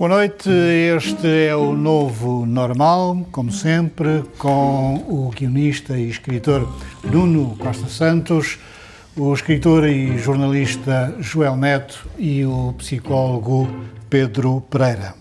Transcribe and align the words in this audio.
Boa 0.00 0.08
noite, 0.08 0.48
este 0.48 1.48
é 1.48 1.54
o 1.54 1.74
novo 1.74 2.46
normal, 2.46 3.18
como 3.30 3.52
sempre, 3.52 4.24
com 4.38 4.94
o 4.94 5.28
guionista 5.28 5.98
e 5.98 6.08
escritor 6.08 6.66
Nuno 7.04 7.54
Costa 7.58 7.86
Santos, 7.86 8.58
o 9.14 9.34
escritor 9.34 9.86
e 9.86 10.16
jornalista 10.16 11.14
Joel 11.20 11.54
Neto 11.54 12.08
e 12.16 12.46
o 12.46 12.72
psicólogo 12.78 13.68
Pedro 14.08 14.62
Pereira. 14.70 15.14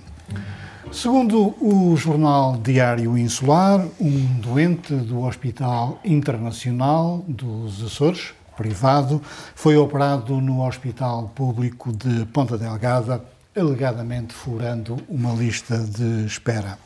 Segundo 0.93 1.53
o 1.59 1.93
jornal 1.97 2.55
Diário 2.55 3.17
Insular, 3.17 3.85
um 3.99 4.39
doente 4.39 4.95
do 4.95 5.23
Hospital 5.25 5.99
Internacional 6.05 7.25
dos 7.27 7.83
Açores, 7.83 8.33
privado, 8.55 9.21
foi 9.55 9.75
operado 9.75 10.39
no 10.39 10.65
Hospital 10.65 11.33
Público 11.35 11.91
de 11.91 12.23
Ponta 12.27 12.57
Delgada 12.57 13.21
alegadamente 13.59 14.33
furando 14.33 14.97
uma 15.07 15.33
lista 15.33 15.77
de 15.77 16.25
espera. 16.25 16.77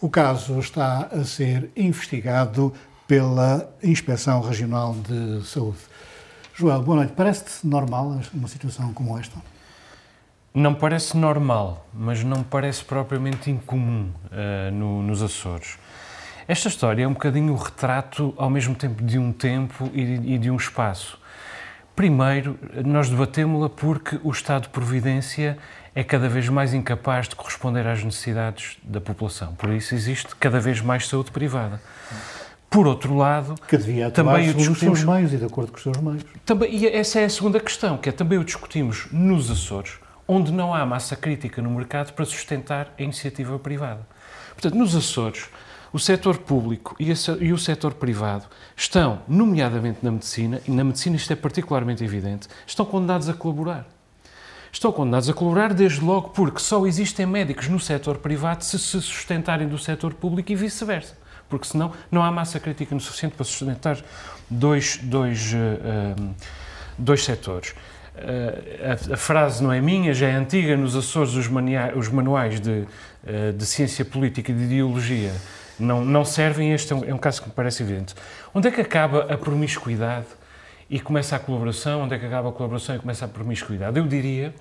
O 0.00 0.08
caso 0.08 0.58
está 0.58 1.08
a 1.12 1.24
ser 1.24 1.70
investigado 1.76 2.72
pela 3.06 3.68
Inspeção 3.82 4.40
Regional 4.40 4.94
de 4.94 5.44
Saúde. 5.46 5.78
Joel, 6.54 6.82
boa 6.82 6.98
noite. 6.98 7.12
Parece-te 7.14 7.66
normal 7.66 8.20
uma 8.32 8.48
situação 8.48 8.92
como 8.92 9.18
esta? 9.18 9.36
Não 10.54 10.74
parece 10.74 11.16
normal, 11.16 11.86
mas 11.92 12.22
não 12.22 12.42
parece 12.44 12.84
propriamente 12.84 13.50
incomum 13.50 14.10
uh, 14.26 14.70
no, 14.72 15.02
nos 15.02 15.20
Açores. 15.20 15.78
Esta 16.46 16.68
história 16.68 17.02
é 17.02 17.08
um 17.08 17.14
bocadinho 17.14 17.52
o 17.52 17.56
retrato, 17.56 18.32
ao 18.36 18.48
mesmo 18.48 18.74
tempo, 18.74 19.02
de 19.02 19.18
um 19.18 19.32
tempo 19.32 19.90
e, 19.92 20.34
e 20.34 20.38
de 20.38 20.50
um 20.50 20.56
espaço. 20.56 21.18
Primeiro, 21.96 22.58
nós 22.84 23.08
debatemos-la 23.08 23.68
porque 23.68 24.20
o 24.22 24.30
Estado 24.30 24.64
de 24.64 24.68
Providência 24.68 25.56
é 25.94 26.02
cada 26.02 26.28
vez 26.28 26.48
mais 26.48 26.74
incapaz 26.74 27.28
de 27.28 27.36
corresponder 27.36 27.86
às 27.86 28.02
necessidades 28.02 28.76
da 28.82 29.00
população. 29.00 29.54
Por 29.54 29.70
isso 29.70 29.94
existe 29.94 30.34
cada 30.36 30.58
vez 30.58 30.80
mais 30.80 31.06
saúde 31.06 31.30
privada. 31.30 31.80
Por 32.68 32.88
outro 32.88 33.16
lado, 33.16 33.54
que 33.68 33.76
devia 33.76 34.10
também 34.10 34.50
o 34.50 34.54
discutimos 34.54 34.98
os 34.98 35.04
meios 35.04 35.32
e 35.32 35.36
de 35.36 35.44
acordo 35.44 35.70
com 35.70 35.76
os 35.76 35.82
seus 35.84 35.96
meios. 35.98 36.24
Também, 36.44 36.74
e 36.74 36.88
essa 36.88 37.20
é 37.20 37.24
a 37.24 37.30
segunda 37.30 37.60
questão, 37.60 37.96
que 37.96 38.08
é 38.08 38.12
também 38.12 38.36
o 38.36 38.44
discutimos 38.44 39.06
nos 39.12 39.48
Açores, 39.48 39.92
onde 40.26 40.50
não 40.50 40.74
há 40.74 40.84
massa 40.84 41.14
crítica 41.14 41.62
no 41.62 41.70
mercado 41.70 42.12
para 42.12 42.24
sustentar 42.24 42.92
a 42.98 43.02
iniciativa 43.02 43.56
privada. 43.60 44.00
Portanto, 44.54 44.74
nos 44.74 44.96
Açores, 44.96 45.48
o 45.92 46.00
setor 46.00 46.38
público 46.38 46.96
e, 46.98 47.12
e 47.40 47.52
o 47.52 47.58
setor 47.58 47.94
privado 47.94 48.46
estão, 48.76 49.20
nomeadamente 49.28 50.00
na 50.02 50.10
medicina, 50.10 50.60
e 50.66 50.72
na 50.72 50.82
medicina 50.82 51.14
isto 51.14 51.32
é 51.32 51.36
particularmente 51.36 52.02
evidente, 52.02 52.48
estão 52.66 52.84
condenados 52.84 53.28
a 53.28 53.34
colaborar 53.34 53.86
estão 54.74 54.92
condenados 54.92 55.28
a 55.30 55.32
colaborar, 55.32 55.72
desde 55.72 56.00
logo 56.00 56.30
porque 56.30 56.58
só 56.58 56.84
existem 56.86 57.24
médicos 57.24 57.68
no 57.68 57.78
setor 57.78 58.18
privado 58.18 58.64
se 58.64 58.78
se 58.78 59.00
sustentarem 59.00 59.68
do 59.68 59.78
setor 59.78 60.14
público 60.14 60.50
e 60.52 60.56
vice-versa. 60.56 61.16
Porque 61.48 61.66
senão 61.66 61.92
não 62.10 62.22
há 62.22 62.30
massa 62.30 62.58
crítica 62.58 62.94
no 62.94 63.00
suficiente 63.00 63.36
para 63.36 63.44
sustentar 63.44 63.98
dois, 64.50 64.98
dois, 65.02 65.52
uh, 65.52 66.34
dois 66.98 67.24
setores. 67.24 67.70
Uh, 67.70 69.10
a, 69.10 69.14
a, 69.14 69.16
frase 69.16 69.62
não 69.62 69.72
é 69.72 69.80
minha, 69.80 70.12
já 70.12 70.28
é 70.28 70.34
antiga, 70.34 70.76
nos 70.76 70.96
Açores 70.96 71.34
os, 71.34 71.48
mania, 71.48 71.92
os 71.96 72.08
manuais 72.08 72.60
de, 72.60 72.70
uh, 72.70 73.52
de 73.56 73.66
ciência 73.66 74.04
política 74.04 74.50
e 74.50 74.54
de 74.54 74.64
ideologia 74.64 75.32
não, 75.78 76.04
não 76.04 76.24
servem, 76.24 76.72
este 76.72 76.92
é 76.92 76.96
um, 76.96 77.04
é 77.04 77.14
um 77.14 77.18
caso 77.18 77.42
que 77.42 77.48
me 77.48 77.54
parece 77.54 77.82
evidente. 77.82 78.14
Onde 78.52 78.68
é 78.68 78.70
que 78.70 78.80
acaba 78.80 79.32
a 79.32 79.36
promiscuidade 79.36 80.26
e 80.94 81.00
começa 81.00 81.34
a 81.34 81.40
colaboração, 81.40 82.02
onde 82.02 82.14
é 82.14 82.18
que 82.20 82.24
acaba 82.24 82.50
a 82.50 82.52
colaboração 82.52 82.94
e 82.94 83.00
começa 83.00 83.24
a 83.24 83.28
promiscuidade? 83.28 83.98
Eu 83.98 84.06
diria, 84.06 84.54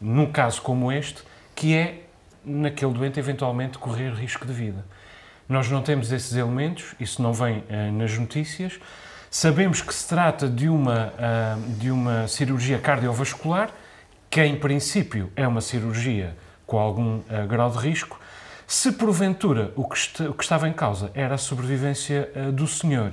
num 0.00 0.26
caso 0.26 0.60
como 0.60 0.90
este, 0.90 1.22
que 1.54 1.72
é 1.72 2.02
naquele 2.44 2.92
doente 2.92 3.20
eventualmente 3.20 3.78
correr 3.78 4.10
risco 4.10 4.44
de 4.44 4.52
vida. 4.52 4.84
Nós 5.48 5.70
não 5.70 5.80
temos 5.80 6.10
esses 6.10 6.34
elementos, 6.34 6.96
isso 6.98 7.22
não 7.22 7.32
vem 7.32 7.58
uh, 7.58 7.92
nas 7.92 8.18
notícias. 8.18 8.80
Sabemos 9.30 9.80
que 9.80 9.94
se 9.94 10.08
trata 10.08 10.48
de 10.48 10.68
uma, 10.68 11.12
uh, 11.14 11.72
de 11.78 11.92
uma 11.92 12.26
cirurgia 12.26 12.80
cardiovascular, 12.80 13.70
que 14.28 14.42
em 14.42 14.56
princípio 14.56 15.30
é 15.36 15.46
uma 15.46 15.60
cirurgia 15.60 16.36
com 16.66 16.76
algum 16.76 17.18
uh, 17.18 17.46
grau 17.48 17.70
de 17.70 17.78
risco. 17.78 18.18
Se 18.66 18.90
porventura 18.90 19.72
o 19.76 19.88
que, 19.88 20.24
o 20.24 20.34
que, 20.34 20.42
estava 20.42 20.68
em 20.68 20.72
causa 20.72 21.12
era 21.14 21.36
a 21.36 21.38
sobrevivência 21.38 22.28
do 22.52 22.66
senhor, 22.66 23.12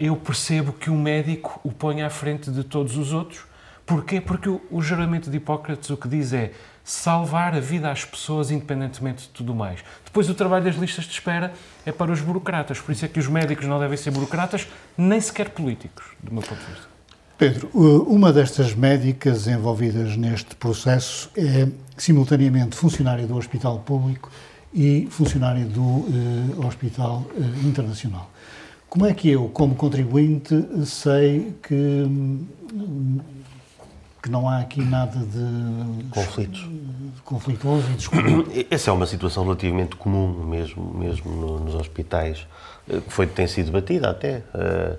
eu 0.00 0.16
percebo 0.16 0.72
que 0.72 0.88
o 0.88 0.94
médico 0.94 1.60
o 1.62 1.70
põe 1.70 2.02
à 2.02 2.08
frente 2.08 2.50
de 2.50 2.64
todos 2.64 2.96
os 2.96 3.12
outros 3.12 3.44
Porquê? 3.86 4.20
Porque 4.20 4.48
o, 4.48 4.60
o 4.70 4.80
juramento 4.80 5.30
de 5.30 5.36
Hipócrates 5.36 5.90
o 5.90 5.96
que 5.96 6.08
diz 6.08 6.32
é 6.32 6.52
salvar 6.84 7.54
a 7.54 7.60
vida 7.60 7.90
às 7.90 8.04
pessoas 8.04 8.50
independentemente 8.50 9.24
de 9.24 9.28
tudo 9.28 9.54
mais. 9.54 9.80
Depois 10.04 10.28
o 10.28 10.34
trabalho 10.34 10.64
das 10.64 10.76
listas 10.76 11.04
de 11.04 11.12
espera 11.12 11.52
é 11.84 11.92
para 11.92 12.10
os 12.10 12.20
burocratas, 12.20 12.80
por 12.80 12.92
isso 12.92 13.04
é 13.04 13.08
que 13.08 13.20
os 13.20 13.28
médicos 13.28 13.66
não 13.66 13.78
devem 13.78 13.96
ser 13.96 14.10
burocratas, 14.10 14.66
nem 14.96 15.20
sequer 15.20 15.50
políticos, 15.50 16.06
do 16.22 16.32
meu 16.32 16.42
ponto 16.42 16.58
de 16.58 16.66
vista. 16.66 16.92
Pedro, 17.38 17.70
uma 18.06 18.32
destas 18.32 18.74
médicas 18.74 19.46
envolvidas 19.48 20.16
neste 20.16 20.54
processo 20.54 21.30
é 21.36 21.68
simultaneamente 21.96 22.76
funcionária 22.76 23.26
do 23.26 23.36
Hospital 23.36 23.80
Público 23.80 24.30
e 24.72 25.06
funcionária 25.10 25.64
do 25.64 25.82
uh, 25.82 26.66
Hospital 26.66 27.26
uh, 27.34 27.66
Internacional. 27.66 28.30
Como 28.92 29.06
é 29.06 29.14
que 29.14 29.30
eu, 29.30 29.48
como 29.48 29.74
contribuinte, 29.74 30.54
sei 30.84 31.54
que 31.62 32.06
que 34.22 34.28
não 34.30 34.46
há 34.46 34.58
aqui 34.58 34.82
nada 34.82 35.18
de 35.18 36.10
conflitos 36.10 36.68
conflituoso 37.24 37.90
e 37.90 37.94
descobrido. 37.94 38.52
Essa 38.70 38.90
é 38.90 38.92
uma 38.92 39.06
situação 39.06 39.44
relativamente 39.44 39.96
comum 39.96 40.44
mesmo, 40.44 40.92
mesmo 40.92 41.58
nos 41.60 41.74
hospitais, 41.74 42.46
eh, 42.86 43.00
que 43.00 43.10
foi, 43.10 43.26
tem 43.26 43.46
sido 43.46 43.72
debatida 43.72 44.10
até 44.10 44.42
uh, 44.54 44.98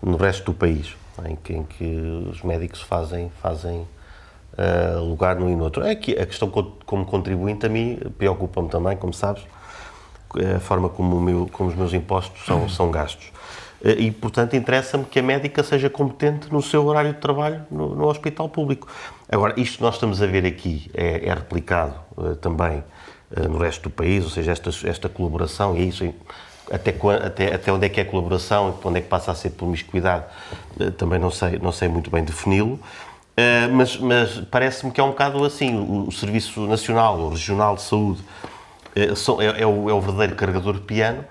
no 0.00 0.16
resto 0.16 0.44
do 0.44 0.54
país, 0.54 0.94
em 1.28 1.34
que, 1.34 1.52
em 1.52 1.64
que 1.64 1.96
os 2.30 2.42
médicos 2.42 2.80
fazem, 2.80 3.32
fazem 3.42 3.88
uh, 4.52 5.00
lugar 5.04 5.34
num 5.34 5.50
e 5.50 5.56
no 5.56 5.64
outro. 5.64 5.82
É 5.82 5.96
que 5.96 6.12
a 6.12 6.24
questão 6.24 6.48
como 6.48 7.04
contribuinte 7.04 7.66
a 7.66 7.68
mim 7.68 7.98
preocupa-me 8.16 8.68
também, 8.68 8.96
como 8.96 9.12
sabes, 9.12 9.42
a 10.56 10.60
forma 10.60 10.88
como, 10.88 11.20
meu, 11.20 11.48
como 11.52 11.68
os 11.68 11.74
meus 11.74 11.92
impostos 11.92 12.44
são, 12.44 12.68
são 12.68 12.90
gastos. 12.90 13.32
Eh, 13.84 13.96
e, 13.98 14.10
portanto, 14.10 14.54
interessa-me 14.54 15.04
que 15.04 15.18
a 15.18 15.22
médica 15.22 15.62
seja 15.62 15.90
competente 15.90 16.52
no 16.52 16.62
seu 16.62 16.86
horário 16.86 17.12
de 17.12 17.18
trabalho 17.18 17.62
no, 17.70 17.94
no 17.94 18.06
hospital 18.06 18.48
público. 18.48 18.86
Agora, 19.28 19.54
isto 19.56 19.78
que 19.78 19.82
nós 19.82 19.94
estamos 19.94 20.22
a 20.22 20.26
ver 20.26 20.46
aqui 20.46 20.90
é, 20.94 21.28
é 21.28 21.34
replicado 21.34 21.94
uh, 22.16 22.36
também 22.36 22.82
uh, 23.36 23.48
no 23.48 23.58
resto 23.58 23.82
do 23.84 23.90
país, 23.90 24.24
ou 24.24 24.30
seja, 24.30 24.52
esta, 24.52 24.70
esta 24.84 25.08
colaboração, 25.08 25.76
e 25.76 25.80
é 25.80 25.84
isso 25.84 26.14
até, 26.70 26.94
até, 27.24 27.54
até 27.54 27.72
onde 27.72 27.86
é 27.86 27.88
que 27.88 28.00
é 28.00 28.04
colaboração 28.04 28.78
onde 28.84 28.98
é 28.98 29.02
que 29.02 29.08
passa 29.08 29.32
a 29.32 29.34
ser 29.34 29.50
promiscuidade, 29.50 30.24
uh, 30.80 30.90
também 30.92 31.18
não 31.18 31.30
sei, 31.30 31.58
não 31.58 31.72
sei 31.72 31.88
muito 31.88 32.10
bem 32.10 32.24
defini-lo. 32.24 32.78
mas, 33.72 33.96
mas 33.96 34.40
parece-me 34.50 34.92
que 34.92 35.00
é 35.00 35.04
um 35.04 35.08
bocado 35.08 35.42
assim, 35.44 35.76
o, 35.76 36.06
o 36.08 36.12
Serviço 36.12 36.66
Nacional 36.66 37.18
ou 37.18 37.30
Regional 37.30 37.74
de 37.74 37.82
Saúde 37.82 38.22
é, 38.94 39.62
é, 39.62 39.66
o, 39.66 39.90
é 39.90 39.92
o 39.92 40.00
verdadeiro 40.00 40.34
carregador 40.34 40.74
de 40.74 40.80
piano, 40.80 41.24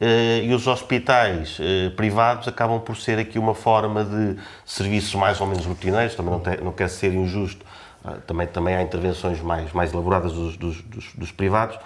Uh, 0.00 0.44
e 0.44 0.54
os 0.54 0.64
hospitais 0.68 1.58
uh, 1.58 1.90
privados 1.96 2.46
acabam 2.46 2.78
por 2.78 2.96
ser 2.96 3.18
aqui 3.18 3.36
uma 3.36 3.52
forma 3.52 4.04
de 4.04 4.36
serviços 4.64 5.12
mais 5.16 5.40
ou 5.40 5.46
menos 5.48 5.66
rotineiros, 5.66 6.14
também 6.14 6.30
não, 6.30 6.40
te, 6.40 6.62
não 6.62 6.70
quer 6.70 6.88
ser 6.88 7.12
injusto, 7.12 7.66
uh, 8.04 8.12
também, 8.24 8.46
também 8.46 8.76
há 8.76 8.82
intervenções 8.82 9.40
mais, 9.40 9.72
mais 9.72 9.92
elaboradas 9.92 10.32
dos, 10.32 10.56
dos, 10.56 10.80
dos, 10.82 11.12
dos 11.14 11.32
privados, 11.32 11.76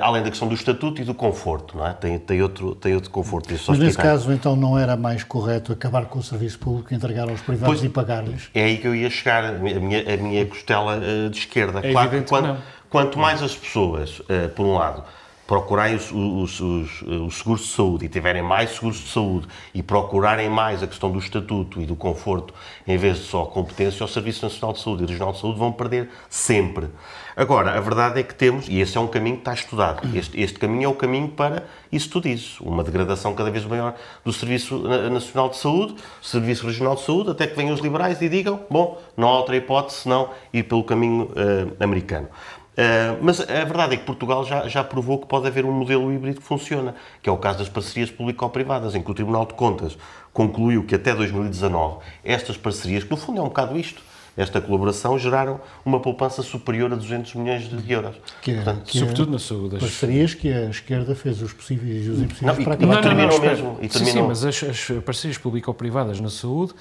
além 0.00 0.22
da 0.22 0.30
questão 0.30 0.46
do 0.46 0.54
estatuto 0.54 1.02
e 1.02 1.04
do 1.04 1.12
conforto, 1.12 1.76
não 1.76 1.84
é? 1.84 1.92
Tem, 1.92 2.16
tem, 2.16 2.40
outro, 2.40 2.76
tem 2.76 2.94
outro 2.94 3.10
conforto. 3.10 3.52
Mas 3.66 3.78
nesse 3.80 3.98
caso, 3.98 4.32
então, 4.32 4.54
não 4.54 4.78
era 4.78 4.96
mais 4.96 5.24
correto 5.24 5.72
acabar 5.72 6.04
com 6.04 6.20
o 6.20 6.22
serviço 6.22 6.60
público, 6.60 6.94
entregar 6.94 7.28
aos 7.28 7.40
privados 7.40 7.80
pois, 7.80 7.84
e 7.84 7.88
pagar-lhes? 7.88 8.48
É 8.54 8.62
aí 8.62 8.78
que 8.78 8.86
eu 8.86 8.94
ia 8.94 9.10
chegar, 9.10 9.44
a 9.44 9.50
minha, 9.58 10.14
a 10.14 10.16
minha 10.16 10.46
costela 10.46 11.00
de 11.28 11.36
esquerda. 11.36 11.80
É 11.82 11.90
claro, 11.90 12.22
quanto, 12.28 12.62
quanto 12.92 13.18
mais 13.18 13.42
as 13.42 13.56
pessoas, 13.56 14.22
por 14.54 14.64
um 14.64 14.74
lado, 14.74 15.02
procurarem 15.46 15.96
os, 15.96 16.10
os, 16.10 16.60
os, 16.60 17.02
os, 17.02 17.34
seguros 17.36 17.62
de 17.62 17.72
saúde 17.72 18.04
e 18.06 18.08
tiverem 18.08 18.42
mais 18.42 18.70
seguros 18.70 18.98
de 18.98 19.08
saúde 19.08 19.48
e 19.74 19.82
procurarem 19.82 20.48
mais 20.48 20.82
a 20.82 20.86
questão 20.86 21.10
do 21.10 21.18
estatuto 21.18 21.80
e 21.80 21.84
do 21.84 21.96
conforto 21.96 22.54
em 22.86 22.96
vez 22.96 23.18
de 23.18 23.24
só 23.24 23.44
competência, 23.44 24.04
o 24.04 24.08
Serviço 24.08 24.44
Nacional 24.44 24.72
de 24.72 24.80
Saúde 24.80 25.02
e 25.02 25.04
o 25.04 25.08
Regional 25.08 25.32
de 25.32 25.40
Saúde 25.40 25.58
vão 25.58 25.72
perder 25.72 26.08
sempre. 26.30 26.88
Agora, 27.36 27.76
a 27.76 27.80
verdade 27.80 28.20
é 28.20 28.22
que 28.22 28.34
temos, 28.34 28.68
e 28.68 28.80
esse 28.80 28.96
é 28.96 29.00
um 29.00 29.06
caminho 29.06 29.36
que 29.36 29.42
está 29.42 29.54
estudado, 29.54 30.06
este, 30.16 30.40
este 30.40 30.58
caminho 30.58 30.84
é 30.84 30.88
o 30.88 30.94
caminho 30.94 31.28
para 31.28 31.64
isso 31.90 32.08
tu 32.08 32.22
dizes, 32.22 32.58
uma 32.60 32.82
degradação 32.82 33.34
cada 33.34 33.50
vez 33.50 33.64
maior 33.66 33.94
do 34.24 34.32
Serviço 34.32 34.78
Nacional 35.10 35.50
de 35.50 35.58
Saúde, 35.58 35.96
Serviço 36.22 36.66
Regional 36.66 36.94
de 36.94 37.02
Saúde, 37.02 37.30
até 37.30 37.46
que 37.46 37.54
venham 37.54 37.74
os 37.74 37.80
liberais 37.80 38.22
e 38.22 38.28
digam, 38.30 38.60
bom, 38.70 38.98
não 39.14 39.28
há 39.28 39.38
outra 39.38 39.54
hipótese 39.54 40.00
senão 40.00 40.30
ir 40.50 40.62
pelo 40.62 40.82
caminho 40.82 41.24
uh, 41.24 41.76
americano. 41.78 42.28
Uh, 42.72 43.18
mas 43.20 43.38
a 43.40 43.44
verdade 43.64 43.94
é 43.94 43.96
que 43.98 44.04
Portugal 44.04 44.44
já, 44.46 44.66
já 44.66 44.82
provou 44.82 45.18
que 45.18 45.26
pode 45.26 45.46
haver 45.46 45.64
um 45.66 45.72
modelo 45.72 46.10
híbrido 46.12 46.40
que 46.40 46.46
funciona, 46.46 46.94
que 47.22 47.28
é 47.28 47.32
o 47.32 47.36
caso 47.36 47.58
das 47.58 47.68
parcerias 47.68 48.10
público-privadas, 48.10 48.94
em 48.94 49.02
que 49.02 49.10
o 49.10 49.14
Tribunal 49.14 49.44
de 49.44 49.52
Contas, 49.54 49.96
concluiu 50.32 50.82
que 50.84 50.94
até 50.94 51.14
2019 51.14 51.98
estas 52.24 52.56
parcerias, 52.56 53.04
que 53.04 53.10
no 53.10 53.16
fundo 53.18 53.38
é 53.40 53.42
um 53.42 53.48
bocado 53.48 53.78
isto, 53.78 54.00
esta 54.34 54.62
colaboração 54.62 55.18
geraram 55.18 55.60
uma 55.84 56.00
poupança 56.00 56.40
superior 56.42 56.90
a 56.90 56.96
200 56.96 57.34
milhões 57.34 57.64
de 57.68 57.92
euros. 57.92 58.16
Que 58.40 58.52
é, 58.52 58.54
Portanto, 58.54 58.84
que 58.86 58.96
é 58.96 59.00
sobretudo 59.00 59.32
na 59.32 59.38
saúde. 59.38 59.76
as- 59.76 59.82
Parcerias 59.82 60.32
que 60.32 60.50
a 60.50 60.70
esquerda 60.70 61.14
fez 61.14 61.42
os 61.42 61.52
possíveis 61.52 62.06
e 62.06 62.08
os 62.08 62.22
impossíveis 62.22 62.54
Não, 62.56 62.62
e- 62.62 62.64
para 62.64 62.72
e 62.72 62.76
acabar 62.78 62.96
com 62.96 63.02
terminou 63.02 63.24
eles. 63.26 63.34
espera. 63.34 63.54
mesmo, 63.56 63.78
e 63.82 63.88
sim, 63.90 64.04
sim, 64.06 64.22
mas 64.22 64.42
as, 64.46 64.62
as 64.62 64.90
parcerias 65.04 65.36
público-privadas 65.36 66.18
na 66.18 66.30
saúde 66.30 66.72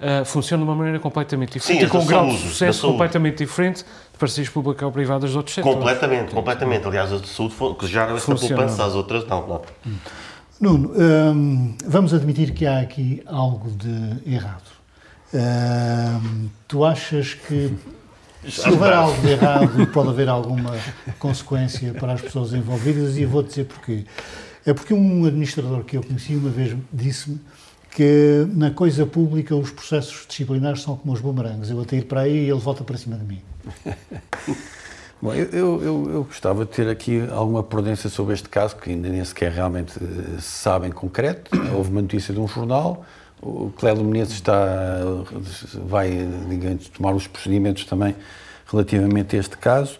ah, 0.00 0.24
funcionam 0.24 0.64
de 0.64 0.70
uma 0.70 0.76
maneira 0.76 0.98
completamente 0.98 1.54
diferente 1.54 1.80
Sim, 1.80 1.86
e 1.86 1.88
com 1.88 1.98
as 1.98 2.04
um 2.04 2.06
grau 2.06 2.28
de 2.28 2.36
sucesso 2.38 2.80
saúde. 2.80 2.92
completamente 2.94 3.38
diferente 3.38 3.84
de 4.12 4.18
parcerias 4.18 4.52
público-privadas 4.52 5.30
de 5.30 5.36
outros 5.36 5.54
setores. 5.54 5.76
Completamente, 5.76 6.34
completamente. 6.34 6.86
Aliás, 6.86 7.12
as 7.12 7.22
de 7.22 7.28
saúde 7.28 7.54
que 7.78 7.86
geraram 7.86 8.16
esta 8.16 8.32
Funcionou. 8.32 8.56
poupança, 8.58 8.84
as 8.84 8.94
outras 8.94 9.26
não. 9.26 9.46
não. 9.46 9.62
Nuno, 10.60 10.92
hum, 10.96 11.74
vamos 11.86 12.14
admitir 12.14 12.52
que 12.52 12.66
há 12.66 12.80
aqui 12.80 13.22
algo 13.26 13.70
de 13.70 14.30
errado. 14.32 14.72
Hum, 15.32 16.48
tu 16.68 16.84
achas 16.84 17.34
que 17.34 17.72
se 18.48 18.68
houver 18.70 18.92
algo 18.92 19.20
de 19.20 19.30
errado 19.30 19.86
pode 19.88 20.10
haver 20.10 20.28
alguma 20.28 20.72
consequência 21.18 21.92
para 21.94 22.12
as 22.12 22.20
pessoas 22.20 22.52
envolvidas 22.52 23.16
e 23.16 23.22
eu 23.22 23.28
vou 23.28 23.42
dizer 23.42 23.64
porquê. 23.64 24.04
É 24.66 24.72
porque 24.72 24.94
um 24.94 25.24
administrador 25.26 25.82
que 25.84 25.96
eu 25.96 26.02
conheci 26.02 26.34
uma 26.36 26.50
vez 26.50 26.74
disse-me 26.92 27.40
que 27.94 28.46
na 28.52 28.72
coisa 28.72 29.06
pública 29.06 29.54
os 29.54 29.70
processos 29.70 30.26
disciplinares 30.28 30.82
são 30.82 30.96
como 30.96 31.14
os 31.14 31.20
bumerangues. 31.20 31.70
Eu 31.70 31.80
até 31.80 31.96
ir 31.96 32.06
para 32.06 32.22
aí 32.22 32.46
e 32.46 32.50
ele 32.50 32.58
volta 32.58 32.82
para 32.82 32.98
cima 32.98 33.16
de 33.16 33.24
mim. 33.24 33.40
Bom, 35.22 35.32
eu, 35.32 35.80
eu, 35.82 36.10
eu- 36.10 36.24
gostava 36.24 36.66
de 36.66 36.72
ter 36.72 36.88
aqui 36.88 37.24
alguma 37.30 37.62
prudência 37.62 38.10
sobre 38.10 38.34
este 38.34 38.48
caso, 38.48 38.76
que 38.76 38.90
ainda 38.90 39.08
nem 39.08 39.24
sequer 39.24 39.52
realmente 39.52 39.96
eh, 39.96 40.40
se 40.40 40.58
sabe 40.58 40.88
em 40.88 40.90
concreto. 40.90 41.50
Houve 41.74 41.90
uma 41.90 42.02
notícia 42.02 42.34
de 42.34 42.40
um 42.40 42.48
jornal, 42.48 43.06
o 43.40 43.70
Cléber 43.70 44.04
Menezes 44.04 44.34
está, 44.34 44.98
vai, 45.86 46.10
digamos, 46.48 46.88
tomar 46.88 47.14
os 47.14 47.26
procedimentos 47.26 47.84
também 47.84 48.14
relativamente 48.70 49.36
a 49.36 49.38
este 49.38 49.56
caso. 49.56 49.98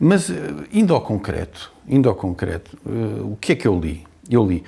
Mas, 0.00 0.30
eh, 0.30 0.34
indo 0.72 0.94
ao 0.94 1.02
concreto, 1.02 1.70
indo 1.86 2.08
ao 2.08 2.14
concreto, 2.14 2.76
eh, 2.86 3.22
o 3.22 3.36
que 3.40 3.52
é 3.52 3.54
que 3.54 3.68
eu 3.68 3.78
li? 3.78 4.04
Eu 4.28 4.44
li. 4.46 4.64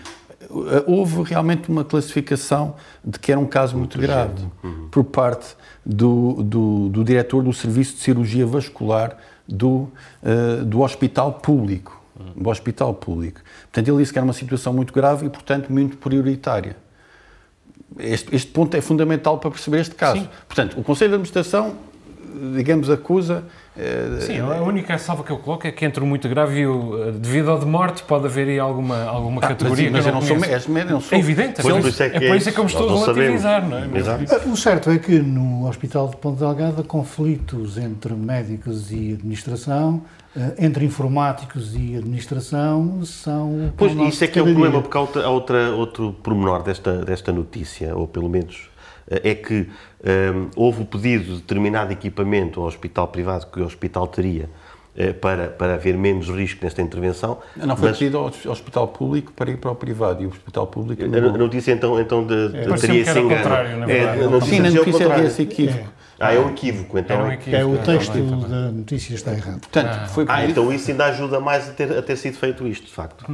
Eh, 0.50 0.84
Houve 0.86 1.22
realmente 1.22 1.68
uma 1.68 1.84
classificação 1.84 2.76
de 3.04 3.18
que 3.18 3.30
era 3.30 3.40
um 3.40 3.46
caso 3.46 3.76
muito, 3.76 3.98
grave 3.98 4.44
por 4.90 5.04
parte 5.04 5.56
do, 5.84 6.42
do, 6.42 6.88
do 6.88 7.04
diretor 7.04 7.42
do 7.42 7.52
Serviço 7.52 7.94
de 7.94 8.00
Cirurgia 8.00 8.46
Vascular 8.46 9.16
do, 9.46 9.88
eh, 10.22 10.62
do 10.64 10.80
Hospital 10.80 11.34
Público. 11.34 12.00
Do 12.34 12.48
Hospital 12.48 12.94
Público. 12.94 13.40
Portanto, 13.64 13.88
ele 13.88 13.98
disse 13.98 14.12
que 14.12 14.18
era 14.18 14.24
uma 14.24 14.32
situação 14.32 14.72
muito 14.72 14.92
grave 14.92 15.26
e, 15.26 15.30
portanto, 15.30 15.70
muito 15.70 15.98
prioritária. 15.98 16.76
Este, 17.98 18.34
este 18.34 18.50
ponto 18.50 18.74
é 18.74 18.80
fundamental 18.80 19.38
para 19.38 19.50
perceber 19.50 19.80
este 19.80 19.94
caso. 19.94 20.20
Sim. 20.20 20.28
Portanto, 20.46 20.80
o 20.80 20.82
Conselho 20.82 21.10
de 21.10 21.14
Administração, 21.16 21.76
digamos, 22.54 22.88
acusa. 22.88 23.44
Eh, 23.78 24.18
Sim, 24.20 24.40
a 24.40 24.62
única 24.62 24.96
salva 24.98 25.22
que 25.22 25.30
eu 25.30 25.38
coloco 25.38 25.66
é 25.66 25.70
que 25.72 25.84
entre 25.84 26.02
o 26.02 26.06
muito 26.06 26.28
grave 26.28 26.60
e 26.60 26.66
o 26.66 27.08
eh, 27.08 27.12
devido 27.12 27.48
ou 27.52 27.58
de 27.58 27.66
morte 27.66 28.02
pode 28.02 28.26
haver 28.26 28.48
aí 28.48 28.58
alguma, 28.58 29.04
alguma 29.04 29.40
ah, 29.42 29.48
categoria 29.48 29.90
mas, 29.90 30.02
que 30.04 30.08
eu 30.10 30.14
não 30.14 30.22
sou 30.22 30.38
médico, 30.38 30.72
não 30.90 31.00
sou. 31.00 31.16
É 31.16 31.20
evidente, 31.20 31.60
Pois, 31.62 31.76
é, 31.76 31.80
por 31.80 31.88
isso 31.88 32.02
é 32.02 32.10
que 32.10 32.16
é 32.16 32.28
por 32.28 32.36
isso 32.36 32.48
é 32.48 32.50
é 32.50 32.54
que 32.54 32.60
eu 32.60 32.64
me 32.64 32.70
isso. 32.70 32.80
estou 32.82 32.96
a 32.96 33.00
relativizar, 33.00 33.68
não 33.68 33.78
é? 33.78 33.98
Exato. 33.98 34.48
O 34.48 34.56
certo 34.56 34.90
é 34.90 34.98
que 34.98 35.18
no 35.18 35.68
Hospital 35.68 36.08
de 36.08 36.16
Ponte 36.16 36.38
Delgada, 36.38 36.82
conflitos 36.82 37.76
entre 37.78 38.14
médicos 38.14 38.90
e 38.92 39.12
administração, 39.14 40.02
eh, 40.36 40.54
entre 40.58 40.84
informáticos 40.84 41.74
e 41.74 41.96
administração, 41.96 43.04
são. 43.04 43.72
Pois, 43.76 43.92
isso 43.92 44.24
é 44.24 44.26
que 44.26 44.38
é 44.38 44.42
o 44.42 44.44
cada 44.46 44.54
problema, 44.56 44.82
porque 44.82 44.96
há, 44.96 45.00
outra, 45.00 45.28
outra- 45.28 45.70
outro 45.74 46.12
pormenor 46.22 46.62
desta, 46.62 47.04
desta 47.04 47.32
notícia, 47.32 47.96
ou 47.96 48.06
pelo 48.06 48.28
menos 48.28 48.68
eh, 48.68 48.75
é 49.08 49.34
que 49.34 49.68
hum, 50.04 50.50
houve 50.56 50.82
o 50.82 50.86
pedido 50.86 51.24
de 51.24 51.40
determinado 51.40 51.92
equipamento 51.92 52.60
ao 52.60 52.66
hospital 52.66 53.08
privado 53.08 53.46
que 53.46 53.60
o 53.60 53.64
hospital 53.64 54.06
teria 54.08 54.48
para, 55.20 55.48
para 55.48 55.74
haver 55.74 55.96
menos 55.96 56.28
risco 56.28 56.64
nesta 56.64 56.80
intervenção. 56.82 57.38
Não 57.56 57.76
foi 57.76 57.88
mas 57.90 57.98
pedido 57.98 58.18
ao 58.18 58.24
ao 58.26 58.52
Hospital 58.52 58.88
Público 58.88 59.32
para 59.32 59.50
ir 59.50 59.58
para 59.58 59.70
o 59.70 59.74
privado 59.74 60.22
e 60.22 60.26
o 60.26 60.30
Hospital 60.30 60.66
Público. 60.66 61.04
no- 61.06 61.16
a 61.34 61.38
notícia 61.38 61.72
então, 61.72 62.00
então 62.00 62.26
de, 62.26 62.48
de- 62.48 62.52
Parecia-me 62.66 62.78
teria 62.80 63.02
esse 63.02 63.10
engano. 63.18 63.36
contrário, 63.36 63.76
na 63.78 63.86
verdade. 63.86 64.20
É, 64.20 64.24
a 64.24 64.28
notícia 64.30 64.56
Sim, 64.56 64.62
na 64.62 64.70
notícia 64.70 65.12
havia 65.12 65.24
esse 65.26 65.42
equívoco. 65.42 65.88
Ah, 66.18 66.32
é 66.32 66.38
um 66.40 66.48
equívoco, 66.48 66.98
então. 66.98 67.16
Era 67.16 67.26
um 67.26 67.30
é- 67.30 67.34
equívoco. 67.34 67.56
É 67.56 67.64
o 67.66 67.72
Não, 67.74 67.82
texto 67.82 68.14
não, 68.16 68.24
não. 68.38 68.48
da 68.48 68.72
notícia 68.72 69.14
está 69.14 69.32
errado. 69.34 69.60
Portanto, 69.60 70.08
foi 70.08 70.24
Ah, 70.28 70.46
então 70.46 70.72
isso 70.72 70.90
ainda 70.90 71.04
ajuda 71.04 71.40
mais 71.40 71.68
a 71.68 71.72
ter, 71.72 71.92
a 71.98 72.00
ter 72.00 72.16
sido 72.16 72.38
feito 72.38 72.66
isto, 72.66 72.86
de 72.86 72.92
facto. 72.92 73.26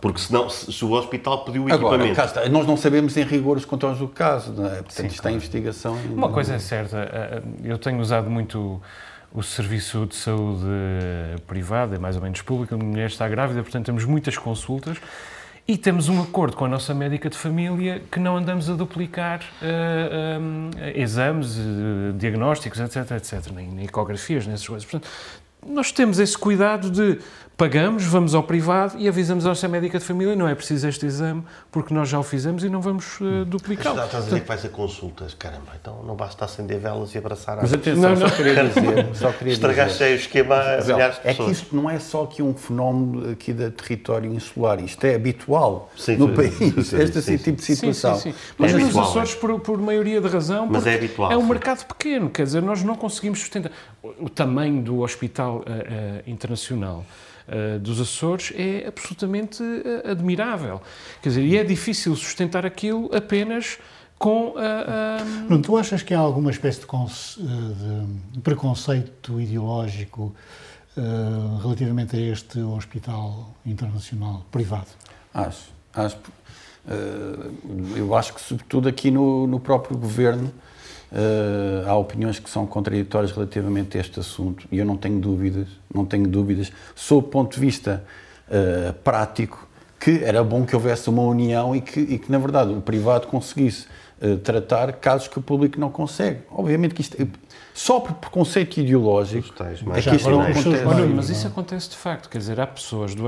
Porque 0.00 0.18
senão, 0.18 0.48
se, 0.48 0.72
se 0.72 0.82
o 0.82 0.92
hospital 0.92 1.44
pediu 1.44 1.64
o 1.64 1.70
Agora, 1.70 2.02
equipamento... 2.06 2.38
está. 2.38 2.48
nós 2.48 2.66
não 2.66 2.78
sabemos 2.78 3.14
em 3.18 3.22
rigor 3.24 3.58
os 3.58 3.66
contornos 3.66 3.98
do 3.98 4.08
caso, 4.08 4.54
não 4.54 4.64
é? 4.64 4.76
Portanto, 4.76 5.06
isto 5.08 5.16
está 5.16 5.30
em 5.30 5.34
investigação. 5.34 5.92
Uma 6.10 6.28
não- 6.28 6.32
coisa 6.32 6.54
é 6.54 6.58
certa, 6.58 6.96
eh, 7.12 7.42
eu 7.64 7.76
tenho 7.76 8.00
usado 8.00 8.30
muito 8.30 8.80
o 9.34 9.42
serviço 9.42 10.06
de 10.06 10.14
saúde 10.14 10.66
privado, 11.46 11.94
é 11.94 11.98
mais 11.98 12.16
ou 12.16 12.22
menos 12.22 12.42
público, 12.42 12.74
a 12.74 12.78
mulher 12.78 13.06
está 13.06 13.28
grávida, 13.28 13.62
portanto 13.62 13.86
temos 13.86 14.04
muitas 14.04 14.36
consultas 14.36 14.98
e 15.66 15.76
temos 15.78 16.08
um 16.08 16.20
acordo 16.20 16.56
com 16.56 16.64
a 16.64 16.68
nossa 16.68 16.92
médica 16.92 17.30
de 17.30 17.36
família 17.36 18.02
que 18.10 18.18
não 18.18 18.36
andamos 18.36 18.68
a 18.68 18.74
duplicar 18.74 19.40
eh, 19.62 20.38
eh, 20.76 21.00
exames, 21.00 21.56
eh, 21.56 22.12
diagnósticos, 22.16 22.80
etc, 22.80 23.12
etc, 23.12 23.52
nem, 23.54 23.68
nem 23.68 23.84
ecografias, 23.84 24.46
nessas 24.46 24.66
coisas. 24.66 24.88
Portanto, 24.88 25.08
nós 25.64 25.92
temos 25.92 26.18
esse 26.18 26.36
cuidado 26.36 26.90
de 26.90 27.20
pagamos, 27.62 28.02
vamos 28.02 28.34
ao 28.34 28.42
privado 28.42 28.98
e 28.98 29.06
avisamos 29.06 29.46
a 29.46 29.50
nossa 29.50 29.68
médica 29.68 29.96
de 29.96 30.04
família, 30.04 30.34
não 30.34 30.48
é 30.48 30.54
preciso 30.54 30.88
este 30.88 31.06
exame 31.06 31.44
porque 31.70 31.94
nós 31.94 32.08
já 32.08 32.18
o 32.18 32.22
fizemos 32.24 32.64
e 32.64 32.68
não 32.68 32.80
vamos 32.80 33.18
eh, 33.20 33.24
Mas 33.24 33.46
duplicá-lo. 33.46 33.98
já 33.98 34.04
estás 34.06 34.24
a 34.24 34.26
dizer 34.26 34.40
que 34.40 34.48
vais 34.48 34.64
a 34.64 34.68
consultas, 34.68 35.32
caramba, 35.34 35.70
então 35.80 36.02
não 36.02 36.16
basta 36.16 36.44
acender 36.44 36.80
velas 36.80 37.14
e 37.14 37.18
abraçar 37.18 37.58
Mas 37.62 37.72
a 37.72 37.76
atenção, 37.76 38.02
Não, 38.02 38.16
não. 38.16 38.26
só 38.28 38.34
queria 38.34 38.64
dizer. 38.64 39.14
Só 39.14 39.32
queria 39.32 39.52
Estragaste 39.52 39.92
dizer. 39.92 40.10
o 40.10 40.16
esquema 40.16 40.56
a 40.56 40.84
milhares 40.84 41.14
de 41.14 41.20
é 41.20 41.22
que 41.22 41.36
pessoas. 41.36 41.50
isto 41.52 41.76
não 41.76 41.88
é 41.88 42.00
só 42.00 42.24
aqui 42.24 42.42
um 42.42 42.52
fenómeno 42.52 43.30
aqui 43.30 43.52
da 43.52 43.70
território 43.70 44.34
insular, 44.34 44.80
isto 44.82 45.04
é 45.04 45.14
habitual 45.14 45.88
Sim, 45.96 46.16
no 46.16 46.30
sim, 46.30 46.34
país, 46.34 46.86
sim, 46.88 47.00
este 47.00 47.22
sim, 47.22 47.36
tipo 47.36 47.58
de 47.58 47.64
situação. 47.64 48.16
sim, 48.16 48.32
sim. 48.32 48.38
É 48.38 48.54
Mas 48.58 48.72
nos 48.72 48.82
habitual, 48.82 49.08
Açores, 49.08 49.34
por, 49.36 49.60
por 49.60 49.78
maioria 49.80 50.20
de 50.20 50.26
razão, 50.26 50.66
Mas 50.66 50.78
porque 50.78 50.88
é 50.88 50.94
habitual, 50.96 51.30
é 51.30 51.36
um 51.36 51.42
sim. 51.42 51.48
mercado 51.48 51.86
pequeno, 51.86 52.28
quer 52.28 52.42
dizer, 52.42 52.60
nós 52.60 52.82
não 52.82 52.96
conseguimos 52.96 53.38
sustentar. 53.38 53.70
O, 54.02 54.24
o 54.24 54.28
tamanho 54.28 54.82
do 54.82 54.98
Hospital 54.98 55.62
eh, 55.64 56.22
eh, 56.26 56.30
Internacional 56.30 57.04
eh, 57.48 57.78
dos 57.78 58.00
Açores 58.00 58.52
é 58.56 58.86
absolutamente 58.86 59.62
eh, 59.62 60.10
admirável. 60.10 60.80
Quer 61.22 61.28
dizer, 61.30 61.44
e 61.44 61.56
é 61.56 61.64
difícil 61.64 62.14
sustentar 62.16 62.64
aquilo 62.66 63.10
apenas 63.14 63.78
com 64.18 64.54
a. 64.56 65.20
a- 65.20 65.24
Nuno, 65.48 65.62
tu 65.62 65.76
achas 65.76 66.02
que 66.02 66.14
há 66.14 66.18
alguma 66.18 66.50
espécie 66.50 66.80
de, 66.80 66.86
eh, 66.86 68.04
de 68.32 68.40
preconceito 68.40 69.40
ideológico 69.40 70.34
eh, 70.96 71.00
relativamente 71.62 72.16
a 72.16 72.20
este 72.32 72.60
hospital 72.60 73.54
internacional 73.66 74.44
privado? 74.50 74.86
Acho, 75.34 75.70
acho. 75.94 76.18
eh, 76.88 77.50
eu 77.96 78.14
acho 78.14 78.34
que, 78.34 78.40
sobretudo 78.40 78.88
aqui 78.88 79.10
no, 79.10 79.46
no 79.46 79.58
próprio 79.60 79.96
governo, 79.96 80.52
eh, 81.14 81.84
há 81.86 81.94
opiniões 81.94 82.38
que 82.38 82.48
são 82.48 82.66
contraditórias 82.66 83.32
relativamente 83.32 83.98
a 83.98 84.00
este 84.00 84.18
assunto 84.18 84.66
e 84.72 84.78
eu 84.78 84.86
não 84.86 84.96
tenho 84.96 85.20
dúvidas, 85.20 85.68
não 85.92 86.06
tenho 86.06 86.26
dúvidas, 86.26 86.72
sob 86.94 87.26
o 87.26 87.30
ponto 87.30 87.54
de 87.54 87.60
vista 87.60 88.02
eh, 88.50 88.94
prático, 89.04 89.68
que 90.00 90.24
era 90.24 90.42
bom 90.42 90.64
que 90.64 90.74
houvesse 90.74 91.10
uma 91.10 91.22
união 91.22 91.76
e 91.76 91.82
que, 91.82 92.00
e 92.00 92.18
que 92.18 92.32
na 92.32 92.38
verdade, 92.38 92.72
o 92.72 92.80
privado 92.80 93.26
conseguisse 93.26 93.86
eh, 94.22 94.36
tratar 94.36 94.90
casos 94.94 95.28
que 95.28 95.38
o 95.38 95.42
público 95.42 95.78
não 95.78 95.90
consegue. 95.90 96.40
Obviamente 96.50 96.94
que 96.94 97.02
isto, 97.02 97.16
só 97.74 98.00
por 98.00 98.14
preconceito 98.14 98.78
ideológico, 98.78 99.52
tais 99.52 99.82
é 99.82 99.84
mais 99.84 100.04
que 100.06 100.16
isto 100.16 100.30
não 100.30 100.40
acontece. 100.40 100.84
Mas 100.84 100.96
não 100.96 101.18
é? 101.18 101.20
isso 101.20 101.46
acontece 101.46 101.90
de 101.90 101.96
facto, 101.96 102.30
quer 102.30 102.38
dizer, 102.38 102.58
há 102.58 102.66
pessoas, 102.66 103.14
do, 103.14 103.26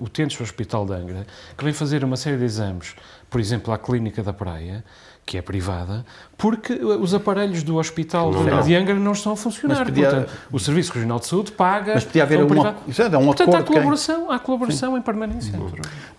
utentes 0.00 0.38
do 0.38 0.42
Hospital 0.42 0.86
de 0.86 0.94
Angra, 0.94 1.26
que 1.58 1.64
vêm 1.64 1.74
fazer 1.74 2.02
uma 2.02 2.16
série 2.16 2.38
de 2.38 2.44
exames, 2.44 2.94
por 3.28 3.40
exemplo, 3.40 3.74
à 3.74 3.78
Clínica 3.78 4.22
da 4.22 4.32
Praia, 4.32 4.84
que 5.26 5.38
é 5.38 5.42
privada, 5.42 6.04
porque 6.36 6.74
os 6.74 7.14
aparelhos 7.14 7.62
do 7.62 7.76
Hospital 7.76 8.30
de, 8.30 8.50
Não. 8.50 8.62
de 8.62 8.74
Angra 8.74 8.94
não 8.94 9.12
estão 9.12 9.32
a 9.32 9.36
funcionar. 9.36 9.84
Podia- 9.84 10.10
Portanto, 10.10 10.32
o 10.52 10.58
Serviço 10.58 10.92
Regional 10.92 11.18
de 11.18 11.26
Saúde 11.26 11.52
paga. 11.52 11.94
Mas 11.94 12.04
podia 12.04 12.22
haver 12.24 12.42
um 12.42 12.46
um, 12.46 12.74
isso 12.86 13.00
é, 13.02 13.06
um 13.18 13.24
Portanto, 13.26 13.54
há 13.54 13.62
colaboração, 13.62 14.30
há 14.30 14.38
colaboração 14.38 14.98
em 14.98 15.02
permanência. 15.02 15.58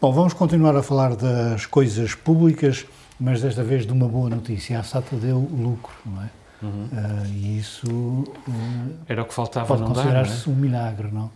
Bom, 0.01 0.11
vamos 0.11 0.33
continuar 0.33 0.75
a 0.75 0.81
falar 0.81 1.15
das 1.15 1.65
coisas 1.65 2.15
públicas, 2.15 2.85
mas 3.19 3.41
desta 3.41 3.63
vez 3.63 3.85
de 3.85 3.93
uma 3.93 4.07
boa 4.07 4.29
notícia. 4.29 4.79
A 4.79 4.83
SATA 4.83 5.15
deu 5.15 5.37
lucro, 5.37 5.93
não 6.05 6.23
é? 6.23 6.29
Eh, 6.63 7.27
e 7.27 7.59
isso 7.59 8.23
eh, 8.47 8.91
Era 9.09 9.21
o 9.21 9.25
que 9.25 9.33
faltava 9.33 9.67
pode 9.67 9.81
não 9.81 9.89
dar, 9.91 10.03
não 10.05 10.11
é? 10.11 10.13
considerar-se 10.15 10.49
um 10.49 10.55
milagre, 10.55 11.09
não? 11.11 11.29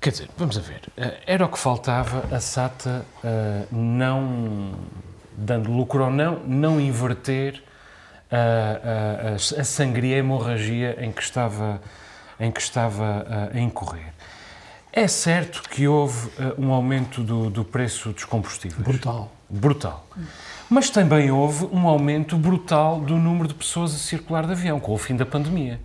Quer 0.00 0.10
dizer, 0.10 0.28
vamos 0.36 0.56
a 0.56 0.60
ver, 0.60 0.82
eh, 0.96 1.20
era 1.26 1.44
o 1.44 1.48
que 1.48 1.58
faltava 1.58 2.24
a 2.30 2.38
SATA 2.40 3.04
não, 3.72 4.72
dando 5.36 5.70
lucro 5.70 6.04
ou 6.04 6.10
não, 6.10 6.40
não 6.46 6.80
inverter 6.80 7.62
a, 8.30 9.32
a, 9.32 9.60
a, 9.60 9.64
sangria, 9.64 10.16
a 10.16 10.18
hemorragia 10.18 10.96
em 11.00 11.12
que 11.12 11.22
estava, 11.22 11.80
em 12.40 12.50
que 12.50 12.60
estava 12.60 13.50
a 13.52 13.58
incorrer. 13.58 14.12
É 14.92 15.08
certo 15.08 15.62
que 15.68 15.88
houve 15.88 16.30
um 16.58 16.70
aumento 16.70 17.22
do, 17.22 17.48
do 17.48 17.64
preço 17.64 18.10
dos 18.10 18.24
combustíveis. 18.24 18.82
Brutal. 18.82 19.32
Brutal. 19.48 20.06
Mas 20.68 20.88
também 20.88 21.30
houve 21.30 21.66
um 21.66 21.86
aumento 21.86 22.36
brutal 22.38 22.98
do 22.98 23.16
número 23.16 23.46
de 23.46 23.54
pessoas 23.54 23.94
a 23.94 23.98
circular 23.98 24.46
de 24.46 24.52
avião 24.52 24.80
com 24.80 24.94
o 24.94 24.98
fim 24.98 25.14
da 25.14 25.26
pandemia. 25.26 25.78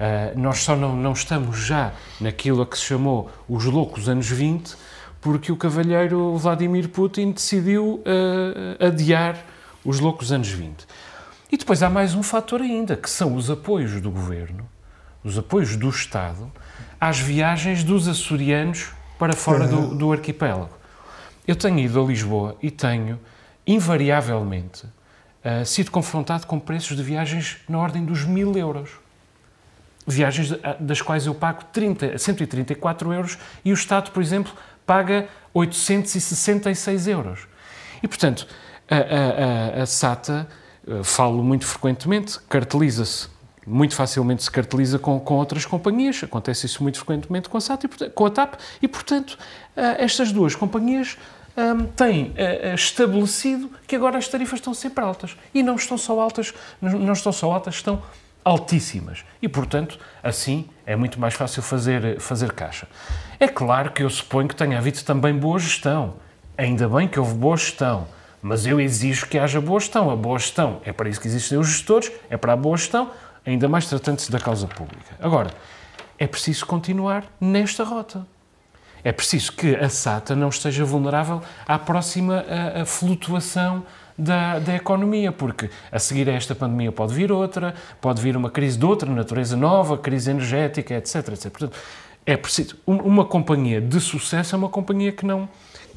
Uh, 0.00 0.36
nós 0.36 0.58
só 0.58 0.74
não, 0.74 0.96
não 0.96 1.12
estamos 1.12 1.58
já 1.58 1.92
naquilo 2.20 2.62
a 2.62 2.66
que 2.66 2.76
se 2.76 2.84
chamou 2.84 3.30
os 3.48 3.64
loucos 3.66 4.08
anos 4.08 4.28
20, 4.28 4.74
porque 5.20 5.52
o 5.52 5.56
cavalheiro 5.56 6.36
Vladimir 6.36 6.88
Putin 6.88 7.32
decidiu 7.32 8.02
uh, 8.04 8.86
adiar 8.86 9.36
os 9.84 10.00
loucos 10.00 10.32
anos 10.32 10.48
20. 10.48 10.86
E 11.52 11.56
depois 11.56 11.82
há 11.82 11.90
mais 11.90 12.14
um 12.14 12.22
fator 12.22 12.62
ainda, 12.62 12.96
que 12.96 13.10
são 13.10 13.34
os 13.34 13.50
apoios 13.50 14.00
do 14.00 14.10
governo, 14.10 14.68
os 15.22 15.36
apoios 15.36 15.76
do 15.76 15.88
Estado, 15.88 16.50
às 17.00 17.18
viagens 17.18 17.84
dos 17.84 18.08
açorianos 18.08 18.90
para 19.18 19.34
fora 19.34 19.66
do, 19.66 19.94
do 19.94 20.12
arquipélago. 20.12 20.78
Eu 21.46 21.56
tenho 21.56 21.78
ido 21.78 22.02
a 22.02 22.06
Lisboa 22.06 22.56
e 22.62 22.70
tenho, 22.70 23.18
invariavelmente, 23.66 24.86
uh, 24.86 25.66
sido 25.66 25.90
confrontado 25.90 26.46
com 26.46 26.58
preços 26.58 26.96
de 26.96 27.02
viagens 27.02 27.58
na 27.68 27.78
ordem 27.78 28.04
dos 28.04 28.24
mil 28.24 28.56
euros 28.56 28.90
viagens 30.10 30.52
das 30.78 31.00
quais 31.00 31.26
eu 31.26 31.34
pago 31.34 31.64
30, 31.72 32.18
134 32.18 33.12
euros 33.12 33.38
e 33.64 33.70
o 33.70 33.74
Estado, 33.74 34.10
por 34.10 34.22
exemplo, 34.22 34.52
paga 34.90 35.28
866 35.54 37.06
euros. 37.06 37.46
E, 38.02 38.08
portanto, 38.08 38.44
a, 38.90 39.78
a, 39.78 39.82
a 39.82 39.86
SATA, 39.86 40.48
eh, 40.84 41.04
falo 41.04 41.44
muito 41.44 41.64
frequentemente, 41.64 42.40
carteliza-se, 42.48 43.28
muito 43.64 43.94
facilmente 43.94 44.42
se 44.42 44.50
carteliza 44.50 44.98
com, 44.98 45.20
com 45.20 45.34
outras 45.34 45.64
companhias, 45.64 46.24
acontece 46.24 46.66
isso 46.66 46.82
muito 46.82 46.98
frequentemente 46.98 47.48
com 47.48 47.56
a 47.56 47.60
SATA, 47.60 47.86
e, 47.86 48.10
com 48.10 48.26
a 48.26 48.30
TAP, 48.30 48.54
e, 48.82 48.88
portanto, 48.88 49.38
eh, 49.76 50.02
estas 50.02 50.32
duas 50.32 50.56
companhias 50.56 51.16
um, 51.56 51.86
têm 51.86 52.30
uh, 52.30 52.74
estabelecido 52.74 53.70
que 53.86 53.94
agora 53.94 54.18
as 54.18 54.26
tarifas 54.26 54.58
estão 54.58 54.74
sempre 54.74 55.04
altas. 55.04 55.36
E 55.54 55.62
não 55.62 55.76
estão 55.76 55.98
só 55.98 56.18
altas, 56.18 56.52
não 56.80 57.12
estão 57.12 57.32
só 57.32 57.52
altas, 57.52 57.76
estão 57.76 58.02
altíssimas. 58.44 59.24
E, 59.40 59.48
portanto, 59.48 59.98
assim 60.22 60.68
é 60.86 60.96
muito 60.96 61.20
mais 61.20 61.34
fácil 61.34 61.62
fazer, 61.62 62.18
fazer 62.18 62.52
caixa. 62.52 62.88
É 63.42 63.48
claro 63.48 63.90
que 63.90 64.02
eu 64.02 64.10
suponho 64.10 64.46
que 64.46 64.54
tenha 64.54 64.76
havido 64.76 65.02
também 65.02 65.34
boa 65.34 65.58
gestão. 65.58 66.12
Ainda 66.58 66.86
bem 66.86 67.08
que 67.08 67.18
houve 67.18 67.32
boa 67.32 67.56
gestão. 67.56 68.06
Mas 68.42 68.66
eu 68.66 68.78
exijo 68.78 69.26
que 69.26 69.38
haja 69.38 69.62
boa 69.62 69.80
gestão. 69.80 70.10
A 70.10 70.14
boa 70.14 70.38
gestão 70.38 70.82
é 70.84 70.92
para 70.92 71.08
isso 71.08 71.18
que 71.18 71.26
existem 71.26 71.56
os 71.56 71.66
gestores, 71.66 72.12
é 72.28 72.36
para 72.36 72.52
a 72.52 72.56
boa 72.56 72.76
gestão, 72.76 73.10
ainda 73.46 73.66
mais 73.66 73.86
tratando-se 73.86 74.30
da 74.30 74.38
causa 74.38 74.66
pública. 74.66 75.16
Agora, 75.18 75.50
é 76.18 76.26
preciso 76.26 76.66
continuar 76.66 77.24
nesta 77.40 77.82
rota. 77.82 78.26
É 79.02 79.10
preciso 79.10 79.52
que 79.52 79.74
a 79.74 79.88
SATA 79.88 80.36
não 80.36 80.50
esteja 80.50 80.84
vulnerável 80.84 81.40
à 81.66 81.78
próxima 81.78 82.44
a, 82.46 82.82
a 82.82 82.84
flutuação 82.84 83.86
da, 84.18 84.58
da 84.58 84.74
economia, 84.74 85.32
porque 85.32 85.70
a 85.90 85.98
seguir 85.98 86.28
a 86.28 86.34
esta 86.34 86.54
pandemia 86.54 86.92
pode 86.92 87.14
vir 87.14 87.32
outra, 87.32 87.74
pode 88.02 88.20
vir 88.20 88.36
uma 88.36 88.50
crise 88.50 88.76
de 88.78 88.84
outra 88.84 89.10
natureza 89.10 89.56
nova, 89.56 89.96
crise 89.96 90.30
energética, 90.30 90.94
etc. 90.94 91.28
etc. 91.28 91.50
Portanto, 91.50 91.78
é 92.32 92.36
preciso. 92.36 92.76
Uma 92.86 93.24
companhia 93.24 93.80
de 93.80 94.00
sucesso 94.00 94.54
é 94.54 94.58
uma 94.58 94.68
companhia 94.68 95.10
que 95.10 95.26
não, 95.26 95.48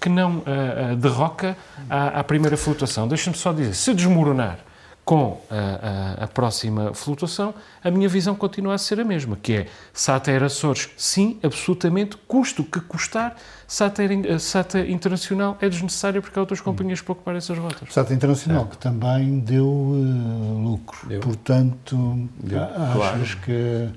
que 0.01 0.09
não 0.09 0.37
uh, 0.37 0.93
uh, 0.93 0.95
derroca 0.95 1.55
à, 1.89 2.19
à 2.19 2.23
primeira 2.23 2.57
flutuação. 2.57 3.07
Deixa-me 3.07 3.37
só 3.37 3.53
dizer: 3.53 3.75
se 3.75 3.93
desmoronar 3.93 4.59
com 5.05 5.41
a, 5.49 6.21
a, 6.21 6.23
a, 6.23 6.27
próxima 6.27 6.93
flutuação, 6.93 7.53
a 7.83 7.91
minha 7.91 8.07
visão 8.07 8.35
continua 8.35 8.73
a 8.73 8.77
ser 8.77 9.01
a 9.01 9.03
mesma, 9.03 9.35
que 9.35 9.53
é 9.53 9.67
SATA 9.91 10.31
Air 10.31 10.43
Açores, 10.43 10.89
sim, 10.95 11.37
absolutamente, 11.43 12.15
custo 12.25 12.63
que 12.63 12.79
custar, 12.79 13.35
SATA, 13.67 14.01
Air, 14.01 14.39
SATA 14.39 14.79
Internacional 14.79 15.57
é 15.59 15.67
desnecessário 15.67 16.21
porque 16.21 16.39
há 16.39 16.41
outras 16.41 16.61
companhias 16.61 17.01
para 17.01 17.11
ocupar 17.11 17.35
essas 17.35 17.57
rotas. 17.57 17.93
SATA 17.93 18.13
Internacional, 18.13 18.63
é. 18.63 18.67
que 18.67 18.77
também 18.77 19.39
deu 19.39 19.67
uh, 19.67 20.63
lucro, 20.63 21.05
deu. 21.05 21.19
portanto, 21.19 22.29
deu. 22.39 22.63
achas 22.63 23.33
claro. 23.33 23.41
que 23.43 23.89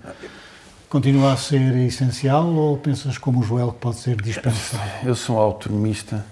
continua 0.97 1.35
a 1.35 1.37
ser 1.37 1.77
essencial 1.77 2.47
ou 2.47 2.79
pensas 2.79 3.19
como 3.19 3.41
o 3.41 3.43
Joel 3.43 3.71
que 3.71 3.81
pode 3.81 3.97
ser 3.97 4.17
dispensável? 4.17 4.89
Eu 5.05 5.15
sou 5.15 5.37
um 5.37 5.39
autonomista 5.39 6.25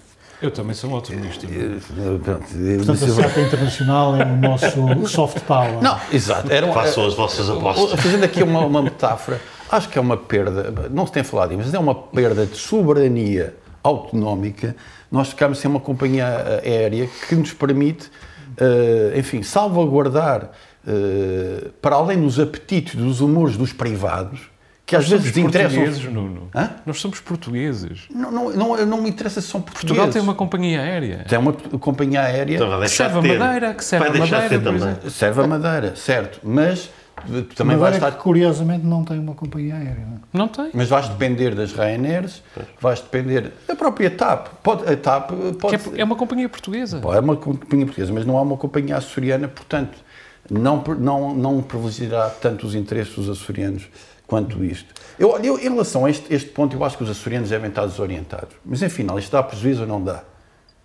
eu 0.42 0.50
também 0.50 0.74
sou 0.74 0.90
um 0.90 0.94
autonomista. 0.94 1.46
Portanto, 1.46 2.44
a 2.90 2.96
SATA 3.08 3.40
Internacional 3.40 4.16
é 4.16 4.24
o 4.24 4.36
nosso 4.36 5.06
soft 5.08 5.40
power. 5.44 5.80
Não, 5.80 5.98
exato. 6.12 6.52
Era 6.52 6.66
um, 6.66 6.72
Façam 6.72 7.06
as 7.06 7.14
vossas 7.14 7.48
apostas. 7.48 7.98
Fazendo 7.98 8.24
aqui 8.24 8.42
uma, 8.42 8.60
uma 8.60 8.82
metáfora, 8.82 9.40
acho 9.70 9.88
que 9.88 9.96
é 9.96 10.00
uma 10.00 10.18
perda, 10.18 10.90
não 10.90 11.06
se 11.06 11.12
tem 11.12 11.22
falado 11.22 11.56
mas 11.56 11.72
é 11.72 11.78
uma 11.78 11.94
perda 11.94 12.44
de 12.44 12.56
soberania 12.56 13.54
autonómica 13.82 14.76
nós 15.10 15.28
ficamos 15.28 15.58
sem 15.58 15.70
uma 15.70 15.80
companhia 15.80 16.60
aérea 16.62 17.08
que 17.28 17.36
nos 17.36 17.52
permite, 17.52 18.08
uh, 18.60 19.16
enfim, 19.16 19.42
salvaguardar, 19.42 20.50
uh, 20.86 21.70
para 21.80 21.94
além 21.96 22.20
dos 22.20 22.40
apetites, 22.40 22.96
dos 22.96 23.20
humores 23.20 23.56
dos 23.56 23.72
privados, 23.72 24.53
que 24.86 24.94
às 24.94 25.08
vezes 25.08 25.36
interessam. 25.36 25.82
portugueses, 25.82 26.12
Nuno. 26.12 26.48
Hã? 26.54 26.70
Nós 26.84 27.00
somos 27.00 27.20
portugueses. 27.20 28.02
Não, 28.10 28.30
não, 28.30 28.50
não, 28.50 28.86
não 28.86 29.00
me 29.00 29.08
interessa 29.08 29.40
se 29.40 29.48
são 29.48 29.60
portugueses. 29.60 29.96
Portugal 29.96 30.12
tem 30.12 30.20
uma 30.20 30.34
companhia 30.34 30.80
aérea. 30.80 31.24
Tem 31.26 31.38
uma 31.38 31.52
companhia 31.52 32.20
aérea 32.20 32.56
então, 32.56 32.80
que 32.80 32.88
serve 32.88 33.18
a 33.18 33.22
Madeira, 33.22 33.74
que 33.74 33.84
serve 33.84 34.06
a 34.06 34.12
Madeira, 34.12 34.60
também. 34.60 35.10
Serve 35.10 35.40
a 35.40 35.46
Madeira, 35.46 35.96
certo. 35.96 36.40
Mas 36.42 36.90
também 37.54 37.76
vai 37.78 37.92
estar... 37.92 38.12
que, 38.12 38.18
curiosamente 38.18 38.84
não 38.84 39.04
tem 39.04 39.18
uma 39.18 39.34
companhia 39.34 39.76
aérea. 39.76 40.06
Não, 40.06 40.16
é? 40.16 40.18
não 40.32 40.48
tem. 40.48 40.70
Mas 40.74 40.88
vais 40.88 41.08
depender 41.08 41.54
das 41.54 41.72
Ryanairs, 41.72 42.42
vais 42.78 43.00
depender 43.00 43.52
da 43.66 43.74
própria 43.74 44.10
TAP. 44.10 44.48
Pode, 44.62 44.90
a 44.92 44.96
TAP 44.96 45.30
pode... 45.58 45.76
É, 45.76 46.00
é, 46.00 46.04
uma 46.04 46.16
companhia 46.16 46.48
portuguesa. 46.48 47.00
É 47.02 47.20
uma 47.20 47.36
companhia 47.36 47.86
portuguesa, 47.86 48.12
mas 48.12 48.26
não 48.26 48.36
há 48.36 48.42
uma 48.42 48.58
companhia 48.58 48.96
açoriana, 48.96 49.48
portanto, 49.48 49.96
não, 50.50 50.82
não, 50.98 51.34
não 51.34 51.62
privilegiará 51.62 52.28
tanto 52.28 52.66
os 52.66 52.74
interesses 52.74 53.14
dos 53.14 53.30
açorianos 53.30 53.88
quanto 54.26 54.64
isto. 54.64 54.92
Eu, 55.18 55.38
eu, 55.38 55.58
em 55.58 55.68
relação 55.68 56.04
a 56.04 56.10
este, 56.10 56.32
este, 56.32 56.50
ponto, 56.50 56.76
eu 56.76 56.84
acho 56.84 56.96
que 56.96 57.04
os 57.04 57.10
açorianos 57.10 57.50
devem 57.50 57.68
estar 57.68 57.86
desorientados. 57.86 58.54
Mas, 58.64 58.82
enfim, 58.82 59.06
isto 59.18 59.30
dá 59.30 59.42
prejuízo 59.42 59.82
ou 59.82 59.86
não 59.86 60.02
dá? 60.02 60.22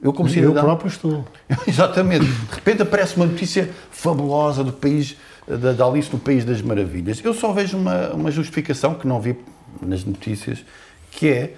Eu, 0.02 0.14
como 0.14 0.30
cidadão... 0.30 0.56
Eu 0.56 0.64
próprio 0.64 0.88
estou. 0.88 1.26
Exatamente. 1.68 2.26
De 2.26 2.56
repente 2.56 2.82
aparece 2.82 3.16
uma 3.16 3.26
notícia 3.26 3.70
fabulosa 3.92 4.64
do 4.64 4.72
país, 4.72 5.18
da, 5.48 5.74
da 5.74 5.86
Alice 5.86 6.10
no 6.12 6.20
País 6.20 6.46
das 6.46 6.62
Maravilhas. 6.62 7.22
Eu 7.24 7.34
só 7.34 7.52
vejo 7.52 7.78
uma, 7.78 8.10
uma 8.10 8.32
justificação 8.32 8.96
que 8.96 9.08
não 9.08 9.20
vi 9.20 9.38
nas 9.82 10.04
notícias, 10.06 10.64
que 11.12 11.28
é 11.28 11.54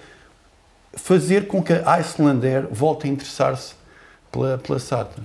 fazer 0.94 1.46
com 1.46 1.62
que 1.62 1.72
a 1.72 2.00
Icelander 2.00 2.66
volte 2.70 3.06
a 3.06 3.10
interessar-se 3.10 3.74
pela, 4.30 4.58
pela 4.58 4.78
SATA. 4.78 5.22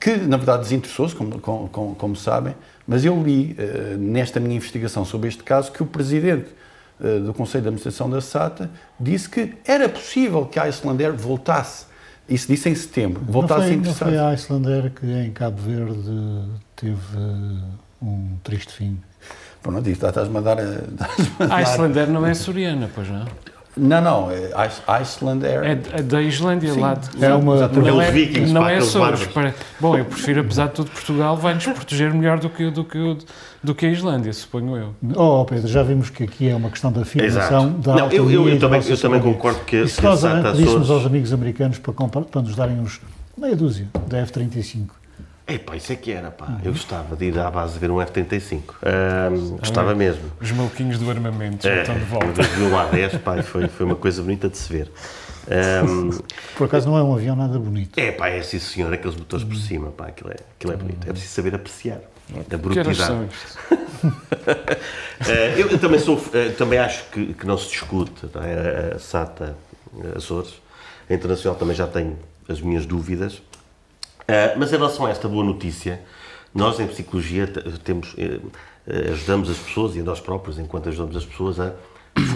Que, 0.00 0.16
na 0.16 0.36
verdade, 0.36 0.62
desinteressou-se, 0.62 1.14
como, 1.14 1.38
como, 1.40 1.94
como 1.94 2.16
sabem, 2.16 2.54
mas 2.88 3.04
eu 3.04 3.22
li, 3.22 3.54
uh, 3.58 3.98
nesta 3.98 4.40
minha 4.40 4.56
investigação 4.56 5.04
sobre 5.04 5.28
este 5.28 5.42
caso, 5.42 5.70
que 5.70 5.82
o 5.82 5.86
presidente 5.86 6.48
uh, 6.98 7.20
do 7.20 7.34
Conselho 7.34 7.62
de 7.62 7.68
Administração 7.68 8.08
da 8.08 8.22
SATA 8.22 8.70
disse 8.98 9.28
que 9.28 9.52
era 9.66 9.86
possível 9.90 10.46
que 10.46 10.58
a 10.58 10.66
Icelander 10.66 11.12
voltasse. 11.12 11.84
Isso 12.26 12.48
disse 12.48 12.70
em 12.70 12.74
setembro. 12.74 13.22
Voltasse 13.26 13.76
não 13.76 13.92
foi, 13.94 14.08
a. 14.08 14.10
Não 14.10 14.16
foi 14.16 14.18
a 14.18 14.34
Icelander 14.34 14.90
que 14.90 15.06
em 15.06 15.30
Cabo 15.30 15.60
Verde 15.60 16.48
teve 16.74 17.16
uh, 17.16 17.62
um 18.02 18.38
triste 18.42 18.72
fim. 18.72 18.98
Bom, 19.62 19.70
não 19.70 19.82
disse, 19.82 20.06
estás-me 20.06 20.38
a 20.38 20.40
dar. 20.40 20.56
A, 21.50 21.56
a 21.56 21.62
Icelander 21.62 22.08
não 22.08 22.24
é 22.24 22.32
soriana, 22.32 22.88
pois 22.94 23.08
não? 23.08 23.26
Não, 23.78 24.00
não, 24.00 24.30
é 24.30 24.50
Iceland 25.00 25.46
Air. 25.46 25.62
É, 25.62 25.98
é 25.98 26.02
da 26.02 26.20
Islândia, 26.20 26.72
Sim, 26.72 26.80
lá 26.80 26.94
de, 26.94 27.24
é 27.24 27.34
uma 27.34 27.68
não 27.68 28.02
é, 28.02 28.10
vikings, 28.10 28.52
não 28.52 28.68
é 28.68 28.76
Açores. 28.76 29.26
Para... 29.26 29.54
Bom, 29.80 29.96
eu 29.96 30.04
prefiro, 30.04 30.40
apesar 30.40 30.66
de 30.66 30.72
tudo, 30.72 30.90
Portugal 30.90 31.36
vai-nos 31.36 31.64
proteger 31.64 32.12
melhor 32.12 32.38
do 32.38 32.50
que, 32.50 32.70
do, 32.70 32.84
que, 32.84 33.16
do 33.62 33.74
que 33.74 33.86
a 33.86 33.90
Islândia, 33.90 34.32
suponho 34.32 34.76
eu. 34.76 34.94
Oh, 35.14 35.44
Pedro, 35.44 35.68
já 35.68 35.82
vimos 35.82 36.10
que 36.10 36.24
aqui 36.24 36.48
é 36.48 36.56
uma 36.56 36.70
questão 36.70 36.90
da 36.90 37.02
afirmação 37.02 37.70
da 37.72 37.94
não, 37.94 38.10
eu, 38.10 38.30
eu, 38.30 38.48
eu 38.48 38.58
também, 38.58 38.82
eu 38.86 38.98
também 38.98 39.20
concordo 39.20 39.60
que... 39.60 39.76
E 39.76 39.88
se 39.88 40.02
nós 40.02 40.20
pedíssemos 40.22 40.90
aos 40.90 41.06
amigos 41.06 41.32
americanos 41.32 41.78
para, 41.78 41.92
comprar, 41.92 42.22
para 42.22 42.42
nos 42.42 42.54
darem 42.56 42.78
uns 42.80 43.00
meia 43.36 43.54
dúzia 43.54 43.88
da 44.06 44.18
F-35, 44.18 44.97
Epá, 45.48 45.76
isso 45.76 45.90
é 45.90 45.96
que 45.96 46.12
era, 46.12 46.30
pá. 46.30 46.44
Uhum. 46.44 46.58
Eu 46.62 46.72
gostava 46.72 47.16
de 47.16 47.24
ir 47.24 47.38
à 47.38 47.50
base 47.50 47.78
ver 47.78 47.90
um 47.90 48.02
F-35. 48.02 48.60
Um, 49.32 49.56
gostava 49.56 49.94
mesmo. 49.94 50.30
Os 50.38 50.52
maluquinhos 50.52 50.98
do 50.98 51.10
armamento 51.10 51.66
é, 51.66 51.80
estão 51.80 51.98
de 51.98 52.04
volta. 52.04 52.42
Vi 52.42 52.62
um 52.62 52.72
A10, 52.72 53.18
pá, 53.20 53.42
foi, 53.42 53.66
foi 53.66 53.86
uma 53.86 53.96
coisa 53.96 54.20
bonita 54.20 54.50
de 54.50 54.58
se 54.58 54.70
ver. 54.70 54.92
Um, 55.48 56.10
por 56.54 56.66
acaso 56.66 56.86
não 56.90 56.98
é 56.98 57.02
um 57.02 57.14
avião 57.14 57.34
nada 57.34 57.58
bonito. 57.58 57.98
É, 57.98 58.12
pá, 58.12 58.28
é 58.28 58.42
sim 58.42 58.58
senhor, 58.58 58.92
aqueles 58.92 59.16
motores 59.16 59.42
por 59.42 59.56
cima, 59.56 59.90
pá, 59.90 60.08
aquilo 60.08 60.30
é, 60.30 60.36
aquilo 60.58 60.74
é 60.74 60.76
bonito. 60.76 61.08
É 61.08 61.12
preciso 61.12 61.32
saber 61.32 61.54
apreciar 61.54 62.00
a 62.52 62.56
brutalidade. 62.58 63.12
uh, 63.14 63.28
eu, 65.56 65.70
eu, 65.70 65.78
também, 65.78 65.98
sou, 65.98 66.16
uh, 66.16 66.52
também 66.58 66.78
acho 66.78 67.04
que, 67.10 67.32
que 67.32 67.46
não 67.46 67.56
se 67.56 67.70
discute 67.70 68.26
não 68.34 68.42
é? 68.42 68.92
a 68.96 68.98
SATA 68.98 69.56
Açores. 70.14 70.60
A 71.08 71.14
Internacional 71.14 71.58
também 71.58 71.74
já 71.74 71.86
tem 71.86 72.18
as 72.46 72.60
minhas 72.60 72.84
dúvidas. 72.84 73.40
Uh, 74.28 74.58
mas 74.58 74.72
em 74.72 74.76
relação 74.76 75.06
a 75.06 75.10
esta 75.10 75.26
boa 75.26 75.44
notícia, 75.44 76.00
nós 76.54 76.78
em 76.78 76.86
psicologia 76.86 77.46
temos, 77.82 78.12
uh, 78.12 78.50
ajudamos 79.12 79.48
as 79.48 79.56
pessoas 79.56 79.96
e 79.96 80.00
a 80.00 80.02
nós 80.02 80.20
próprios, 80.20 80.58
enquanto 80.58 80.88
ajudamos 80.90 81.16
as 81.16 81.24
pessoas, 81.24 81.58
a 81.58 81.72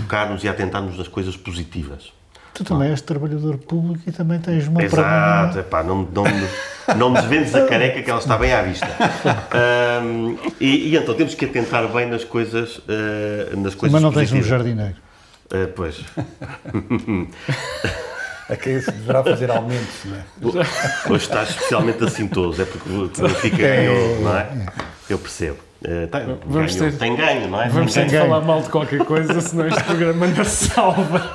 focar-nos 0.00 0.42
e 0.44 0.48
a 0.48 0.52
atentar-nos 0.52 0.96
nas 0.96 1.08
coisas 1.08 1.36
positivas. 1.36 2.12
Tu 2.54 2.64
também 2.64 2.90
és 2.90 3.00
trabalhador 3.00 3.56
público 3.56 4.02
e 4.06 4.12
também 4.12 4.38
tens 4.38 4.68
uma 4.68 4.82
Exato, 4.82 5.64
não, 5.86 6.02
não, 6.02 6.24
não, 6.24 6.96
não 6.96 7.10
me 7.10 7.20
desvendes 7.20 7.54
a 7.54 7.66
careca 7.66 8.02
que 8.02 8.10
ela 8.10 8.20
está 8.20 8.36
bem 8.36 8.52
à 8.52 8.60
vista. 8.60 8.86
Um, 10.04 10.36
e, 10.60 10.90
e, 10.90 10.96
então 10.96 11.14
temos 11.14 11.34
que 11.34 11.46
atentar 11.46 11.88
bem 11.88 12.06
nas 12.06 12.24
coisas, 12.24 12.76
uh, 12.78 13.56
nas 13.56 13.74
coisas 13.74 13.92
Mas 13.92 14.02
não 14.02 14.12
tens 14.12 14.30
positivas. 14.30 14.46
um 14.46 14.48
jardineiro. 14.50 14.96
Uh, 15.46 15.68
pois. 15.74 16.04
A 18.52 18.56
quem 18.56 18.80
se 18.80 18.90
deverá 18.90 19.24
fazer 19.24 19.50
aumentos, 19.50 20.04
não 20.04 20.16
é? 20.16 20.24
Hoje 21.10 21.24
estás 21.24 21.50
especialmente 21.50 22.04
assintoso, 22.04 22.60
é 22.60 22.64
porque 22.66 22.88
o 22.90 23.08
Benfica 23.08 23.56
ganhou, 23.56 24.20
não 24.20 24.36
é? 24.36 24.66
Eu 25.08 25.18
percebo. 25.18 25.58
Uh, 25.80 26.06
tem, 26.06 26.38
Vamos 26.46 26.76
ganhou, 26.76 26.92
ter- 26.92 26.98
tem 26.98 27.16
ganho, 27.16 27.48
não 27.48 27.62
é? 27.62 27.68
Vamos 27.70 27.92
ter 27.94 28.00
ganho. 28.08 28.22
de 28.22 28.28
falar 28.28 28.40
mal 28.44 28.60
de 28.62 28.68
qualquer 28.68 29.04
coisa, 29.04 29.40
senão 29.40 29.66
este 29.66 29.82
programa 29.84 30.26
não 30.26 30.44
se 30.44 30.68
salva. 30.68 31.32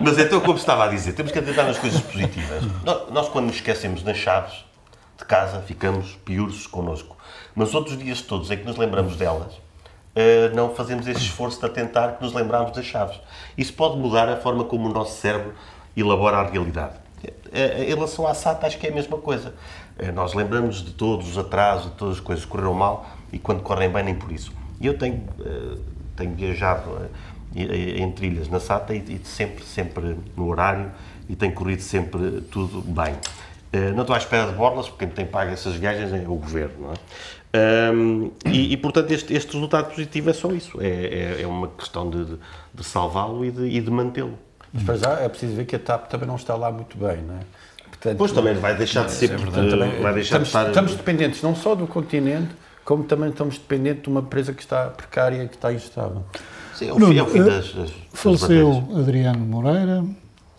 Mas 0.00 0.18
então, 0.18 0.40
como 0.40 0.56
estava 0.56 0.84
a 0.84 0.88
dizer, 0.88 1.12
temos 1.12 1.32
que 1.32 1.38
atentar 1.38 1.66
nas 1.66 1.76
coisas 1.78 2.00
positivas. 2.00 2.62
Nós, 2.84 3.10
nós, 3.10 3.28
quando 3.28 3.46
nos 3.46 3.56
esquecemos 3.56 4.02
das 4.02 4.16
chaves 4.16 4.64
de 5.18 5.24
casa, 5.24 5.60
ficamos 5.60 6.16
piursos 6.24 6.66
connosco. 6.66 7.16
Mas 7.54 7.74
outros 7.74 7.98
dias 7.98 8.22
todos 8.22 8.50
em 8.50 8.56
que 8.56 8.64
nos 8.64 8.76
lembramos 8.76 9.16
delas, 9.16 9.52
eh, 10.14 10.50
não 10.54 10.74
fazemos 10.74 11.06
esse 11.06 11.20
esforço 11.20 11.58
de 11.60 11.66
atentar 11.66 12.16
que 12.16 12.22
nos 12.24 12.32
lembramos 12.32 12.72
das 12.72 12.86
chaves. 12.86 13.20
Isso 13.56 13.72
pode 13.74 13.98
mudar 13.98 14.28
a 14.28 14.36
forma 14.36 14.64
como 14.64 14.88
o 14.88 14.92
nosso 14.92 15.20
cérebro 15.20 15.52
elabora 16.00 16.38
a 16.38 16.42
realidade. 16.50 16.94
Eh, 17.52 17.84
Em 17.84 17.94
relação 17.94 18.26
à 18.26 18.34
SAT, 18.34 18.64
acho 18.64 18.78
que 18.78 18.86
é 18.86 18.90
a 18.90 18.94
mesma 18.94 19.18
coisa. 19.18 19.54
Eh, 19.98 20.12
Nós 20.12 20.34
lembramos 20.34 20.84
de 20.84 20.92
todos 20.92 21.28
os 21.30 21.38
atrasos, 21.38 21.90
de 21.90 21.96
todas 21.96 22.14
as 22.16 22.20
coisas 22.20 22.44
que 22.44 22.50
correram 22.50 22.74
mal 22.74 23.06
e 23.32 23.38
quando 23.38 23.62
correm 23.62 23.90
bem, 23.90 24.04
nem 24.04 24.14
por 24.14 24.30
isso. 24.32 24.52
E 24.80 24.86
eu 24.86 24.96
tenho, 24.96 25.22
eh, 25.44 25.76
tenho 26.16 26.34
viajado 26.34 27.08
eh, 27.56 27.98
em 27.98 28.10
trilhas 28.12 28.48
na 28.48 28.60
SATA 28.60 28.94
e, 28.94 29.20
sempre, 29.24 29.64
sempre 29.64 30.16
no 30.36 30.48
horário 30.48 30.90
e 31.28 31.34
tem 31.34 31.50
corrido 31.50 31.80
sempre 31.82 32.42
tudo 32.50 32.80
bem. 32.82 33.14
Eh, 33.72 33.90
Não 33.92 34.02
estou 34.02 34.14
à 34.14 34.18
espera 34.18 34.46
de 34.50 34.52
borlas, 34.56 34.88
porque 34.88 35.04
quem 35.06 35.14
tem 35.14 35.26
pago 35.26 35.50
essas 35.50 35.74
viagens 35.74 36.12
é 36.12 36.24
o 36.28 36.34
governo, 36.36 36.92
é? 36.92 38.48
E, 38.48 38.72
e, 38.72 38.76
portanto, 38.76 39.10
este, 39.10 39.32
este 39.34 39.52
resultado 39.54 39.88
positivo 39.88 40.30
é 40.30 40.32
só 40.34 40.50
isso. 40.52 40.78
É, 40.80 41.36
é, 41.38 41.42
é 41.42 41.46
uma 41.46 41.68
questão 41.68 42.08
de, 42.08 42.24
de- 42.24 42.38
de 42.74 42.84
salvá-lo 42.84 43.44
e 43.44 43.50
de, 43.50 43.66
e 43.66 43.80
de 43.80 43.90
mantê-lo. 43.90 44.38
Mas 44.72 44.82
para 44.82 44.96
já 44.96 45.10
é 45.20 45.28
preciso 45.28 45.54
ver 45.54 45.64
que 45.64 45.76
a 45.76 45.78
TAP 45.78 46.08
também 46.08 46.26
não 46.28 46.36
está 46.36 46.54
lá 46.54 46.70
muito 46.70 46.96
bem, 46.98 47.18
não 47.22 47.34
é? 47.36 47.40
Portanto, 47.88 48.12
Depois 48.12 48.32
também 48.32 48.54
vai 48.54 48.76
deixar 48.76 49.04
de 49.06 49.12
ser, 49.12 49.30
portanto, 49.36 49.70
também, 49.70 50.00
vai 50.00 50.14
deixar 50.14 50.40
estamos, 50.42 50.48
de 50.48 50.56
estar... 50.56 50.68
estamos 50.68 50.94
dependentes 50.94 51.42
não 51.42 51.54
só 51.56 51.74
do 51.74 51.86
continente, 51.86 52.50
como 52.84 53.02
também 53.04 53.30
estamos 53.30 53.58
dependentes 53.58 54.02
de 54.04 54.08
uma 54.08 54.20
empresa 54.20 54.52
que 54.52 54.62
está 54.62 54.86
precária 54.86 55.42
e 55.42 55.48
que 55.48 55.54
está 55.56 55.72
instável. 55.72 56.24
Sim, 56.74 56.88
é 56.90 56.92
o 56.92 56.96
fim, 57.00 57.18
é 57.18 57.22
o 57.22 57.26
fim 57.26 57.38
Nuno, 57.40 57.50
das, 57.50 57.72
das- 57.72 57.90
das 57.90 57.92
Faleceu 58.12 58.72
batalhas. 58.82 58.98
Adriano 59.00 59.40
Moreira, 59.44 60.04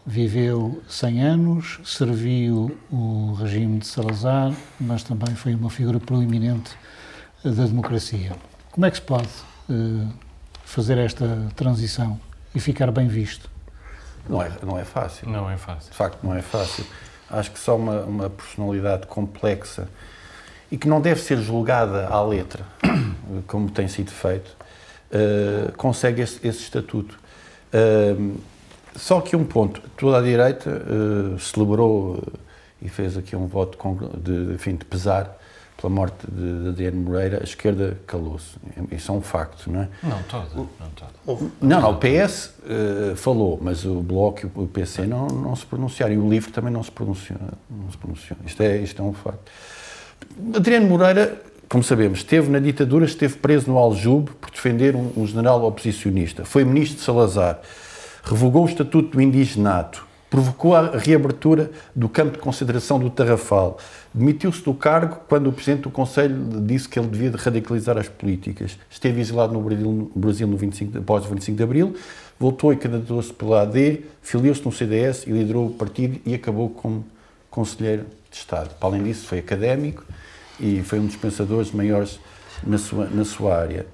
viveu 0.06 0.82
100 0.90 1.22
anos, 1.24 1.80
serviu 1.86 2.78
o 2.92 3.34
regime 3.40 3.80
de 3.80 3.88
Salazar, 3.88 4.52
mas 4.80 5.04
também 5.04 5.34
foi 5.36 5.54
uma 5.56 5.70
figura 5.70 6.00
proeminente 6.00 6.72
da 7.44 7.66
democracia. 7.66 8.32
Como 8.72 8.86
é 8.86 8.92
que 8.92 8.98
se 8.98 9.04
pode 9.04 9.28
eh, 9.70 10.08
fazer 10.66 10.98
esta 10.98 11.48
transição 11.56 12.20
e 12.54 12.60
ficar 12.60 12.92
bem 12.92 13.08
visto? 13.08 13.50
Não 14.28 14.42
é, 14.42 14.52
não 14.64 14.78
é 14.78 14.84
fácil. 14.84 15.30
Não 15.30 15.50
é 15.50 15.58
fácil. 15.58 15.92
De 15.92 15.98
facto, 15.98 16.20
não 16.24 16.36
é 16.36 16.42
fácil. 16.42 16.86
Acho 17.30 17.52
que 17.52 17.60
só 17.60 17.76
uma, 17.76 18.02
uma 18.02 18.30
personalidade 18.30 19.08
complexa 19.08 19.88
e 20.72 20.78
que 20.78 20.88
não 20.88 21.02
deve 21.02 21.22
ser 21.22 21.38
julgada 21.38 22.08
à 22.08 22.22
letra, 22.24 22.64
como 23.48 23.70
tem 23.70 23.88
sido 23.88 24.12
feito, 24.12 24.56
eh, 25.12 25.72
consegue 25.78 26.22
esse, 26.22 26.46
esse 26.48 26.60
estatuto. 26.60 27.18
Eh, 27.72 28.16
só 28.96 29.22
que 29.22 29.36
um 29.36 29.46
ponto, 29.46 29.82
toda 29.96 30.18
a 30.18 30.22
direita 30.22 30.70
eh, 30.70 31.40
celebrou 31.40 32.18
eh, 32.18 32.40
e 32.84 32.90
fez 32.90 33.18
aqui 33.18 33.36
um 33.36 33.48
voto 33.48 33.78
de, 34.18 34.54
enfim, 34.54 34.76
de 34.76 34.86
pesar 34.86 35.39
pela 35.80 35.94
morte 35.94 36.28
de, 36.30 36.64
de 36.64 36.70
Adriano 36.70 36.98
Moreira, 36.98 37.40
a 37.40 37.44
esquerda 37.44 37.98
calou-se. 38.06 38.58
Isso 38.92 39.12
é 39.12 39.16
um 39.16 39.22
facto, 39.22 39.72
não 39.72 39.82
é? 39.82 39.90
Não 40.04 40.22
toda, 40.24 40.48
não 40.56 40.90
toda. 40.90 41.52
Não, 41.62 41.82
não, 41.82 41.92
o 41.92 41.98
PS 41.98 42.54
eh, 42.68 43.14
falou, 43.16 43.58
mas 43.62 43.86
o 43.86 44.02
Bloco 44.02 44.42
e 44.46 44.50
o 44.54 44.68
PC 44.68 45.06
não, 45.06 45.28
não 45.28 45.56
se 45.56 45.66
pronunciaram. 45.66 46.14
E 46.14 46.18
o 46.18 46.30
LIVRE 46.30 46.52
também 46.52 46.72
não 46.72 46.84
se 46.84 46.92
pronunciou. 46.92 47.40
Não 47.70 47.90
se 47.90 47.98
pronunciou. 47.98 48.38
Isto, 48.46 48.62
é, 48.62 48.78
isto 48.78 49.02
é 49.02 49.06
um 49.06 49.14
facto. 49.14 49.50
Adriano 50.54 50.88
Moreira, 50.88 51.42
como 51.70 51.82
sabemos, 51.82 52.20
esteve 52.20 52.50
na 52.50 52.60
ditadura, 52.60 53.06
esteve 53.06 53.36
preso 53.36 53.72
no 53.72 53.78
Aljube 53.78 54.32
por 54.32 54.52
defender 54.52 54.98
um, 54.98 55.14
um 55.16 55.26
general 55.26 55.64
oposicionista. 55.64 56.44
Foi 56.44 56.66
ministro 56.66 56.98
de 56.98 57.04
Salazar. 57.04 57.62
Revogou 58.24 58.64
o 58.64 58.68
estatuto 58.68 59.16
do 59.16 59.22
indigenato. 59.22 60.09
Provocou 60.30 60.76
a 60.76 60.92
reabertura 60.96 61.72
do 61.96 62.08
campo 62.08 62.34
de 62.34 62.38
concentração 62.38 63.00
do 63.00 63.10
Tarrafal. 63.10 63.80
Demitiu-se 64.14 64.62
do 64.62 64.74
cargo 64.76 65.18
quando 65.28 65.48
o 65.48 65.52
Presidente 65.52 65.82
do 65.84 65.90
Conselho 65.90 66.36
disse 66.62 66.88
que 66.88 67.00
ele 67.00 67.08
devia 67.08 67.32
de 67.32 67.38
radicalizar 67.38 67.98
as 67.98 68.08
políticas. 68.08 68.78
Esteve 68.90 69.20
exilado 69.22 69.54
no 69.54 69.62
Brasil, 69.62 69.92
no 69.92 70.12
Brasil 70.16 70.48
no 70.48 70.56
25, 70.56 70.92
de- 70.92 70.98
após 71.00 71.26
o 71.26 71.30
25 71.30 71.58
de 71.58 71.64
Abril, 71.64 71.96
voltou 72.40 72.72
e 72.72 72.76
candidatou-se 72.78 73.34
pela 73.34 73.64
AD, 73.64 74.02
filiou-se 74.22 74.64
no 74.64 74.72
CDS 74.72 75.26
e 75.26 75.32
liderou 75.32 75.66
o 75.66 75.72
partido 75.72 76.20
e 76.26 76.36
acabou 76.36 76.70
como 76.70 77.06
Conselheiro 77.50 78.06
de 78.30 78.38
Estado. 78.38 78.70
Para 78.76 78.90
além 78.90 79.04
disso, 79.04 79.26
foi 79.26 79.40
académico 79.40 80.06
e 80.60 80.84
foi 80.84 81.00
um 81.00 81.08
dos 81.08 81.16
pensadores 81.16 81.72
maiores 81.72 82.20
na 82.64 82.78
sua, 82.78 83.08
na 83.08 83.26
sua 83.26 83.58
área. 83.58 83.88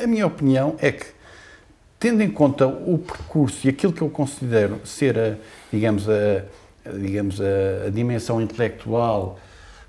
A 0.00 0.06
minha 0.06 0.26
opinião 0.28 0.76
é 0.78 0.92
que, 0.92 1.06
tendo 1.98 2.22
em 2.22 2.30
conta 2.30 2.66
o 2.66 2.98
percurso 2.98 3.66
e 3.66 3.70
aquilo 3.70 3.92
que 3.92 4.02
eu 4.02 4.10
considero 4.10 4.80
ser 4.84 5.18
a, 5.18 5.34
digamos, 5.72 6.06
a, 6.08 6.44
digamos, 6.96 7.40
a, 7.40 7.86
a 7.86 7.90
dimensão 7.90 8.40
intelectual, 8.40 9.38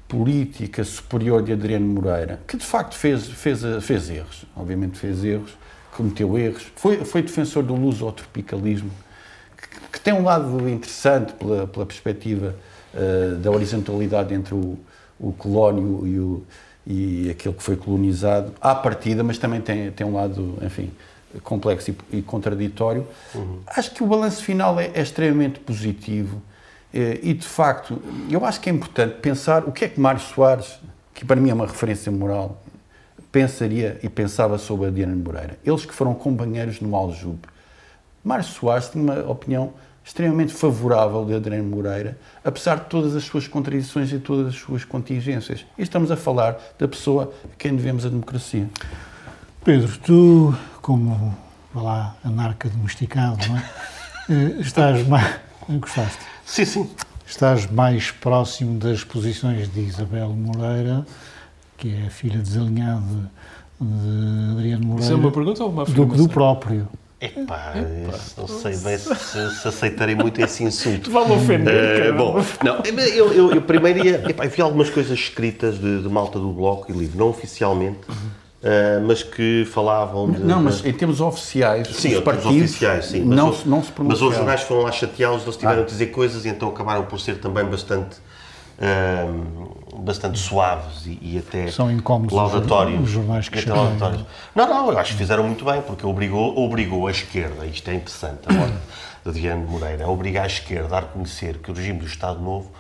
política 0.08 0.84
superior 0.84 1.44
de 1.44 1.54
Adriano 1.54 1.86
Moreira, 1.86 2.40
que 2.48 2.58
de 2.58 2.66
facto 2.66 2.96
fez, 2.96 3.28
fez, 3.28 3.62
fez 3.82 4.10
erros, 4.10 4.46
obviamente 4.56 4.98
fez 4.98 5.24
erros, 5.24 5.56
cometeu 5.96 6.36
erros, 6.38 6.66
foi, 6.76 7.06
foi 7.06 7.22
defensor 7.22 7.62
do 7.62 7.76
lusotropicalismo, 7.76 8.90
que, 9.56 9.68
que 9.92 10.00
tem 10.00 10.12
um 10.12 10.24
lado 10.24 10.68
interessante 10.68 11.34
pela, 11.34 11.68
pela 11.68 11.86
perspectiva 11.86 12.56
eh, 12.92 13.36
da 13.40 13.52
horizontalidade 13.52 14.34
entre 14.34 14.56
o, 14.56 14.80
o 15.20 15.32
colónio 15.32 16.08
e, 16.08 16.20
o, 16.20 16.44
e 16.88 17.30
aquele 17.30 17.54
que 17.54 17.62
foi 17.62 17.76
colonizado, 17.76 18.52
à 18.60 18.74
partida, 18.74 19.24
mas 19.24 19.38
também 19.38 19.62
tem, 19.62 19.92
tem 19.92 20.08
um 20.08 20.16
lado, 20.16 20.58
enfim, 20.64 20.92
complexo 21.44 21.92
e, 22.12 22.18
e 22.18 22.22
contraditório. 22.22 23.08
Acho 23.68 23.92
que 23.92 24.04
o 24.04 24.08
balanço 24.08 24.44
final 24.44 24.80
é, 24.80 24.92
é 24.94 25.02
extremamente 25.02 25.60
positivo 25.60 26.42
eh, 26.94 27.20
e, 27.22 27.34
de 27.34 27.48
facto, 27.48 28.02
eu 28.30 28.46
acho 28.46 28.60
que 28.60 28.70
é 28.70 28.74
importante 28.74 29.16
pensar 29.20 29.64
o 29.66 29.72
que 29.72 29.86
é 29.86 29.90
que 29.90 30.00
Mário 30.00 30.22
Soares, 30.22 30.80
que 31.14 31.24
para 31.24 31.40
mim 31.40 31.50
é 31.50 31.54
uma 31.54 31.68
referência 31.68 32.12
moral, 32.12 32.62
pensaria 33.32 34.00
e 34.02 34.10
pensava 34.10 34.58
sobre 34.58 34.88
Adriano 34.88 35.16
Moreira. 35.16 35.58
Eles 35.64 35.86
que 35.86 35.94
foram 35.94 36.14
companheiros 36.14 36.82
no 36.82 36.96
Aljube. 36.96 37.48
Mário 38.24 38.44
Soares 38.44 38.90
tinha 38.90 39.04
uma 39.04 39.20
opinião 39.30 39.74
extremamente 40.04 40.54
favorável 40.54 41.24
de 41.24 41.36
Adriano 41.36 41.70
Moreira, 41.70 42.18
apesar 42.44 42.78
de 42.78 42.86
todas 42.86 43.16
as 43.16 43.24
suas 43.24 43.48
contradições 43.48 44.12
e 44.12 44.18
todas 44.18 44.48
as 44.48 44.56
suas 44.56 44.84
contingências. 44.84 45.66
E 45.78 45.84
estamos 45.84 46.10
a 46.10 46.18
falar 46.18 46.58
da 46.80 46.88
pessoa 46.88 47.32
a 47.46 47.56
quem 47.58 47.76
devemos 47.76 48.06
a 48.06 48.10
democracia. 48.10 48.68
Pedro, 49.64 49.98
tu, 50.00 50.56
como, 50.94 51.38
vá 51.72 51.82
lá, 51.84 52.16
anarca 52.24 52.68
domesticado, 52.68 53.38
não 53.48 53.58
é? 53.58 53.64
Eh, 54.32 54.62
estás 54.62 55.08
mais... 55.08 55.40
Gostaste? 55.68 56.20
Sim, 56.46 56.66
sim. 56.66 56.90
Estás 57.28 57.66
mais 57.70 58.12
próximo 58.12 58.78
das 58.80 59.04
posições 59.04 59.68
de 59.72 59.80
Isabel 59.82 60.30
Moreira, 60.30 61.04
que 61.78 61.96
é 61.96 62.06
a 62.08 62.10
filha 62.12 62.38
desalinhada 62.40 63.02
de 63.82 64.52
Adriano 64.52 64.86
Moreira, 64.86 65.04
Isso 65.06 65.14
é 65.14 65.16
uma 65.16 65.32
pergunta 65.32 65.64
ou 65.64 65.70
uma 65.72 65.84
do 65.84 65.86
que 65.88 65.92
afirmação? 66.02 66.26
do 66.28 66.32
próprio. 66.32 66.88
Epá, 67.20 67.74
isso 68.16 68.36
não 68.40 68.48
sei 68.48 68.78
bem 68.78 68.98
se, 69.00 69.16
se 69.62 69.68
aceitarei 69.68 70.14
muito 70.16 70.40
esse 70.42 70.64
insulto. 70.64 71.10
Vale 71.12 71.34
ofender, 71.34 71.74
Eh, 71.74 72.00
cara. 72.02 72.14
bom, 72.14 72.36
não, 72.64 72.84
eu, 72.86 73.34
eu, 73.34 73.52
eu 73.56 73.62
primeiro 73.64 74.06
ia. 74.06 74.30
Epá, 74.30 74.46
eu 74.46 74.50
vi 74.52 74.62
algumas 74.62 74.90
coisas 74.92 75.18
escritas 75.18 75.80
de, 75.80 76.04
de 76.04 76.08
malta 76.10 76.38
do 76.40 76.52
Bloco 76.54 76.92
e 76.92 76.96
livro, 76.96 77.18
não 77.18 77.30
oficialmente, 77.30 78.00
eh, 78.64 79.00
mas 79.06 79.24
que 79.24 79.66
falavam 79.72 80.30
de. 80.32 80.40
Não, 80.40 80.62
mas 80.62 80.86
em 80.86 80.92
termos 80.94 81.22
oficiais, 81.22 81.88
Sim, 81.88 82.10
os 82.10 82.18
os 82.18 82.24
partidos 82.24 82.48
oficiais, 82.64 83.06
sim. 83.06 83.24
Mas, 83.24 83.38
não, 83.38 83.46
não 83.66 83.84
se 83.84 83.92
mas 84.00 84.22
os 84.22 84.36
jornais 84.36 84.62
foram 84.62 84.82
lá 84.84 84.92
chateados, 84.92 85.44
eles 85.44 85.56
tiveram 85.58 85.80
Ah. 85.82 85.84
a 85.84 85.86
dizer 85.88 86.08
coisas 86.08 86.46
e 86.46 86.50
então 86.50 86.70
acabaram 86.70 87.04
por 87.06 87.20
ser 87.20 87.40
também 87.40 87.64
bastante. 87.66 88.18
ahm, 88.82 89.68
bastante 90.06 90.40
suaves 90.40 91.06
e, 91.06 91.20
e 91.22 91.38
até 91.38 91.70
São 91.70 91.92
incómodos 91.92 92.34
laudatórios. 92.34 93.04
os 93.04 93.10
jornais 93.10 93.50
que 93.50 93.60
até 93.60 93.74
laudatórios. 93.74 94.24
Não, 94.56 94.68
não, 94.68 94.92
eu 94.92 94.98
acho 94.98 95.12
que 95.12 95.18
fizeram 95.18 95.44
muito 95.44 95.66
bem, 95.66 95.82
porque 95.82 96.06
obrigou, 96.06 96.58
obrigou 96.58 97.08
a 97.08 97.12
esquerda, 97.12 97.66
isto 97.66 97.90
é 97.90 97.96
interessante, 97.96 98.40
a 98.48 98.54
morte 98.54 98.74
de 99.26 99.30
Adriano 99.30 99.68
Moreira, 99.68 100.06
a 100.06 100.10
obrigar 100.10 100.46
a 100.46 100.48
esquerda 100.48 100.96
a 100.96 101.00
reconhecer 101.02 101.58
que 101.58 101.70
o 101.70 101.74
regime 101.74 102.00
do 102.00 102.06
Estado 102.06 102.40
Novo 102.40 102.72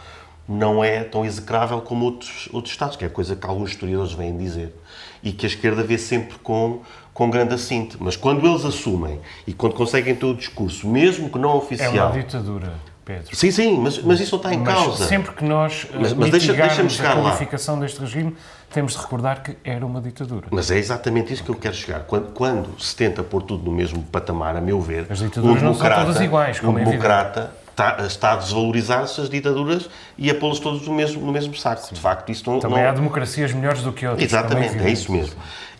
não 0.49 0.83
é 0.83 1.03
tão 1.03 1.23
execrável 1.23 1.79
como 1.79 2.05
outros, 2.05 2.49
outros 2.51 2.73
Estados, 2.73 2.95
que 2.95 3.05
é 3.05 3.09
coisa 3.09 3.35
que 3.35 3.45
alguns 3.45 3.69
historiadores 3.69 4.13
vêm 4.13 4.35
dizer. 4.35 4.73
E 5.21 5.31
que 5.31 5.45
a 5.45 5.49
esquerda 5.49 5.83
vê 5.83 5.97
sempre 5.97 6.39
com, 6.39 6.79
com 7.13 7.29
grande 7.29 7.53
assinte. 7.53 7.95
Mas 7.99 8.15
quando 8.15 8.45
eles 8.47 8.65
assumem 8.65 9.19
e 9.45 9.53
quando 9.53 9.75
conseguem 9.75 10.15
ter 10.15 10.25
o 10.25 10.33
discurso, 10.33 10.87
mesmo 10.87 11.29
que 11.29 11.37
não 11.37 11.55
oficial. 11.55 11.93
É 11.93 12.01
uma 12.03 12.11
ditadura. 12.11 12.73
Pedro. 13.05 13.35
Sim, 13.35 13.49
sim, 13.49 13.79
mas, 13.79 13.97
mas 14.03 14.19
isso 14.19 14.35
não 14.35 14.37
está 14.37 14.53
em 14.53 14.59
Mas 14.59 14.71
causa. 14.75 15.05
sempre 15.07 15.33
que 15.33 15.43
nós 15.43 15.87
Mas- 15.91 15.99
mas, 15.99 16.13
mas 16.13 16.29
deixa- 16.29 16.53
deixa-me 16.53 16.89
chegar 16.91 17.13
a 17.13 17.15
lá. 17.15 17.21
qualificação 17.23 17.79
deste 17.79 17.99
regime, 17.99 18.35
temos 18.71 18.91
de 18.93 18.99
recordar 18.99 19.41
que 19.41 19.57
era 19.63 19.83
uma 19.83 19.99
ditadura. 19.99 20.45
Mas 20.51 20.69
é 20.69 20.77
exatamente 20.77 21.33
isso 21.33 21.43
que 21.43 21.49
eu 21.49 21.55
quero 21.55 21.73
chegar. 21.75 22.01
Quando, 22.01 22.31
quando 22.33 22.79
se 22.79 22.95
tenta 22.95 23.23
pôr 23.23 23.41
tudo 23.41 23.65
no 23.65 23.71
mesmo 23.75 24.03
patamar, 24.03 24.55
a 24.55 24.61
meu 24.61 24.79
ver, 24.79 25.07
As 25.09 25.17
ditaduras 25.19 25.59
não 25.63 25.73
são 25.73 25.89
todas 25.89 26.21
iguais, 26.21 26.59
como 26.59 26.73
um 26.73 26.77
é 26.77 26.81
evidente. 26.83 27.01
democrata 27.01 27.51
está, 27.79 28.05
está 28.05 28.33
a 28.33 28.35
desvalorizar-se 28.35 29.21
as 29.21 29.29
ditaduras 29.29 29.89
e 30.17 30.29
a 30.29 30.35
pô-las 30.35 30.59
todos 30.59 30.85
no 30.85 30.93
mesmo, 30.93 31.25
no 31.25 31.31
mesmo 31.31 31.55
saco. 31.55 31.93
De 31.93 31.99
facto, 31.99 32.29
isso 32.29 32.49
não... 32.49 32.59
Também 32.59 32.83
não... 32.83 32.89
há 32.89 32.93
democracias 32.93 33.53
melhores 33.53 33.81
do 33.81 33.93
que 33.93 34.05
outras. 34.05 34.23
Exatamente, 34.23 34.73
é 34.73 34.75
evidente. 34.75 34.93
isso 34.93 35.11
mesmo. 35.11 35.35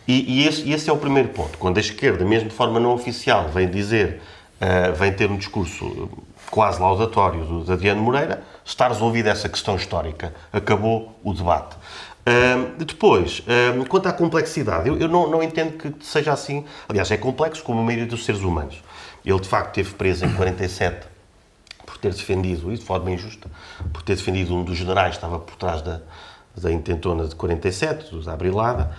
E, 0.08 0.40
e 0.40 0.48
esse, 0.48 0.70
esse 0.70 0.88
é 0.88 0.92
o 0.92 0.96
primeiro 0.96 1.28
ponto. 1.28 1.58
Quando 1.58 1.76
a 1.76 1.80
esquerda, 1.80 2.24
mesmo 2.24 2.48
de 2.48 2.54
forma 2.54 2.80
não 2.80 2.92
oficial, 2.92 3.48
vem 3.48 3.68
dizer, 3.68 4.20
ah, 4.60 4.90
vem 4.92 5.12
ter 5.12 5.30
um 5.30 5.36
discurso 5.36 6.08
quase 6.50 6.80
laudatório 6.80 7.44
do, 7.44 7.64
de 7.64 7.72
Adriano 7.72 8.02
Moreira, 8.02 8.42
está 8.64 8.88
resolvida 8.88 9.30
essa 9.30 9.48
questão 9.48 9.76
histórica. 9.76 10.34
Acabou 10.52 11.16
o 11.22 11.34
debate. 11.34 11.76
Ah, 12.26 12.72
depois, 12.78 13.42
ah, 13.46 13.84
quanto 13.88 14.08
à 14.08 14.12
complexidade, 14.12 14.88
eu, 14.88 14.98
eu 14.98 15.06
não, 15.06 15.30
não 15.30 15.42
entendo 15.42 15.76
que 15.76 16.04
seja 16.04 16.32
assim. 16.32 16.64
Aliás, 16.88 17.10
é 17.10 17.16
complexo 17.16 17.62
como 17.62 17.80
a 17.80 17.84
maioria 17.84 18.06
dos 18.06 18.24
seres 18.24 18.40
humanos. 18.40 18.82
Ele, 19.24 19.38
de 19.38 19.48
facto, 19.48 19.78
esteve 19.78 19.94
preso 19.94 20.24
em 20.24 20.32
47 20.32 20.96
por 20.96 21.09
ter 22.00 22.12
defendido, 22.12 22.72
e 22.72 22.76
de 22.78 22.84
forma 22.84 23.10
injusta, 23.10 23.48
por 23.92 24.02
ter 24.02 24.16
defendido 24.16 24.54
um 24.54 24.64
dos 24.64 24.76
generais 24.76 25.10
que 25.10 25.16
estava 25.16 25.38
por 25.38 25.54
trás 25.56 25.82
da, 25.82 26.00
da 26.56 26.72
intentona 26.72 27.26
de 27.26 27.34
47, 27.34 28.14
da 28.24 28.32
Abrilada. 28.32 28.90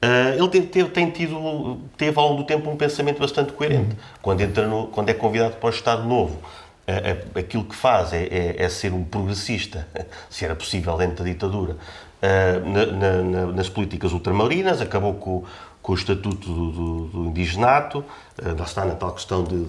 Ah, 0.00 0.34
ele 0.36 0.48
tem, 0.48 0.62
teve, 0.62 0.90
tem 0.90 1.10
tido, 1.10 1.78
teve 1.96 2.18
ao 2.18 2.28
longo 2.28 2.42
do 2.42 2.46
tempo 2.46 2.70
um 2.70 2.76
pensamento 2.76 3.18
bastante 3.18 3.52
coerente. 3.52 3.96
Quando, 4.22 4.40
entra 4.40 4.66
no, 4.66 4.86
quando 4.88 5.08
é 5.08 5.14
convidado 5.14 5.56
para 5.56 5.66
o 5.66 5.70
Estado 5.70 6.04
Novo, 6.04 6.38
ah, 6.86 6.92
ah, 7.34 7.38
aquilo 7.40 7.64
que 7.64 7.74
faz 7.74 8.12
é, 8.12 8.22
é- 8.24 8.62
é 8.62 8.68
ser 8.68 8.92
um 8.92 9.02
progressista, 9.04 9.86
se 10.30 10.44
era 10.44 10.54
possível 10.54 10.96
dentro 10.96 11.24
da 11.24 11.30
ditadura, 11.30 11.76
ah, 12.22 12.60
na- 12.64 12.86
na- 12.86 13.22
na- 13.22 13.52
nas 13.52 13.68
políticas 13.68 14.12
ultramarinas, 14.12 14.80
acabou 14.80 15.14
com, 15.14 15.44
com 15.82 15.92
o 15.92 15.94
estatuto 15.94 16.46
do, 16.52 16.70
do- 16.70 17.04
do 17.08 17.24
indigenato, 17.30 18.04
lá 18.40 18.64
está 18.64 18.84
na 18.84 18.94
tal 18.94 19.12
questão 19.12 19.42
de, 19.42 19.64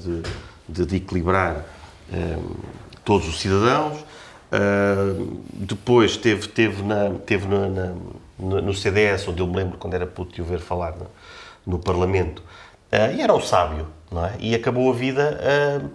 de- 0.68 0.86
de- 0.86 0.96
equilibrar 0.98 1.56
eh, 1.56 1.64
todos 3.06 3.28
os 3.28 3.40
cidadãos. 3.40 3.98
Uh, 4.52 5.42
depois 5.54 6.18
teve, 6.18 6.48
teve, 6.48 6.82
na, 6.82 7.12
teve 7.26 7.48
na- 7.48 7.70
na- 7.70 8.62
no, 8.62 8.74
CDS, 8.74 9.28
onde 9.28 9.42
eu 9.42 9.48
me 9.48 9.56
lembro 9.56 9.78
quando 9.78 9.94
era 9.94 10.08
puto 10.08 10.34
de 10.34 10.42
o 10.42 10.46
ver 10.46 10.60
falar 10.60 10.94
no, 10.98 11.06
no 11.66 11.80
Parlamento, 11.80 12.42
Uh, 12.92 13.14
e 13.16 13.22
era 13.22 13.32
um 13.36 13.40
sábio, 13.40 13.86
não 14.12 14.26
é? 14.26 14.34
E 14.40 14.56
acabou 14.56 14.90
a 14.90 14.96
vida, 14.96 15.40
uh, 15.84 15.90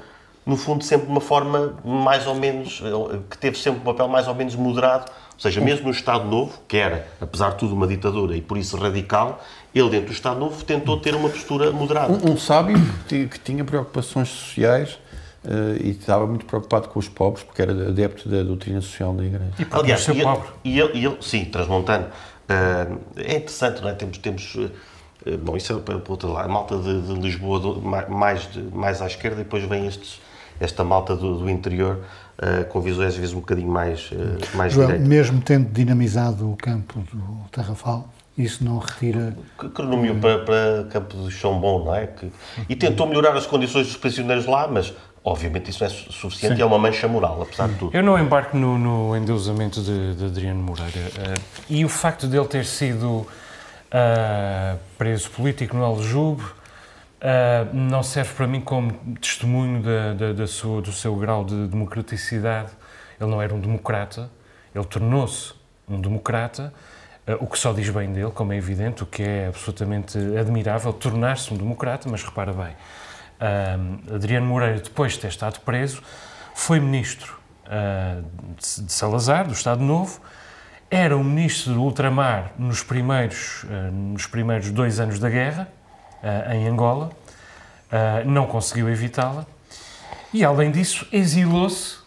no 0.46 0.57
fundo, 0.57 0.85
sempre 0.85 1.07
de 1.07 1.11
uma 1.11 1.20
forma 1.20 1.74
mais 1.85 2.24
ou 2.24 2.37
menos, 2.37 2.81
que 3.29 3.37
teve 3.37 3.59
sempre 3.59 3.81
um 3.81 3.83
papel 3.83 4.07
mais 4.07 4.29
ou 4.29 4.35
menos 4.37 4.55
moderado, 4.55 5.11
ou 5.35 5.40
seja, 5.40 5.61
mesmo 5.61 5.87
no 5.87 5.90
Estado 5.90 6.24
Novo, 6.24 6.57
que 6.68 6.77
era, 6.77 7.09
apesar 7.20 7.50
de 7.50 7.57
tudo, 7.57 7.74
uma 7.74 7.88
ditadura 7.88 8.37
e 8.37 8.40
por 8.40 8.57
isso 8.57 8.77
radical, 8.77 9.42
ele 9.74 9.90
dentro 9.90 10.07
do 10.07 10.12
Estado 10.12 10.38
Novo 10.38 10.64
tentou 10.64 10.96
ter 11.00 11.16
uma 11.16 11.29
postura 11.29 11.72
moderada. 11.72 12.12
Um, 12.12 12.35
um 12.35 12.37
sábio 12.38 12.77
que, 12.79 13.24
ti- 13.24 13.29
que 13.29 13.40
tinha 13.40 13.64
preocupações 13.64 14.29
sociais 14.29 14.90
eh, 14.90 15.04
e 15.81 15.91
estava 15.91 16.27
muito 16.27 16.45
preocupado 16.47 16.89
com 16.89 16.99
os 16.99 17.09
pobres, 17.09 17.45
porque 17.45 17.61
era 17.63 17.73
adepto 17.89 18.29
da 18.29 18.43
doutrina 18.43 18.81
social 18.81 19.13
da 19.15 19.25
Igreja. 19.25 19.53
E 19.59 19.65
para 19.65 19.81
Aliás, 19.81 20.01
ser 20.03 20.17
e 20.17 20.23
pobre. 20.23 20.49
e 20.65 20.81
ele- 20.81 20.93
e 20.99 21.05
ele- 21.05 21.19
sim, 21.21 21.45
transmontano. 21.45 22.07
Ah, 22.49 22.87
é 23.17 23.37
interessante, 23.37 23.81
não 23.83 23.89
é? 23.89 23.93
Temos, 23.95 24.19
temos 24.19 24.57
ah, 25.27 25.31
bom, 25.43 25.57
isso 25.57 25.73
é 25.73 25.79
para 25.81 25.99
para 25.99 26.13
outro 26.13 26.33
lado. 26.33 26.45
A 26.47 26.53
malta 26.53 26.77
de, 26.79 27.03
de 27.03 27.15
Lisboa 27.15 27.59
do- 27.61 27.81
ma- 27.83 28.07
mais, 28.09 28.51
de- 28.51 28.63
mais 28.63 29.01
à 29.03 29.07
esquerda 29.07 29.41
e 29.41 29.45
depois 29.45 29.65
vem 29.65 29.87
estes, 29.87 30.21
esta 30.61 30.83
malta 30.85 31.15
do, 31.17 31.39
do 31.39 31.51
interior 31.51 32.01
ah, 32.39 32.65
com 32.65 32.81
visões 32.81 33.09
às 33.09 33.17
vezes 33.17 33.33
um 33.35 33.41
bocadinho 33.41 33.69
mais, 33.71 34.11
ah, 34.13 34.57
mais 34.57 34.73
Joel, 34.73 34.87
direitas. 34.89 35.09
mesmo 35.09 35.41
tendo 35.41 35.71
dinamizado 35.71 36.51
o 36.51 36.57
campo 36.57 37.01
do 37.13 37.49
Tarrafal, 37.51 38.09
isso 38.37 38.65
não 38.65 38.79
retira. 38.79 39.37
Que, 39.59 39.69
que 39.69 39.83
nomeou 39.83 40.17
para, 40.17 40.39
para 40.45 40.85
Campo 40.91 41.17
de 41.17 41.31
Chão 41.31 41.61
Bom, 41.61 41.85
não 41.85 41.95
é? 41.95 42.07
Que, 42.09 42.33
e 42.69 42.75
tentou 42.75 43.07
melhorar 43.07 43.37
as 43.37 43.47
condições 43.47 43.87
dos 43.87 43.97
prisioneiros 43.97 44.45
lá, 44.47 44.67
mas 44.67 44.93
obviamente 45.25 45.71
isso 45.71 45.83
não 45.83 45.87
é 45.91 45.91
su- 45.91 46.13
suficiente 46.13 46.59
e 46.59 46.63
é 46.63 46.67
uma 46.67 46.79
mancha 46.79 47.09
moral, 47.09 47.41
apesar 47.43 47.69
de 47.69 47.75
tudo. 47.77 47.97
Eu 47.97 48.03
não 48.03 48.19
embarco 48.19 48.57
no, 48.57 48.79
no 48.79 49.17
endeusamento 49.17 49.81
de, 49.81 50.15
de 50.15 50.25
Adriano 50.27 50.63
Moreira. 50.63 50.91
eh, 51.19 51.35
e 51.69 51.85
o 51.85 51.89
facto 51.89 52.27
dele 52.27 52.47
ter 52.47 52.65
sido 52.67 53.27
ah, 53.91 54.77
preso 54.99 55.31
político 55.31 55.77
no 55.77 55.85
Aljube 55.85 56.43
ah, 57.21 57.67
não 57.73 58.03
serve 58.03 58.35
para 58.35 58.47
mim 58.47 58.61
como 58.61 58.93
testemunho 59.21 59.83
da, 59.83 60.13
da- 60.15 60.33
da 60.33 60.47
sua, 60.47 60.83
do 60.83 60.93
seu 60.93 61.15
grau 61.17 61.45
de 61.45 61.67
democraticidade. 61.69 62.71
Ele 63.21 63.31
não 63.31 63.41
era 63.41 63.55
um 63.55 63.61
democrata, 63.61 64.29
ele 64.75 64.85
tornou-se 64.85 65.53
um 65.89 66.01
democrata, 66.01 66.73
o 67.41 67.47
que 67.47 67.59
só 67.59 67.73
diz 67.73 67.89
bem 67.89 68.13
dele, 68.13 68.31
como 68.35 68.53
é 68.53 68.57
evidente, 68.57 69.03
o 69.03 69.07
que 69.07 69.23
é 69.23 69.47
absolutamente 69.47 70.19
admirável, 70.39 70.93
tornar-se 70.93 71.55
um 71.55 71.57
democrata, 71.57 72.09
mas 72.11 72.23
repara 72.23 72.53
bem, 72.53 72.75
ah, 73.40 73.77
Adriano 74.14 74.47
Moreira, 74.47 74.81
depois 74.81 75.12
de 75.12 75.20
ter 75.20 75.29
estado 75.29 75.61
preso, 75.61 76.03
foi 76.55 76.79
ministro 76.79 77.38
ah, 77.66 78.20
de 78.57 78.92
Salazar, 78.92 79.47
do 79.47 79.53
Estado 79.53 79.83
Novo, 79.83 80.20
era 80.90 81.16
o 81.16 81.25
ministro 81.25 81.75
do 81.75 81.83
ultramar 81.83 82.53
nos 82.59 82.83
primeiros, 82.83 83.64
ah, 83.68 83.90
nos 83.90 84.27
primeiros 84.27 84.70
dois 84.70 85.01
anos 85.01 85.18
da 85.18 85.29
guerra, 85.29 85.68
ah, 86.23 86.55
em 86.55 86.68
Angola, 86.68 87.11
não 88.27 88.47
conseguiu 88.49 88.88
evitá-la, 88.88 89.47
e 90.33 90.44
além 90.44 90.73
disso 90.73 91.07
exilou-se 91.12 92.04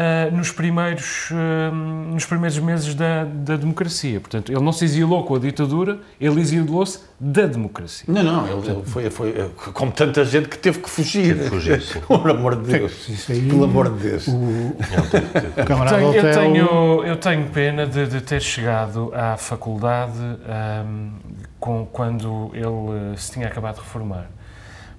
ah, 0.00 0.30
nos, 0.30 0.52
primeiros, 0.52 1.28
ah, 1.32 1.72
nos 1.72 2.24
primeiros 2.24 2.56
meses 2.60 2.94
da, 2.94 3.24
da 3.24 3.56
democracia. 3.56 4.20
Portanto, 4.20 4.52
ele 4.52 4.60
não 4.60 4.72
se 4.72 4.84
exilou 4.84 5.24
com 5.24 5.34
a 5.34 5.38
ditadura, 5.40 5.98
ele 6.20 6.40
exilou-se 6.40 7.00
da 7.18 7.46
democracia. 7.46 8.04
Não, 8.06 8.22
não, 8.22 8.46
ele, 8.46 8.70
ele 8.70 8.82
foi, 8.84 9.10
foi 9.10 9.32
como 9.72 9.90
tanta 9.90 10.24
gente 10.24 10.48
que 10.48 10.56
teve 10.56 10.78
que 10.78 10.88
fugir. 10.88 11.34
Teve 11.34 11.42
que 11.44 11.48
fugir, 11.50 11.82
sim. 11.82 11.98
Por 12.06 12.30
amor 12.30 12.54
de 12.54 12.72
Deus. 12.78 13.08
Isso 13.08 13.32
aí, 13.32 13.42
Pelo 13.48 13.64
amor 13.64 13.90
de 13.92 14.08
Deus. 14.08 14.28
O, 14.28 14.32
o 14.36 15.64
camarada 15.66 15.96
Tenho- 15.98 16.14
eu, 16.14 16.32
tenho, 16.32 17.04
eu 17.04 17.16
tenho 17.16 17.46
pena 17.50 17.84
de, 17.86 18.06
de 18.06 18.20
ter 18.20 18.40
chegado 18.40 19.10
à 19.12 19.36
faculdade 19.36 20.12
ahm, 20.48 21.10
com, 21.58 21.84
quando 21.86 22.50
ele 22.54 23.12
eh, 23.12 23.16
se 23.16 23.32
tinha 23.32 23.48
acabado 23.48 23.74
de 23.76 23.80
reformar. 23.80 24.26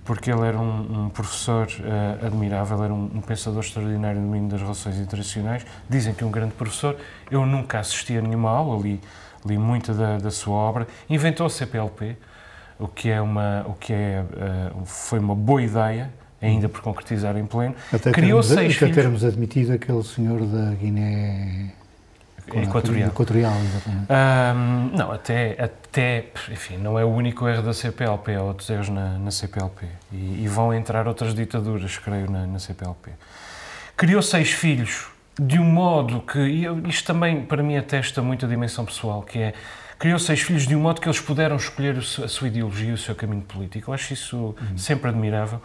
Porque 0.10 0.32
ele 0.32 0.41
era 0.41 0.58
um, 0.58 1.04
um 1.04 1.10
professor 1.10 1.67
eh, 1.84 2.26
admirável, 2.26 2.84
era 2.84 2.91
um, 2.91 3.12
um 3.13 3.22
pensador 3.22 3.63
extraordinário 3.63 4.19
no 4.19 4.26
domínio 4.26 4.50
das 4.50 4.60
relações 4.60 4.98
internacionais. 4.98 5.63
Dizem 5.88 6.15
que 6.15 6.24
é 6.24 6.26
um 6.26 6.32
grande 6.32 6.56
professor. 6.56 6.98
Eu 7.30 7.45
nunca 7.45 7.78
assisti 7.78 8.17
a 8.17 8.22
nenhuma 8.24 8.50
aula, 8.50 8.82
li, 8.82 9.00
li 9.45 9.56
muita 9.56 9.93
da, 9.93 10.17
da 10.17 10.32
sua 10.32 10.56
obra. 10.56 10.88
Inventou 11.08 11.45
a 11.45 11.50
CPLP, 11.52 12.17
o 12.80 12.88
que, 12.88 13.12
é 13.12 13.22
uma, 13.22 13.63
o 13.67 13.76
que 13.76 13.93
é, 13.93 14.26
eh, 14.36 14.72
foi 14.84 15.19
uma 15.19 15.36
boa 15.36 15.62
ideia, 15.62 16.10
ainda 16.41 16.67
por 16.67 16.82
concretizar 16.82 17.38
em 17.38 17.45
pleno. 17.45 17.76
Até 17.93 18.12
Criou 18.12 18.41
termos, 18.41 18.48
seis 18.48 18.78
até 18.78 18.80
filhos. 18.88 18.95
termos 18.95 19.24
admitido 19.24 19.74
aquele 19.74 20.04
senhor 20.04 20.43
da 20.43 20.72
Guiné 20.72 21.72
Equatorial. 22.58 23.10
Equatorial, 23.10 23.54
exatamente. 23.62 24.06
Ahm, 24.10 24.98
não, 24.98 25.12
até, 25.12 25.56
até, 25.62 26.26
enfim, 26.52 26.78
não 26.78 26.98
é 26.98 27.06
o 27.06 27.10
único 27.10 27.48
erro 27.48 27.64
da 27.64 27.74
CPLP, 27.74 28.36
há 28.36 28.42
outros 28.42 28.70
erros 28.70 28.90
na, 28.90 29.18
na 29.18 29.32
CPLP. 29.32 29.86
E, 30.12 30.44
e 30.44 30.48
vão 30.48 30.74
entrar 30.74 31.08
outras 31.08 31.34
ditaduras, 31.34 31.98
creio, 31.98 32.30
na, 32.30 32.48
na 32.48 32.60
CPLP. 32.60 33.12
Criou 33.96 34.22
seis 34.22 34.52
filhos 34.52 35.08
de 35.40 35.60
um 35.60 35.64
modo 35.64 36.22
que, 36.22 36.40
e 36.40 36.66
isto 36.90 37.06
também 37.06 37.44
para 37.44 37.64
mim 37.64 37.78
atesta 37.78 38.22
muito 38.22 38.46
a 38.46 38.50
dimensão 38.50 38.84
pessoal, 38.84 39.22
que 39.22 39.40
é, 39.40 39.54
criou 39.98 40.20
seis 40.20 40.42
filhos 40.42 40.68
de 40.68 40.76
um 40.76 40.80
modo 40.80 41.00
que 41.00 41.08
eles 41.08 41.20
puderam 41.20 41.56
escolher 41.56 41.98
a 41.98 42.28
sua 42.28 42.48
ideologia, 42.48 42.94
o 42.94 42.98
seu 42.98 43.16
caminho 43.16 43.44
político. 43.44 43.90
Eu 43.90 43.94
acho 43.94 44.14
isso 44.14 44.56
sempre 44.78 45.10
admirável. 45.10 45.62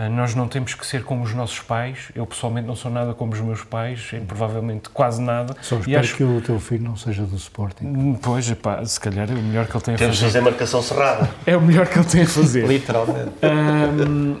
Ah, 0.00 0.08
nós 0.08 0.32
não 0.32 0.46
temos 0.46 0.74
que 0.74 0.86
ser 0.86 1.02
como 1.02 1.24
os 1.24 1.34
nossos 1.34 1.58
pais. 1.58 2.12
Eu, 2.14 2.24
pessoalmente, 2.24 2.68
não 2.68 2.76
sou 2.76 2.88
nada 2.88 3.12
como 3.14 3.32
os 3.32 3.40
meus 3.40 3.64
pais, 3.64 4.10
em 4.12 4.24
provavelmente 4.24 4.88
quase 4.90 5.20
nada. 5.20 5.56
Só 5.60 5.74
E 5.74 5.78
espero 5.80 5.98
acho- 5.98 6.16
que 6.16 6.22
o 6.22 6.40
teu 6.40 6.60
filho 6.60 6.84
não 6.84 6.96
seja 6.96 7.24
do 7.24 7.34
Sporting. 7.34 7.84
Hum, 7.84 8.14
Pois, 8.22 8.48
epá, 8.48 8.84
se 8.84 9.00
calhar 9.00 9.28
é 9.28 9.34
o 9.34 9.42
melhor 9.42 9.66
que 9.66 9.76
ele 9.76 9.82
tem 9.82 9.94
a 9.94 9.98
Temos 9.98 10.16
de 10.18 10.22
fazer. 10.22 10.38
fazer 10.38 10.44
marcação 10.50 10.80
cerrada. 10.82 11.28
É 11.44 11.56
o 11.56 11.60
melhor 11.60 11.86
que 11.88 11.98
ele 11.98 12.06
tem 12.06 12.22
a 12.22 12.26
fazer. 12.28 12.64
Literalmente. 12.68 13.32
Ahm, 13.42 14.36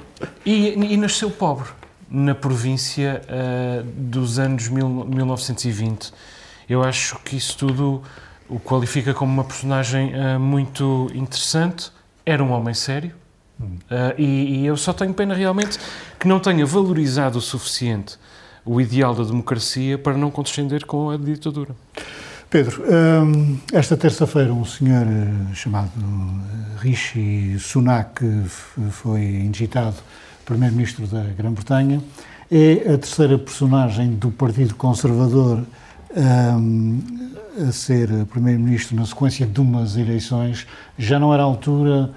e, 0.46 0.92
e 0.94 0.96
nasceu 0.96 1.28
pobre, 1.28 1.68
na 2.08 2.36
província 2.36 3.20
ah, 3.28 3.82
dos 3.96 4.38
anos 4.38 4.68
mil- 4.68 4.88
1920. 4.88 6.12
Eu 6.68 6.84
acho 6.84 7.18
que 7.24 7.36
isso 7.36 7.56
tudo 7.58 8.00
o 8.48 8.60
qualifica 8.60 9.12
como 9.12 9.32
uma 9.32 9.42
personagem 9.44 10.12
ah, 10.14 10.38
muito 10.38 11.10
interessante. 11.12 11.90
Era 12.24 12.44
um 12.44 12.52
homem 12.52 12.74
sério. 12.74 13.12
Ah, 13.90 14.14
e, 14.16 14.60
e 14.60 14.66
eu 14.66 14.76
só 14.76 14.92
tenho 14.92 15.12
pena 15.14 15.34
realmente 15.34 15.78
que 16.18 16.28
não 16.28 16.38
tenha 16.38 16.64
valorizado 16.64 17.38
o 17.38 17.40
suficiente 17.40 18.18
o 18.68 18.80
ideal 18.80 19.14
da 19.14 19.24
democracia 19.24 19.96
para 19.96 20.16
não 20.16 20.30
condescender 20.30 20.84
com 20.84 21.10
a 21.10 21.16
ditadura. 21.16 21.74
Pedro, 22.50 22.82
hum, 22.82 23.58
esta 23.72 23.96
terça-feira 23.96 24.52
um 24.52 24.64
senhor 24.64 25.06
eh, 25.06 25.54
chamado 25.54 25.90
eh, 25.96 26.80
Rishi 26.80 27.58
Sunak 27.58 28.24
foi 28.90 29.22
indigitado 29.22 29.96
primeiro-ministro 30.44 31.06
da 31.06 31.24
Grã-Bretanha. 31.24 32.00
É 32.50 32.94
a 32.94 32.98
terceira 32.98 33.38
personagem 33.38 34.14
do 34.14 34.30
Partido 34.30 34.74
Conservador 34.74 35.62
hum, 36.16 37.02
a 37.68 37.72
ser 37.72 38.08
primeiro-ministro 38.26 38.96
na 38.96 39.04
sequência 39.04 39.46
de 39.46 39.60
umas 39.60 39.96
eleições. 39.96 40.66
Já 40.98 41.18
não 41.18 41.34
era 41.34 41.42
a 41.42 41.46
altura 41.46 42.10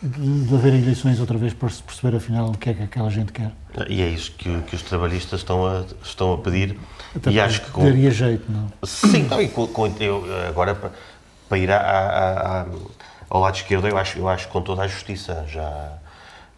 de 0.00 0.54
haver 0.54 0.74
eleições 0.74 1.18
outra 1.18 1.36
vez 1.36 1.52
para 1.52 1.68
se 1.68 1.82
perceber 1.82 2.16
afinal 2.16 2.50
o 2.50 2.56
que 2.56 2.70
é 2.70 2.74
que 2.74 2.82
aquela 2.82 3.10
gente 3.10 3.32
quer? 3.32 3.50
E 3.88 4.00
é 4.00 4.08
isso 4.08 4.32
que, 4.32 4.60
que 4.62 4.76
os 4.76 4.82
trabalhistas 4.82 5.40
estão 5.40 5.66
a, 5.66 5.84
estão 6.02 6.32
a 6.32 6.38
pedir 6.38 6.78
até 7.14 7.30
e 7.30 7.40
acho 7.40 7.62
que 7.62 7.70
com... 7.70 7.84
daria 7.84 8.10
jeito, 8.10 8.44
não? 8.50 8.70
Sim, 8.84 9.24
não, 9.24 9.42
e 9.42 9.48
com, 9.48 9.66
com, 9.66 9.86
eu, 9.98 10.24
agora 10.48 10.74
para, 10.74 10.92
para 11.48 11.58
ir 11.58 11.70
a, 11.70 11.78
a, 11.78 12.60
a, 12.60 12.66
ao 13.28 13.40
lado 13.40 13.56
esquerdo, 13.56 13.88
eu 13.88 13.98
acho, 13.98 14.18
eu 14.18 14.28
acho 14.28 14.46
com 14.48 14.62
toda 14.62 14.82
a 14.82 14.86
justiça 14.86 15.44
já, 15.48 15.92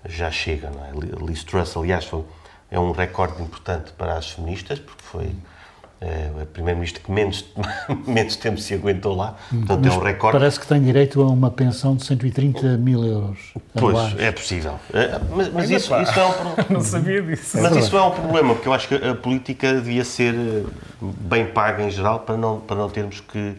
já 0.07 0.31
chega, 0.31 0.71
não 0.71 0.85
é? 0.85 1.25
Liz 1.25 1.43
Truss, 1.43 1.77
aliás, 1.77 2.05
foi, 2.05 2.23
é 2.71 2.79
um 2.79 2.93
recorde 2.93 3.43
importante 3.43 3.93
para 3.93 4.19
as 4.19 4.31
feministas, 4.31 4.79
porque 4.79 5.03
foi 5.03 5.35
é, 6.01 6.31
o 6.43 6.47
primeiro-ministro 6.47 7.03
que 7.03 7.13
menos, 7.13 7.45
menos 8.07 8.35
tempo 8.37 8.59
se 8.59 8.73
aguentou 8.73 9.15
lá, 9.15 9.37
portanto 9.51 9.81
Mas 9.85 9.95
é 9.95 9.99
um 9.99 10.03
recorde. 10.03 10.39
Parece 10.39 10.59
que 10.59 10.67
tem 10.67 10.83
direito 10.83 11.21
a 11.21 11.27
uma 11.27 11.51
pensão 11.51 11.95
de 11.95 12.07
130 12.07 12.79
mil 12.79 13.05
euros. 13.05 13.53
Pois, 13.75 14.19
é 14.19 14.33
possível. 14.33 14.81
É, 14.95 15.21
mas, 15.37 15.53
mas 15.53 15.71
isso, 15.71 15.95
isso 16.01 16.19
é 16.19 16.25
um 16.25 16.33
problema. 16.33 16.67
Não 16.71 16.81
sabia 16.81 17.23
disso. 17.23 17.59
Mas 17.61 17.77
isso 17.77 17.97
é 17.97 18.03
um 18.03 18.11
problema, 18.11 18.55
porque 18.55 18.69
eu 18.69 18.73
acho 18.73 18.89
que 18.89 18.95
a 18.95 19.15
política 19.15 19.75
devia 19.75 20.05
ser 20.05 20.35
eh, 20.35 20.65
bem 21.03 21.47
paga 21.47 21.83
em 21.83 21.91
geral 21.91 22.21
para 22.21 22.37
não, 22.37 22.61
para 22.61 22.77
não 22.77 22.89
termos 22.89 23.21
que. 23.21 23.57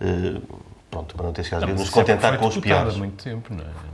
Eh, 0.00 0.40
pronto, 0.88 1.16
para 1.16 1.26
não 1.26 1.32
ter 1.32 1.48
que 1.48 1.54
às 1.54 1.60
vezes 1.60 1.80
nos 1.80 1.90
contentar 1.90 2.38
com 2.38 2.46
os 2.46 2.56
piores. 2.56 2.96
muito 2.96 3.22
tempo, 3.22 3.52
não 3.52 3.64
é? 3.64 3.89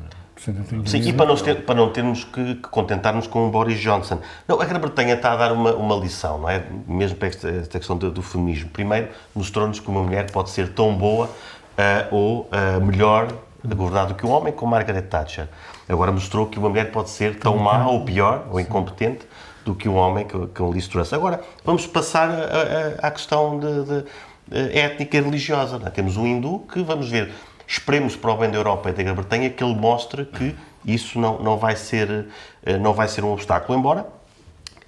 Sim, 0.84 1.00
e 1.00 1.12
para, 1.12 1.34
ter, 1.36 1.64
para 1.64 1.74
não 1.74 1.90
termos 1.90 2.24
que, 2.24 2.56
que 2.56 2.68
contentar-nos 2.68 3.26
com 3.26 3.46
o 3.46 3.50
Boris 3.50 3.80
Johnson. 3.80 4.20
Não, 4.46 4.60
a 4.60 4.64
Grã-Bretanha 4.64 5.14
está 5.14 5.32
a 5.32 5.36
dar 5.36 5.52
uma, 5.52 5.74
uma 5.74 5.96
lição, 5.96 6.38
não 6.38 6.48
é? 6.48 6.62
Mesmo 6.86 7.16
para 7.16 7.28
esta, 7.28 7.48
esta 7.48 7.78
questão 7.78 7.96
do, 7.96 8.10
do 8.10 8.22
feminismo. 8.22 8.68
Primeiro, 8.68 9.08
mostrou-nos 9.34 9.80
que 9.80 9.88
uma 9.88 10.02
mulher 10.02 10.30
pode 10.30 10.50
ser 10.50 10.68
tão 10.74 10.94
boa 10.94 11.26
uh, 11.26 12.14
ou 12.14 12.40
uh, 12.42 12.84
melhor 12.84 13.28
a 13.64 13.74
governar 13.74 14.06
do 14.06 14.14
que 14.14 14.26
um 14.26 14.30
homem, 14.30 14.52
como 14.52 14.70
Margaret 14.70 15.02
Thatcher. 15.02 15.48
Agora 15.88 16.12
mostrou 16.12 16.46
que 16.46 16.58
uma 16.58 16.68
mulher 16.68 16.92
pode 16.92 17.10
ser 17.10 17.38
tão 17.38 17.56
má 17.56 17.86
ou 17.88 18.04
pior 18.04 18.46
ou 18.50 18.60
incompetente 18.60 19.26
do 19.64 19.74
que 19.74 19.88
um 19.88 19.96
homem, 19.96 20.26
que, 20.26 20.46
que 20.48 20.62
um 20.62 20.70
Liz 20.70 20.86
Truss. 20.86 21.12
Agora, 21.12 21.42
vamos 21.64 21.86
passar 21.86 22.30
à 23.02 23.10
questão 23.10 23.58
de, 23.58 23.84
de, 23.84 24.04
de 24.46 24.78
étnica 24.78 25.16
e 25.16 25.20
religiosa. 25.20 25.80
É? 25.84 25.90
Temos 25.90 26.16
um 26.16 26.26
hindu 26.26 26.60
que, 26.72 26.82
vamos 26.84 27.08
ver, 27.08 27.32
Esperemos 27.66 28.16
para 28.16 28.32
o 28.32 28.36
bem 28.36 28.50
da 28.50 28.56
Europa 28.56 28.90
e 28.90 28.92
da 28.92 29.02
Grã-Bretanha 29.02 29.50
que 29.50 29.62
ele 29.62 29.74
mostre 29.74 30.24
que 30.24 30.54
isso 30.84 31.18
não, 31.18 31.42
não, 31.42 31.58
vai, 31.58 31.74
ser, 31.74 32.28
eh, 32.64 32.78
não 32.78 32.92
vai 32.92 33.08
ser 33.08 33.24
um 33.24 33.32
obstáculo, 33.32 33.76
embora 33.78 34.06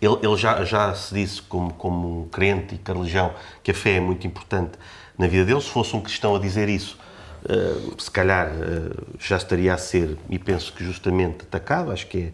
ele, 0.01 0.17
ele 0.23 0.37
já, 0.37 0.65
já 0.65 0.95
se 0.95 1.13
disse 1.13 1.43
como, 1.43 1.73
como 1.75 2.29
crente 2.31 2.75
e 2.75 2.93
religião, 2.93 3.33
que 3.63 3.73
a 3.73 3.75
fé 3.75 3.97
é 3.97 4.01
muito 4.01 4.27
importante 4.27 4.73
na 5.17 5.27
vida 5.27 5.45
dele, 5.45 5.61
se 5.61 5.69
fosse 5.69 5.95
um 5.97 6.01
cristão 6.01 6.37
a 6.37 6.39
dizer 6.39 6.69
isso, 6.69 6.97
uh, 7.45 8.01
se 8.01 8.11
calhar 8.11 8.49
uh, 8.49 9.07
já 9.19 9.37
estaria 9.37 9.75
a 9.75 9.79
ser, 9.79 10.17
e 10.31 10.39
penso 10.39 10.73
que 10.73 10.85
justamente 10.85 11.43
atacado, 11.43 11.91
acho 11.91 12.07
que 12.07 12.19
é 12.19 12.33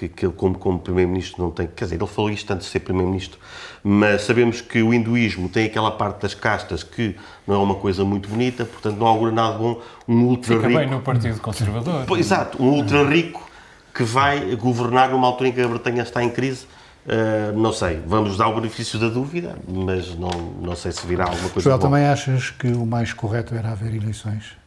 que, 0.00 0.08
que 0.08 0.26
ele, 0.26 0.32
como, 0.32 0.56
como 0.56 0.78
Primeiro-Ministro, 0.78 1.42
não 1.42 1.50
tem. 1.50 1.66
Quer 1.66 1.84
dizer, 1.84 1.96
ele 1.96 2.06
falou 2.06 2.30
isto 2.30 2.50
antes 2.50 2.66
de 2.66 2.72
ser 2.72 2.80
Primeiro-Ministro, 2.80 3.38
mas 3.84 4.22
sabemos 4.22 4.62
que 4.62 4.82
o 4.82 4.94
hinduísmo 4.94 5.48
tem 5.48 5.66
aquela 5.66 5.90
parte 5.90 6.22
das 6.22 6.32
castas 6.32 6.82
que 6.82 7.14
não 7.46 7.56
é 7.56 7.58
uma 7.58 7.74
coisa 7.74 8.04
muito 8.04 8.28
bonita, 8.28 8.64
portanto, 8.64 8.96
não 8.96 9.06
augura 9.06 9.32
nada 9.32 9.58
bom 9.58 9.80
um 10.08 10.24
ultra 10.24 10.56
Fica 10.56 10.68
bem 10.68 10.88
no 10.88 11.00
Partido 11.00 11.38
Conservador. 11.40 12.06
exato, 12.18 12.62
um 12.62 12.70
ultra 12.70 13.06
rico 13.06 13.48
que 13.94 14.02
vai 14.02 14.56
governar 14.56 15.10
numa 15.10 15.26
altura 15.26 15.50
em 15.50 15.52
que 15.52 15.60
a 15.60 15.68
Bretanha 15.68 16.02
está 16.02 16.22
em 16.22 16.30
crise. 16.30 16.66
Uh, 17.06 17.58
não 17.58 17.72
sei, 17.72 18.00
vamos 18.06 18.36
dar 18.36 18.48
o 18.48 18.54
benefício 18.54 18.98
da 18.98 19.08
dúvida, 19.08 19.56
mas 19.66 20.14
não, 20.14 20.30
não 20.60 20.76
sei 20.76 20.92
se 20.92 21.06
virá 21.06 21.24
alguma 21.24 21.48
coisa. 21.48 21.68
Joel, 21.68 21.78
também 21.78 22.04
achas 22.04 22.50
que 22.50 22.68
o 22.68 22.84
mais 22.86 23.12
correto 23.12 23.54
era 23.54 23.70
haver 23.70 23.94
eleições? 23.94 24.59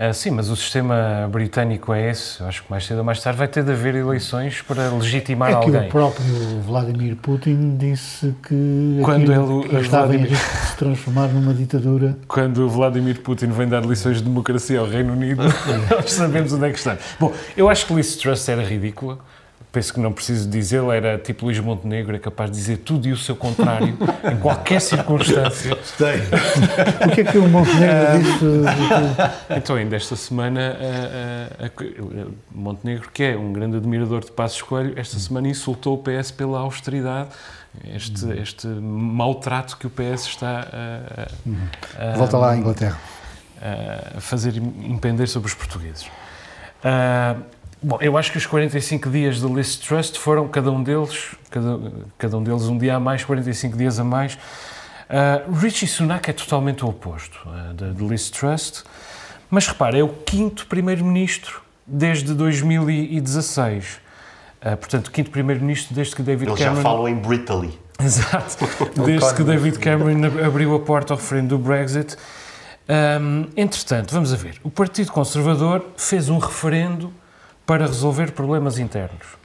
Uh, 0.00 0.14
sim, 0.14 0.30
mas 0.30 0.48
o 0.48 0.56
sistema 0.56 1.28
britânico 1.30 1.92
é 1.92 2.08
esse. 2.08 2.42
Acho 2.42 2.62
que 2.62 2.70
mais 2.70 2.86
cedo 2.86 3.00
ou 3.00 3.04
mais 3.04 3.22
tarde 3.22 3.38
vai 3.38 3.46
ter 3.46 3.62
de 3.62 3.70
haver 3.70 3.94
eleições 3.94 4.62
para 4.62 4.88
legitimar 4.88 5.50
é 5.50 5.52
alguém. 5.52 5.72
Que 5.72 5.86
o 5.88 5.90
próprio 5.90 6.60
Vladimir 6.62 7.16
Putin 7.16 7.76
disse 7.76 8.34
que 8.42 9.00
Quando 9.02 9.30
ele, 9.30 9.68
que 9.68 9.76
estava 9.76 10.06
Vladimir... 10.06 10.28
em 10.28 10.30
risco 10.30 10.56
de 10.56 10.66
se 10.68 10.76
transformar 10.78 11.28
numa 11.28 11.52
ditadura. 11.52 12.16
Quando 12.26 12.64
o 12.64 12.68
Vladimir 12.70 13.20
Putin 13.20 13.48
vem 13.48 13.68
dar 13.68 13.84
lições 13.84 14.16
de 14.16 14.22
democracia 14.22 14.80
ao 14.80 14.86
Reino 14.86 15.12
Unido, 15.12 15.42
nós 15.90 16.10
sabemos 16.10 16.54
onde 16.54 16.64
é 16.64 16.70
que 16.70 16.78
está. 16.78 16.96
Bom, 17.18 17.30
eu 17.54 17.68
acho 17.68 17.84
que 17.84 17.92
Liz 17.92 18.16
Truss 18.16 18.48
era 18.48 18.64
ridícula 18.64 19.18
penso 19.72 19.94
que 19.94 20.00
não 20.00 20.12
preciso 20.12 20.48
dizê-lo, 20.48 20.90
era 20.90 21.16
tipo 21.18 21.44
Luís 21.44 21.58
Montenegro, 21.60 22.16
é 22.16 22.18
capaz 22.18 22.50
de 22.50 22.56
dizer 22.56 22.78
tudo 22.78 23.06
e 23.06 23.12
o 23.12 23.16
seu 23.16 23.36
contrário, 23.36 23.96
em 24.30 24.36
qualquer 24.38 24.80
circunstância. 24.80 25.76
Tem. 25.96 26.20
o 27.06 27.14
que 27.14 27.20
é 27.20 27.24
que 27.24 27.38
o 27.38 27.48
Montenegro 27.48 28.22
disse? 28.22 28.44
Então, 29.56 29.76
ainda 29.76 29.96
esta 29.96 30.16
semana, 30.16 30.76
a, 31.60 31.64
a, 31.64 31.66
a, 31.66 32.26
Montenegro, 32.52 33.10
que 33.12 33.22
é 33.22 33.36
um 33.36 33.52
grande 33.52 33.76
admirador 33.76 34.24
de 34.24 34.32
Passos 34.32 34.60
Coelho, 34.62 34.92
esta 34.96 35.18
semana 35.18 35.48
insultou 35.48 35.94
o 35.94 35.98
PS 35.98 36.32
pela 36.32 36.58
austeridade, 36.58 37.28
este, 37.94 38.26
este 38.40 38.66
maltrato 38.66 39.76
que 39.76 39.86
o 39.86 39.90
PS 39.90 40.26
está 40.26 40.66
a, 41.96 42.16
Volta 42.16 42.36
lá 42.36 42.52
à 42.52 42.56
Inglaterra. 42.56 42.98
A 44.16 44.20
fazer 44.20 44.56
impender 44.56 45.28
sobre 45.28 45.48
os 45.48 45.54
portugueses. 45.54 46.10
Uh, 46.82 47.59
Bom, 47.82 47.98
eu 48.00 48.18
acho 48.18 48.30
que 48.30 48.36
os 48.36 48.44
45 48.44 49.08
dias 49.08 49.40
de 49.40 49.46
Liz 49.46 49.76
Trust 49.76 50.18
foram 50.18 50.46
cada 50.48 50.70
um 50.70 50.82
deles, 50.82 51.34
cada, 51.50 51.92
cada 52.18 52.36
um 52.36 52.42
deles 52.42 52.64
um 52.64 52.76
dia 52.76 52.96
a 52.96 53.00
mais, 53.00 53.24
45 53.24 53.76
dias 53.76 53.98
a 53.98 54.04
mais. 54.04 54.34
Uh, 54.34 55.52
Richie 55.56 55.88
Sunak 55.88 56.28
é 56.28 56.32
totalmente 56.32 56.84
o 56.84 56.88
oposto 56.88 57.38
uh, 57.46 57.72
de, 57.72 57.94
de 57.94 58.04
Liz 58.06 58.28
Trust, 58.28 58.84
mas 59.48 59.66
repara, 59.66 59.98
é 59.98 60.02
o 60.02 60.08
quinto 60.08 60.66
primeiro-ministro 60.66 61.62
desde 61.86 62.34
2016. 62.34 63.98
Uh, 64.62 64.76
portanto, 64.76 65.06
o 65.06 65.10
quinto 65.10 65.30
primeiro-ministro 65.30 65.94
desde 65.94 66.14
que 66.14 66.22
David 66.22 66.50
Ele 66.50 66.58
Cameron... 66.58 66.74
Ele 66.74 66.82
já 66.82 66.82
falou 66.82 67.08
em 67.08 67.14
Britally. 67.14 67.78
Exato. 67.98 68.58
desde 69.04 69.34
que 69.34 69.42
David 69.42 69.78
Cameron 69.78 70.44
abriu 70.44 70.74
a 70.74 70.80
porta 70.80 71.14
ao 71.14 71.18
referendo 71.18 71.56
do 71.56 71.58
Brexit. 71.58 72.14
Um, 72.88 73.46
entretanto, 73.56 74.12
vamos 74.12 74.32
a 74.34 74.36
ver. 74.36 74.60
O 74.62 74.70
Partido 74.70 75.10
Conservador 75.12 75.86
fez 75.96 76.28
um 76.28 76.38
referendo 76.38 77.12
para 77.70 77.86
resolver 77.86 78.32
problemas 78.32 78.80
internos. 78.80 79.38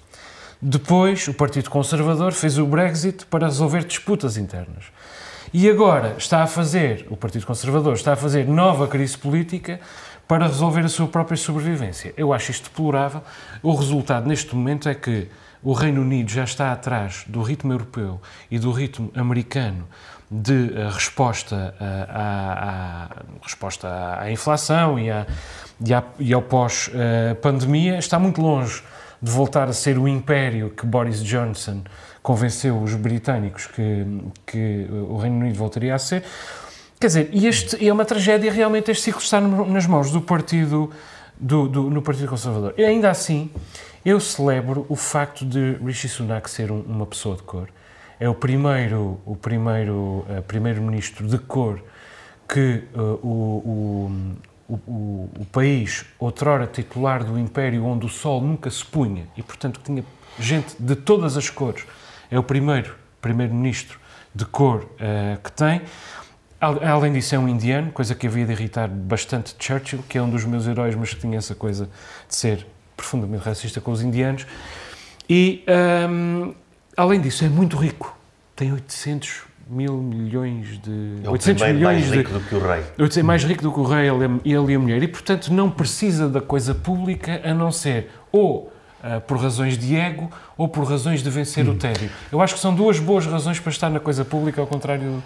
Depois, 0.59 1.27
o 1.27 1.33
Partido 1.35 1.69
Conservador 1.69 2.33
fez 2.33 2.57
o 2.57 2.65
Brexit 2.65 3.23
para 3.27 3.45
resolver 3.45 3.83
disputas 3.83 4.35
internas. 4.35 4.85
E 5.53 5.69
agora 5.69 6.15
está 6.17 6.41
a 6.41 6.47
fazer, 6.47 7.05
o 7.11 7.15
Partido 7.15 7.45
Conservador 7.45 7.93
está 7.93 8.13
a 8.13 8.15
fazer 8.15 8.47
nova 8.47 8.87
crise 8.87 9.15
política 9.15 9.79
para 10.27 10.47
resolver 10.47 10.81
a 10.81 10.89
sua 10.89 11.07
própria 11.07 11.37
sobrevivência. 11.37 12.13
Eu 12.17 12.33
acho 12.33 12.51
isto 12.51 12.69
deplorável. 12.69 13.21
O 13.61 13.73
resultado 13.75 14.27
neste 14.27 14.55
momento 14.55 14.89
é 14.89 14.95
que 14.95 15.29
o 15.63 15.73
Reino 15.73 16.01
Unido 16.01 16.29
já 16.29 16.43
está 16.43 16.71
atrás 16.71 17.23
do 17.27 17.41
ritmo 17.41 17.73
europeu 17.73 18.21
e 18.49 18.59
do 18.59 18.71
ritmo 18.71 19.11
americano 19.15 19.87
de 20.29 20.53
uh, 20.53 20.89
resposta, 20.89 21.75
uh, 21.79 21.83
à, 22.09 23.03
à, 23.03 23.09
resposta 23.41 24.17
à 24.19 24.31
inflação 24.31 24.99
e 24.99 25.09
à, 25.09 25.25
e, 25.83 25.93
à, 25.93 26.03
e 26.19 26.33
ao 26.33 26.41
pós-pandemia, 26.41 27.97
está 27.97 28.19
muito 28.19 28.41
longe 28.41 28.83
de 29.21 29.31
voltar 29.31 29.67
a 29.67 29.73
ser 29.73 29.97
o 29.97 30.07
império 30.07 30.69
que 30.69 30.85
Boris 30.85 31.23
Johnson 31.23 31.83
convenceu 32.21 32.79
os 32.81 32.95
britânicos 32.95 33.67
que, 33.67 34.05
que 34.45 34.87
o 34.89 35.17
Reino 35.17 35.37
Unido 35.37 35.57
voltaria 35.57 35.95
a 35.95 35.99
ser. 35.99 36.23
Quer 36.99 37.07
dizer, 37.07 37.29
e 37.33 37.45
este 37.45 37.87
é 37.87 37.91
uma 37.91 38.05
tragédia 38.05 38.51
realmente 38.51 38.89
este 38.89 39.03
ciclo 39.03 39.21
está 39.21 39.41
nas 39.41 39.85
mãos 39.85 40.11
do 40.11 40.21
Partido, 40.21 40.89
do, 41.37 41.67
do, 41.67 41.89
no 41.89 42.01
Partido 42.01 42.29
Conservador. 42.29 42.73
E 42.77 42.85
ainda 42.85 43.09
assim, 43.09 43.51
eu 44.05 44.19
celebro 44.19 44.85
o 44.87 44.95
facto 44.95 45.45
de 45.45 45.73
Rishi 45.83 46.07
Sunak 46.07 46.49
ser 46.49 46.71
um, 46.71 46.79
uma 46.81 47.05
pessoa 47.05 47.35
de 47.35 47.43
cor. 47.43 47.69
É 48.17 48.29
o 48.29 48.33
primeiro, 48.33 49.19
o 49.25 49.35
primeiro 49.35 50.25
uh, 50.29 50.41
primeiro-ministro 50.47 51.27
de 51.27 51.37
cor 51.37 51.83
que 52.47 52.83
uh, 52.95 52.99
o, 53.21 54.07
o, 54.69 54.73
o, 54.73 55.29
o, 55.39 55.45
país, 55.51 56.05
outrora 56.17 56.65
titular 56.65 57.25
do 57.25 57.37
Império, 57.37 57.83
onde 57.83 58.05
o 58.05 58.09
sol 58.09 58.39
nunca 58.39 58.69
se 58.69 58.85
punha 58.85 59.27
e, 59.35 59.43
portanto, 59.43 59.81
tinha 59.83 60.03
gente 60.39 60.75
de 60.79 60.95
todas 60.95 61.35
as 61.35 61.49
cores, 61.49 61.85
é 62.31 62.39
o 62.39 62.43
primeiro 62.43 62.95
primeiro-ministro 63.21 63.99
de 64.33 64.45
cor 64.45 64.83
uh, 64.83 65.41
que 65.43 65.51
tem. 65.51 65.81
Além 66.59 67.13
disso, 67.13 67.35
é 67.35 67.39
um 67.39 67.47
indiano, 67.47 67.91
coisa 67.91 68.15
que 68.15 68.27
havia 68.27 68.45
de 68.45 68.53
irritar 68.53 68.87
bastante 68.87 69.55
Churchill, 69.59 70.03
que 70.07 70.17
é 70.17 70.21
um 70.21 70.29
dos 70.29 70.45
meus 70.45 70.65
heróis, 70.67 70.95
mas 70.95 71.13
que 71.13 71.19
tinha 71.19 71.37
essa 71.37 71.53
coisa 71.53 71.89
de 72.27 72.35
ser 72.35 72.65
profundamente 72.95 73.43
racista 73.43 73.81
com 73.81 73.91
os 73.91 74.01
indianos. 74.01 74.47
E, 75.29 75.63
um, 76.09 76.53
além 76.95 77.19
disso, 77.19 77.43
é 77.43 77.49
muito 77.49 77.77
rico. 77.77 78.17
tem 78.55 78.71
800 78.71 79.43
mil 79.67 79.97
milhões 79.97 80.79
de. 80.79 81.21
É 81.23 81.29
o 81.29 81.33
800 81.33 81.61
primeiro 81.61 81.77
milhões 81.77 82.01
mais 82.01 82.11
de. 82.11 82.17
rico 82.17 82.31
do 82.31 82.39
que 82.39 82.55
o 82.55 82.59
rei. 82.59 82.83
800 82.99 83.23
mais 83.23 83.43
rico 83.43 83.63
do 83.63 83.71
que 83.71 83.79
o 83.79 83.83
rei, 83.83 84.09
ele, 84.09 84.41
ele 84.45 84.71
e 84.71 84.75
a 84.75 84.79
mulher. 84.79 85.03
E, 85.03 85.07
portanto, 85.07 85.51
não 85.51 85.69
precisa 85.69 86.29
da 86.29 86.41
coisa 86.41 86.73
pública 86.73 87.41
a 87.43 87.53
não 87.53 87.71
ser 87.71 88.11
ou 88.31 88.71
ah, 89.07 89.21
por 89.21 89.37
razões 89.37 89.77
de 89.77 89.95
ego 89.95 90.31
ou 90.57 90.67
por 90.67 90.83
razões 90.83 91.21
de 91.21 91.29
vencer 91.29 91.69
o 91.69 91.75
tédio. 91.75 92.09
Eu 92.31 92.41
acho 92.41 92.55
que 92.55 92.59
são 92.59 92.73
duas 92.73 92.97
boas 92.97 93.27
razões 93.27 93.59
para 93.59 93.69
estar 93.69 93.87
na 93.87 93.99
coisa 93.99 94.25
pública, 94.25 94.59
ao 94.59 94.65
contrário 94.65 95.21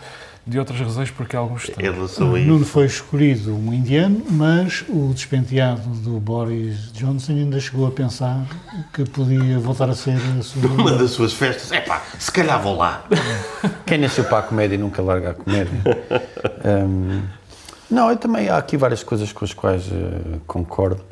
de 0.49 0.57
outras 0.59 0.79
razões 0.79 1.11
porque 1.11 1.35
alguns 1.35 1.65
estão. 1.69 1.83
Em 1.85 1.91
relação 1.91 2.33
a 2.33 2.39
isso. 2.39 2.47
Nuno 2.49 2.65
foi 2.65 2.85
escolhido 2.87 3.55
um 3.55 3.73
indiano, 3.73 4.23
mas 4.29 4.83
o 4.89 5.11
despenteado 5.13 5.81
do 5.89 6.19
Boris 6.19 6.91
Johnson 6.93 7.33
ainda 7.33 7.59
chegou 7.59 7.85
a 7.87 7.91
pensar 7.91 8.45
que 8.93 9.05
podia 9.05 9.59
voltar 9.59 9.89
a 9.89 9.95
ser 9.95 10.17
a 10.39 10.41
sua. 10.41 10.67
Uma 10.67 10.91
das 10.97 11.11
suas 11.11 11.33
festas, 11.33 11.71
é 11.71 11.81
pá, 11.81 12.01
se 12.17 12.31
calhar 12.31 12.61
vou 12.61 12.75
lá. 12.75 13.05
Quem 13.85 13.97
nasceu 13.99 14.23
para 14.23 14.39
a 14.39 14.41
comédia 14.41 14.77
nunca 14.77 15.01
larga 15.01 15.31
a 15.31 15.33
comédia. 15.35 15.79
Hum, 16.65 17.21
não, 17.89 18.09
eu 18.09 18.17
também 18.17 18.49
há 18.49 18.57
aqui 18.57 18.77
várias 18.77 19.03
coisas 19.03 19.31
com 19.31 19.45
as 19.45 19.53
quais 19.53 19.83
eh, 19.91 20.37
concordo, 20.47 21.03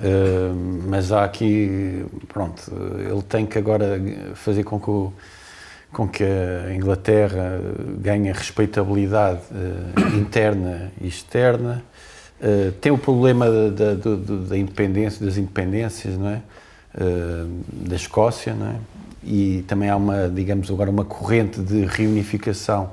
Hum, 0.00 0.82
mas 0.86 1.10
há 1.10 1.24
aqui, 1.24 2.06
pronto, 2.28 2.62
ele 3.10 3.20
tem 3.22 3.44
que 3.44 3.58
agora 3.58 4.00
fazer 4.36 4.62
com 4.62 4.78
que, 4.78 4.88
o- 4.88 5.12
com 5.92 6.06
que 6.06 6.22
a 6.22 6.74
Inglaterra 6.74 7.60
ganhe 7.98 8.30
respeitabilidade 8.30 9.40
eh, 9.52 10.16
interna 10.18 10.92
e 11.00 11.08
externa. 11.08 11.82
Eh, 12.40 12.72
tem 12.80 12.92
o 12.92 12.98
problema 12.98 13.46
da, 13.70 13.94
da- 13.94 14.16
da 14.48 14.56
independência, 14.58 15.24
das 15.24 15.36
independências, 15.36 16.16
não 16.16 16.28
é? 16.28 16.42
Eh, 16.94 17.44
da 17.88 17.96
Escócia, 17.96 18.54
não 18.54 18.66
é? 18.68 18.74
E 19.24 19.64
também 19.66 19.88
há 19.90 19.96
uma, 19.96 20.28
digamos 20.28 20.70
agora, 20.70 20.90
uma 20.90 21.04
corrente 21.04 21.60
de 21.60 21.84
reunificação 21.84 22.92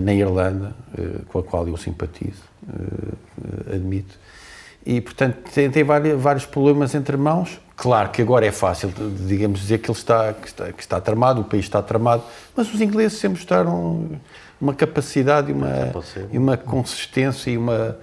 na 0.00 0.12
Irlanda, 0.12 0.74
com 1.28 1.38
a 1.38 1.42
qual 1.44 1.68
eu 1.68 1.76
simpatizo, 1.76 2.42
admito. 3.72 4.18
E, 4.84 5.00
portanto, 5.00 5.36
tem, 5.54 5.70
tem 5.70 5.84
vários 5.84 6.44
problemas 6.44 6.92
entre 6.96 7.16
mãos. 7.16 7.60
Claro 7.78 8.10
que 8.10 8.20
agora 8.20 8.44
é 8.44 8.50
fácil, 8.50 8.92
digamos, 9.24 9.60
dizer 9.60 9.78
que 9.78 9.88
ele 9.88 9.96
está, 9.96 10.32
que 10.32 10.48
está, 10.48 10.72
que 10.72 10.82
está 10.82 11.00
tramado, 11.00 11.42
o 11.42 11.44
país 11.44 11.64
está 11.64 11.80
tramado, 11.80 12.24
mas 12.56 12.74
os 12.74 12.80
ingleses 12.80 13.18
sempre 13.20 13.38
mostraram 13.38 14.18
uma 14.60 14.74
capacidade 14.74 15.52
e 15.52 15.54
uma, 15.54 15.92
e 16.32 16.36
uma 16.36 16.56
consistência 16.56 17.52
e 17.52 17.56
uma 17.56 17.96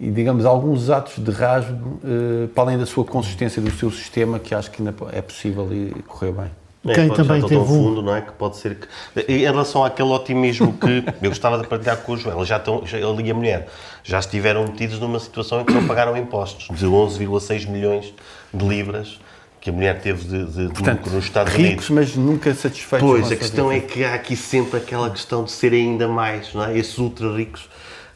e 0.00 0.10
digamos 0.10 0.44
alguns 0.44 0.90
atos 0.90 1.22
de 1.22 1.30
rasgo 1.30 2.00
eh, 2.04 2.48
para 2.52 2.64
além 2.64 2.78
da 2.78 2.84
sua 2.84 3.04
consistência 3.04 3.62
do 3.62 3.70
seu 3.70 3.88
sistema 3.92 4.40
que 4.40 4.52
acho 4.52 4.68
que 4.72 4.82
ainda 4.82 4.92
é 5.12 5.22
possível 5.22 5.72
e 5.72 6.02
correr 6.02 6.32
bem. 6.32 6.61
É, 6.84 6.94
Quem 6.94 7.08
também 7.10 7.40
teve 7.42 7.56
um- 7.58 7.64
fundo, 7.64 8.02
não 8.02 8.16
é? 8.16 8.20
Que 8.22 8.32
pode 8.32 8.56
ser 8.56 8.76
que. 8.76 8.88
Em 9.32 9.38
relação 9.38 9.84
àquele 9.84 10.08
otimismo 10.08 10.72
que 10.72 11.04
eu 11.22 11.30
gostava 11.30 11.56
de 11.58 11.66
partilhar 11.68 11.96
com 11.98 12.12
o 12.12 12.16
Joel, 12.16 12.38
eles 12.38 12.48
já 12.48 12.56
estão, 12.56 12.84
já- 12.84 12.98
ele 12.98 13.22
e 13.22 13.30
a 13.30 13.34
mulher 13.34 13.68
já 14.02 14.18
estiveram 14.18 14.64
metidos 14.64 14.98
numa 14.98 15.20
situação 15.20 15.60
em 15.60 15.64
que 15.64 15.72
não 15.72 15.86
pagaram 15.86 16.16
impostos 16.16 16.66
de 16.76 16.84
11,6 16.84 17.66
milhões 17.68 18.12
de 18.52 18.64
libras 18.66 19.20
que 19.60 19.70
a 19.70 19.72
mulher 19.72 20.00
teve 20.00 20.24
de, 20.24 20.44
de, 20.44 20.66
de 20.66 20.72
Portanto, 20.74 20.98
lucro 20.98 21.12
nos 21.14 21.24
Estados 21.24 21.52
ricos, 21.52 21.88
Unidos. 21.88 21.90
mas 21.90 22.16
nunca 22.16 22.52
satisfeitos. 22.52 23.08
Pois, 23.08 23.30
a 23.30 23.36
questão 23.36 23.70
é 23.70 23.76
vida. 23.76 23.86
que 23.86 24.04
há 24.04 24.14
aqui 24.14 24.34
sempre 24.34 24.78
aquela 24.78 25.08
questão 25.08 25.44
de 25.44 25.52
serem 25.52 25.90
ainda 25.92 26.08
mais, 26.08 26.52
não 26.52 26.64
é? 26.64 26.76
Esses 26.76 26.98
ultra 26.98 27.32
ricos, 27.32 27.68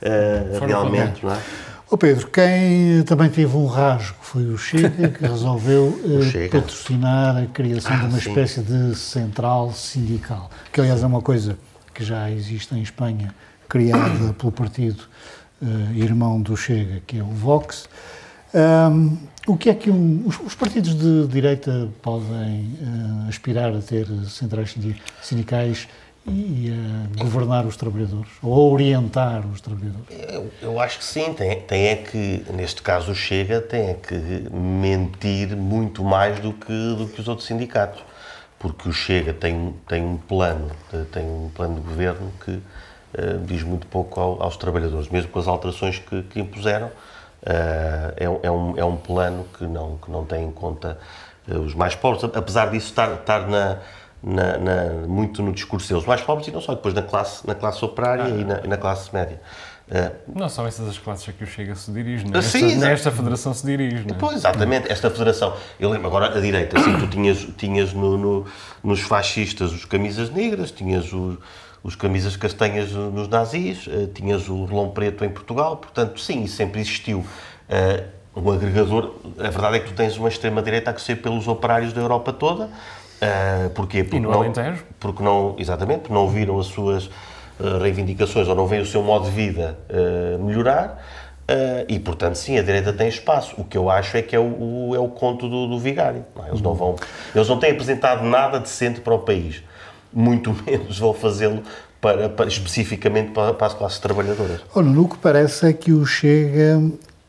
eh, 0.02 0.58
realmente, 0.66 1.24
não 1.24 1.32
é? 1.32 1.38
Ó 1.88 1.96
Pedro, 1.96 2.26
quem 2.28 3.02
também 3.04 3.30
teve 3.30 3.56
um 3.56 3.66
rasgo 3.66 4.16
foi 4.20 4.44
o 4.46 4.58
Chega, 4.58 5.08
que 5.08 5.22
resolveu 5.26 6.00
eh, 6.20 6.30
Chega. 6.30 6.60
patrocinar 6.60 7.36
a 7.36 7.46
criação 7.46 7.92
Ah, 7.92 7.98
de 7.98 8.04
uma 8.06 8.20
sim. 8.20 8.28
espécie 8.28 8.60
de 8.60 8.94
central 8.96 9.72
sindical, 9.72 10.50
que 10.72 10.80
aliás 10.80 11.02
é 11.02 11.06
uma 11.06 11.22
coisa 11.22 11.56
que 11.94 12.04
já 12.04 12.28
existe 12.30 12.74
em 12.74 12.82
Espanha, 12.82 13.32
criada 13.68 14.32
pelo 14.34 14.50
partido 14.50 15.04
eh, 15.62 15.66
irmão 15.94 16.40
do 16.42 16.56
Chega, 16.56 17.00
que 17.06 17.18
é 17.18 17.22
o 17.22 17.26
Vox. 17.26 17.88
Ahm, 18.52 19.16
o 19.46 19.56
que 19.56 19.70
é 19.70 19.74
que 19.74 19.88
um- 19.88 20.24
os, 20.26 20.40
os 20.40 20.54
partidos 20.56 20.92
de 20.96 21.28
direita 21.28 21.88
podem 22.02 22.76
eh, 22.82 23.28
aspirar 23.28 23.72
a 23.72 23.78
ter 23.80 24.08
centrais 24.28 24.72
sindi- 24.72 25.00
sindicais 25.22 25.86
e 26.28 26.72
a 26.72 27.22
governar 27.22 27.64
os 27.66 27.76
trabalhadores, 27.76 28.28
ou 28.42 28.52
a 28.52 28.72
orientar 28.72 29.46
os 29.46 29.60
trabalhadores? 29.60 30.06
Eu, 30.10 30.50
eu 30.60 30.80
acho 30.80 30.98
que 30.98 31.04
sim, 31.04 31.32
tem, 31.34 31.60
tem 31.60 31.86
é 31.86 31.96
que, 31.96 32.44
neste 32.52 32.82
caso 32.82 33.12
o 33.12 33.14
Chega, 33.14 33.60
tem 33.60 33.90
é 33.90 33.94
que 33.94 34.14
mentir 34.52 35.56
muito 35.56 36.02
mais 36.02 36.38
do 36.40 36.52
que, 36.52 36.72
do 36.96 37.06
que 37.08 37.20
os 37.20 37.28
outros 37.28 37.46
sindicatos. 37.46 38.02
Porque 38.58 38.88
o 38.88 38.92
Chega 38.92 39.32
tem, 39.34 39.74
tem 39.86 40.02
um 40.02 40.16
plano, 40.16 40.70
eh, 40.92 41.04
tem 41.12 41.24
um 41.24 41.50
plano 41.54 41.74
de 41.76 41.80
governo 41.82 42.32
que 42.44 42.58
eh, 43.14 43.38
diz 43.44 43.62
muito 43.62 43.86
pouco 43.86 44.18
ao- 44.18 44.42
aos 44.42 44.56
trabalhadores, 44.56 45.08
mesmo 45.10 45.30
com 45.30 45.38
as 45.38 45.46
alterações 45.46 45.98
que, 45.98 46.22
que 46.22 46.40
impuseram. 46.40 46.90
eh, 47.44 48.14
é, 48.16 48.24
é 48.46 48.50
um, 48.50 48.76
é 48.78 48.84
um 48.84 48.96
plano 48.96 49.46
que 49.58 49.64
não, 49.64 49.98
que 49.98 50.10
não 50.10 50.24
tem 50.24 50.44
em 50.44 50.50
conta 50.50 50.98
eh, 51.48 51.54
os 51.54 51.74
mais 51.74 51.94
pobres, 51.94 52.24
apesar 52.24 52.70
disso 52.70 52.86
estar, 52.88 53.12
estar 53.12 53.46
na, 53.46 53.78
na- 54.22 54.58
na- 54.58 55.06
muito 55.06 55.42
no 55.42 55.52
discurso 55.52 55.88
deles. 55.88 56.04
Mais 56.06 56.20
pobres 56.20 56.48
e 56.48 56.50
não 56.50 56.60
só, 56.60 56.74
depois 56.74 56.94
na 56.94 57.02
classe, 57.02 57.46
na 57.46 57.54
classe 57.54 57.84
operária 57.84 58.28
e, 58.28 58.44
na, 58.44 58.60
e 58.64 58.66
na 58.68 58.76
classe 58.76 59.12
média. 59.14 59.40
Eh, 59.88 60.10
Não 60.34 60.48
são 60.48 60.66
essas 60.66 60.88
as 60.88 60.98
classes 60.98 61.28
a 61.28 61.32
que 61.32 61.44
o 61.44 61.46
Chega 61.46 61.74
se 61.76 61.92
dirige, 61.92 62.24
não 62.24 62.32
é? 62.32 62.36
Ah, 62.36 62.38
Esta, 62.40 62.58
sim, 62.58 62.64
exato. 62.66 62.80
nesta 62.80 63.10
federação 63.12 63.54
se 63.54 63.64
dirige, 63.64 64.04
não 64.08 64.16
é? 64.16 64.18
Pois, 64.18 64.34
exatamente, 64.36 64.90
esta 64.90 65.08
federação. 65.10 65.54
Eu 65.78 65.90
lembro 65.90 66.08
agora 66.08 66.36
a 66.36 66.40
direita, 66.40 66.76
assim, 66.78 66.98
tu 66.98 67.06
tinhas, 67.06 67.46
tinhas 67.56 67.92
no, 67.92 68.18
no- 68.18 68.46
nos 68.82 69.00
fascistas 69.02 69.72
os 69.72 69.84
camisas 69.84 70.28
negras, 70.30 70.72
tinhas 70.72 71.12
o- 71.12 71.38
os 71.84 71.94
camisas 71.94 72.36
castanhas 72.36 72.90
nos 72.90 73.28
nazis, 73.28 73.86
eh, 73.88 74.08
tinhas 74.12 74.48
o 74.48 74.64
relão 74.64 74.90
preto 74.90 75.24
em 75.24 75.28
Portugal, 75.30 75.76
portanto, 75.76 76.18
sim, 76.20 76.48
sempre 76.48 76.80
existiu. 76.80 77.24
Eh, 77.68 78.02
um 78.34 78.50
agregador, 78.50 79.14
a 79.38 79.48
verdade 79.50 79.76
é 79.76 79.78
que 79.80 79.90
tu 79.90 79.94
tens 79.94 80.16
uma 80.16 80.28
extrema-direita 80.28 80.90
a 80.90 80.94
crescer 80.94 81.16
pelos 81.16 81.46
operários 81.46 81.92
da 81.92 82.00
Europa 82.00 82.32
toda. 82.32 82.68
Eh, 83.20 83.70
porquê? 83.74 84.04
Porque 84.04 84.20
no 84.20 84.30
não, 84.30 84.38
Alentejo? 84.40 84.84
porque 85.00 85.22
não, 85.22 85.54
exatamente, 85.58 86.00
porque 86.00 86.14
não 86.14 86.28
viram 86.28 86.58
as 86.60 86.66
suas 86.66 87.08
eh, 87.60 87.78
reivindicações 87.80 88.46
ou 88.48 88.54
não 88.54 88.66
veem 88.66 88.82
o 88.82 88.86
seu 88.86 89.02
modo 89.02 89.24
de 89.24 89.30
vida 89.30 89.78
eh, 89.88 90.36
melhorar 90.38 91.02
eh, 91.48 91.86
e, 91.88 91.98
portanto, 91.98 92.34
sim, 92.34 92.58
a 92.58 92.62
direita 92.62 92.92
tem 92.92 93.08
espaço. 93.08 93.54
O 93.58 93.64
que 93.64 93.78
eu 93.78 93.88
acho 93.88 94.16
é 94.16 94.22
que 94.22 94.36
é 94.36 94.38
o, 94.38 94.42
o- 94.90 94.94
é 94.94 94.98
o 94.98 95.08
conto 95.08 95.48
do, 95.48 95.66
do 95.66 95.78
vigário. 95.78 96.24
não? 96.36 96.46
Eles, 96.48 96.60
não 96.60 96.74
vão, 96.74 96.96
eles 97.34 97.48
não 97.48 97.58
têm 97.58 97.70
apresentado 97.70 98.22
nada 98.24 98.58
decente 98.60 99.00
para 99.00 99.14
o 99.14 99.20
país. 99.20 99.62
Muito 100.12 100.54
menos 100.66 100.98
vão 100.98 101.14
fazê-lo 101.14 101.62
para, 102.00 102.28
para- 102.28 102.48
especificamente 102.48 103.30
para, 103.30 103.54
para 103.54 103.66
as 103.68 103.74
classes 103.74 103.98
trabalhadoras. 103.98 104.60
Olha, 104.74 104.88
no 104.88 105.08
que 105.08 105.16
parece 105.16 105.66
é 105.66 105.72
que 105.72 105.90
o 105.92 106.04
Chega 106.04 106.82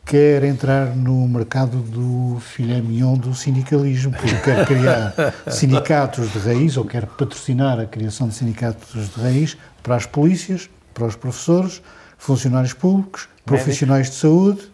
quer 0.07 0.43
entrar 0.43 0.95
no 0.95 1.27
mercado 1.27 1.77
do 1.79 2.39
filé 2.39 2.79
mignon 2.79 3.15
do 3.17 3.35
sindicalismo, 3.35 4.13
porque 4.13 4.35
quer 4.37 4.65
criar 4.65 5.13
sindicatos 5.51 6.31
de 6.31 6.39
raiz, 6.39 6.77
ou 6.77 6.85
quer 6.85 7.05
patrocinar 7.05 7.77
a 7.79 7.85
criação 7.85 8.29
de 8.29 8.35
sindicatos 8.35 9.09
de 9.13 9.21
raiz 9.21 9.57
para 9.83 9.95
as 9.95 10.05
polícias, 10.05 10.69
para 10.93 11.05
os 11.05 11.15
professores, 11.15 11.81
funcionários 12.17 12.73
públicos, 12.73 13.27
profissionais 13.45 14.09
de 14.09 14.15
saúde 14.15 14.71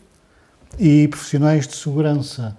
e 0.77 1.07
profissionais 1.07 1.67
de 1.67 1.75
segurança. 1.75 2.55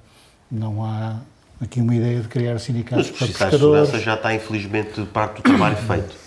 Não 0.50 0.84
há 0.84 1.20
aqui 1.60 1.80
uma 1.80 1.94
ideia 1.94 2.20
de 2.20 2.28
criar 2.28 2.54
Mas 2.54 2.62
sindicatos 2.62 3.10
os 3.10 3.16
para 3.16 3.26
pescadores. 3.28 3.60
segurança 3.60 3.98
já 4.00 4.14
está, 4.14 4.34
infelizmente, 4.34 5.00
parte 5.06 5.36
do 5.36 5.42
trabalho 5.42 5.76
feito. 5.86 6.23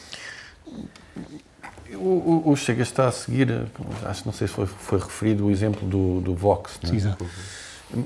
O, 1.97 2.43
o- 2.45 2.51
o 2.51 2.55
Chega 2.55 2.83
está 2.83 3.07
a 3.07 3.11
seguir, 3.11 3.51
acho 4.05 4.21
que 4.21 4.25
não 4.27 4.33
sei 4.33 4.47
se 4.47 4.53
foi, 4.53 4.65
foi 4.65 4.99
referido 4.99 5.45
o 5.47 5.51
exemplo 5.51 5.87
do, 5.87 6.21
do 6.21 6.35
Vox. 6.35 6.79
não 6.83 6.91
é? 6.91 6.95
Exato. 6.95 7.25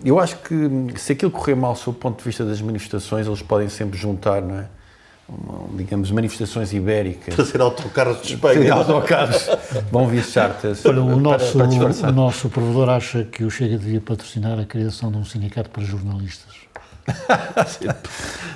Eu 0.05 0.19
acho 0.19 0.37
que 0.37 0.55
se 0.97 1.13
aquilo 1.13 1.31
correr 1.31 1.55
mal 1.55 1.75
sob 1.75 1.97
o 1.97 1.99
ponto 1.99 2.19
de 2.19 2.23
vista 2.23 2.45
das 2.45 2.61
manifestações, 2.61 3.25
eles 3.27 3.41
podem 3.41 3.67
sempre 3.69 3.97
juntar, 3.97 4.41
não 4.41 4.59
é? 4.59 4.65
Uma, 5.27 5.77
digamos, 5.77 6.11
manifestações 6.11 6.73
ibéricas. 6.73 7.33
Fazer 7.35 7.61
autocarros 7.61 8.21
de 8.21 8.33
Espanha. 8.35 8.73
autocarros, 8.73 9.47
vão 9.91 10.05
vir 10.07 10.23
charters 10.23 10.85
Olha, 10.85 11.01
o 11.01 11.05
para- 11.07 11.15
nosso, 11.17 11.57
para 11.57 11.67
disfarçar. 11.67 12.09
o 12.09 12.13
nosso 12.13 12.49
provedor 12.49 12.89
acha 12.89 13.23
que 13.23 13.43
o 13.43 13.49
Chega 13.49 13.77
devia 13.77 14.01
patrocinar 14.01 14.59
a 14.59 14.65
criação 14.65 15.09
de 15.11 15.17
um 15.17 15.23
sindicato 15.25 15.69
para 15.69 15.83
jornalistas. 15.83 16.53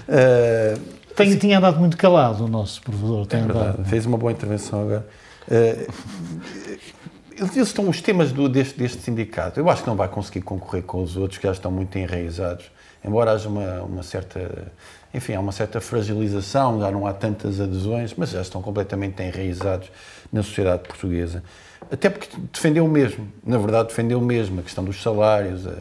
Eh, 0.07 0.77
Tem, 1.15 1.35
tinha 1.37 1.57
andado 1.57 1.79
muito 1.79 1.97
calado 1.97 2.45
o 2.45 2.47
nosso 2.47 2.81
provedor. 2.81 3.25
Tem 3.25 3.39
É 3.39 3.43
andado. 3.43 3.63
verdade, 3.63 3.89
fez 3.89 4.05
uma 4.05 4.17
boa 4.17 4.31
intervenção 4.31 4.81
agora. 4.81 5.05
Eh, 5.49 5.87
eles 7.37 7.55
eles 7.55 7.67
estão 7.67 7.89
os 7.89 8.01
temas 8.01 8.31
do- 8.31 8.47
deste, 8.47 8.77
deste 8.79 9.01
sindicato. 9.01 9.59
Eu 9.59 9.69
acho 9.69 9.83
que 9.83 9.87
não 9.89 9.95
vai 9.95 10.07
conseguir 10.07 10.41
concorrer 10.41 10.83
com 10.83 11.03
os 11.03 11.17
outros 11.17 11.37
que 11.37 11.45
já 11.45 11.51
estão 11.53 11.69
muito 11.71 11.97
enraizados, 11.97 12.71
embora 13.03 13.31
haja 13.31 13.49
uma, 13.49 13.81
uma 13.83 14.03
certa, 14.03 14.71
enfim, 15.13 15.33
há 15.33 15.39
uma 15.39 15.51
certa 15.51 15.81
fragilização, 15.81 16.79
já 16.79 16.89
não 16.91 17.05
há 17.05 17.13
tantas 17.13 17.59
adesões, 17.59 18.13
mas 18.15 18.29
já 18.29 18.41
estão 18.41 18.61
completamente 18.61 19.21
enraizados 19.21 19.91
na 20.31 20.41
sociedade 20.43 20.83
portuguesa. 20.87 21.43
Até 21.91 22.09
porque 22.09 22.29
defendeu 22.53 22.85
o 22.85 22.89
mesmo, 22.89 23.27
na 23.45 23.57
verdade 23.57 23.89
defendeu 23.89 24.17
o 24.19 24.21
mesmo, 24.21 24.59
a 24.61 24.63
questão 24.63 24.83
dos 24.83 25.01
salários, 25.01 25.67
a, 25.67 25.75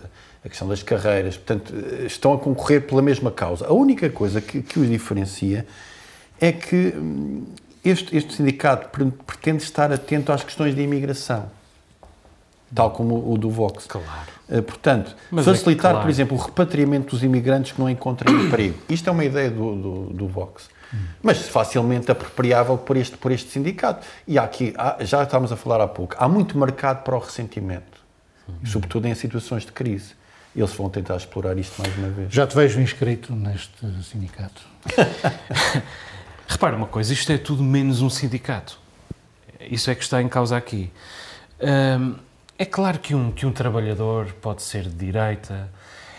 a 0.44 0.48
questão 0.48 0.68
das 0.68 0.82
carreiras, 0.82 1.36
portanto, 1.36 1.72
eh, 1.74 2.04
estão 2.06 2.34
a 2.34 2.38
concorrer 2.38 2.82
pela 2.82 3.00
mesma 3.00 3.30
causa. 3.30 3.66
A 3.66 3.72
única 3.72 4.10
coisa 4.10 4.40
que, 4.40 4.60
que 4.60 4.78
os 4.80 4.88
diferencia 4.90 5.64
é 6.40 6.52
que 6.52 6.92
hum, 6.96 7.44
este, 7.84 8.16
este 8.16 8.34
sindicato 8.34 8.88
pretende 9.26 9.62
estar 9.62 9.92
atento 9.92 10.32
às 10.32 10.42
questões 10.42 10.74
de 10.74 10.82
imigração, 10.82 11.50
tal 12.74 12.90
como 12.90 13.32
o 13.32 13.36
do 13.36 13.50
Vox. 13.50 13.86
Claro. 13.86 14.08
Uh, 14.48 14.62
portanto, 14.62 15.14
Mas 15.30 15.46
é 15.46 15.50
facilitar, 15.52 15.90
é 15.90 15.92
claro. 15.92 16.06
por 16.06 16.10
exemplo, 16.10 16.36
o 16.36 16.40
repatriamento 16.40 17.10
dos 17.10 17.22
imigrantes 17.22 17.72
que 17.72 17.80
não 17.80 17.88
encontram 17.88 18.32
emprego. 18.40 18.78
Isto 18.88 19.08
é 19.08 19.12
uma 19.12 19.24
ideia 19.24 19.50
do, 19.50 19.74
do, 19.74 20.04
do 20.12 20.28
Vox. 20.28 20.68
Mas 21.22 21.48
facilmente 21.48 22.10
apropriável 22.10 22.78
por 22.78 22.96
este, 22.96 23.16
por 23.16 23.32
este 23.32 23.50
sindicato. 23.50 24.06
E 24.28 24.38
há 24.38 24.44
aqui, 24.44 24.72
há, 24.76 24.98
já 25.00 25.22
estávamos 25.22 25.50
a 25.50 25.56
falar 25.56 25.80
há 25.80 25.88
pouco, 25.88 26.14
há 26.18 26.28
muito 26.28 26.56
mercado 26.56 27.02
para 27.02 27.16
o 27.16 27.18
ressentimento, 27.18 27.98
sobretudo 28.64 29.06
em 29.06 29.14
situações 29.14 29.64
de 29.64 29.72
crise. 29.72 30.14
Eles 30.54 30.72
vão 30.72 30.88
tentar 30.88 31.16
explorar 31.16 31.58
isto 31.58 31.82
mais 31.82 31.96
uma 31.98 32.08
vez. 32.08 32.32
Já 32.32 32.46
te 32.46 32.54
vejo 32.54 32.80
inscrito 32.80 33.34
neste 33.34 33.74
sindicato. 34.04 34.62
Repara 36.54 36.76
uma 36.76 36.86
coisa, 36.86 37.12
isto 37.12 37.32
é 37.32 37.36
tudo 37.36 37.64
menos 37.64 38.00
um 38.00 38.08
sindicato. 38.08 38.78
Isso 39.60 39.90
é 39.90 39.94
que 39.96 40.04
está 40.04 40.22
em 40.22 40.28
causa 40.28 40.56
aqui. 40.56 40.88
Hum, 41.60 42.14
é 42.56 42.64
claro 42.64 43.00
que 43.00 43.12
um, 43.12 43.32
que 43.32 43.44
um 43.44 43.50
trabalhador 43.50 44.26
pode 44.40 44.62
ser 44.62 44.84
de 44.84 44.94
direita, 44.94 45.68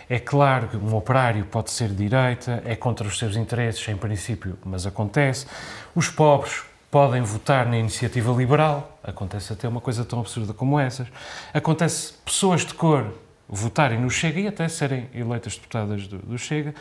é 0.10 0.20
claro 0.20 0.68
que 0.68 0.76
um 0.76 0.94
operário 0.94 1.46
pode 1.46 1.72
ser 1.72 1.88
de 1.88 1.96
direita, 1.96 2.62
é 2.66 2.76
contra 2.76 3.08
os 3.08 3.18
seus 3.18 3.38
interesses, 3.38 3.88
em 3.88 3.96
princípio, 3.96 4.60
mas 4.66 4.86
acontece. 4.86 5.46
Os 5.96 6.10
pobres 6.10 6.64
podem 6.92 7.22
votar 7.22 7.66
na 7.66 7.78
iniciativa 7.78 8.34
liberal, 8.34 9.00
acontece 9.02 9.54
até 9.54 9.70
uma 9.70 9.80
coisa 9.80 10.04
tão 10.04 10.20
absurda 10.20 10.54
como 10.54 10.78
essas. 10.78 11.08
Acontece 11.54 12.12
pessoas 12.26 12.66
de 12.66 12.74
cor 12.74 13.06
votarem 13.48 14.02
no 14.02 14.10
Chega 14.10 14.42
e 14.42 14.48
até 14.48 14.68
serem 14.68 15.08
eleitas 15.14 15.56
deputadas 15.56 16.08
do, 16.08 16.18
do 16.18 16.38
Chega. 16.38 16.76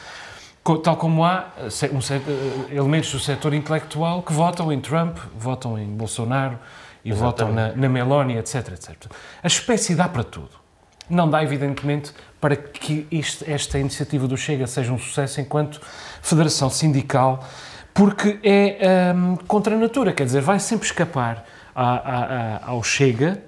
Tal 0.83 0.97
como 0.97 1.23
há 1.25 1.53
um, 1.59 1.99
eh, 1.99 2.75
elementos 2.75 3.13
do 3.13 3.21
setor 3.21 3.53
intelectual 3.53 4.23
que 4.23 4.33
votam 4.33 4.73
em 4.73 4.81
Trump, 4.81 5.19
votam 5.39 5.79
em 5.79 5.87
Bolsonaro 5.87 6.59
e 7.05 7.11
Exatamente. 7.11 7.37
votam 7.37 7.53
na, 7.53 7.77
na 7.77 7.89
Meloni, 7.89 8.39
etc, 8.39 8.73
etc. 8.73 9.13
A 9.43 9.47
espécie 9.47 9.95
dá 9.95 10.09
para 10.09 10.25
tudo. 10.25 10.65
Não 11.09 11.29
dá, 11.29 11.43
evidentemente, 11.43 12.13
para 12.41 12.57
que 12.57 13.07
isto, 13.11 13.45
esta 13.47 13.79
iniciativa 13.79 14.27
do 14.27 14.39
Chega 14.39 14.67
seja 14.67 14.91
um 14.91 14.99
sucesso 14.99 15.39
enquanto 15.39 15.79
federação 16.23 16.71
sindical, 16.71 17.47
porque 17.93 18.39
é 18.43 19.13
um, 19.15 19.37
contra 19.37 19.75
a 19.75 19.79
natura, 19.79 20.15
quer 20.15 20.25
dizer, 20.25 20.41
vai 20.41 20.59
sempre 20.59 20.87
escapar 20.87 21.45
a, 21.75 21.85
a, 21.85 22.25
a, 22.57 22.71
ao 22.71 22.83
Chega, 22.83 23.43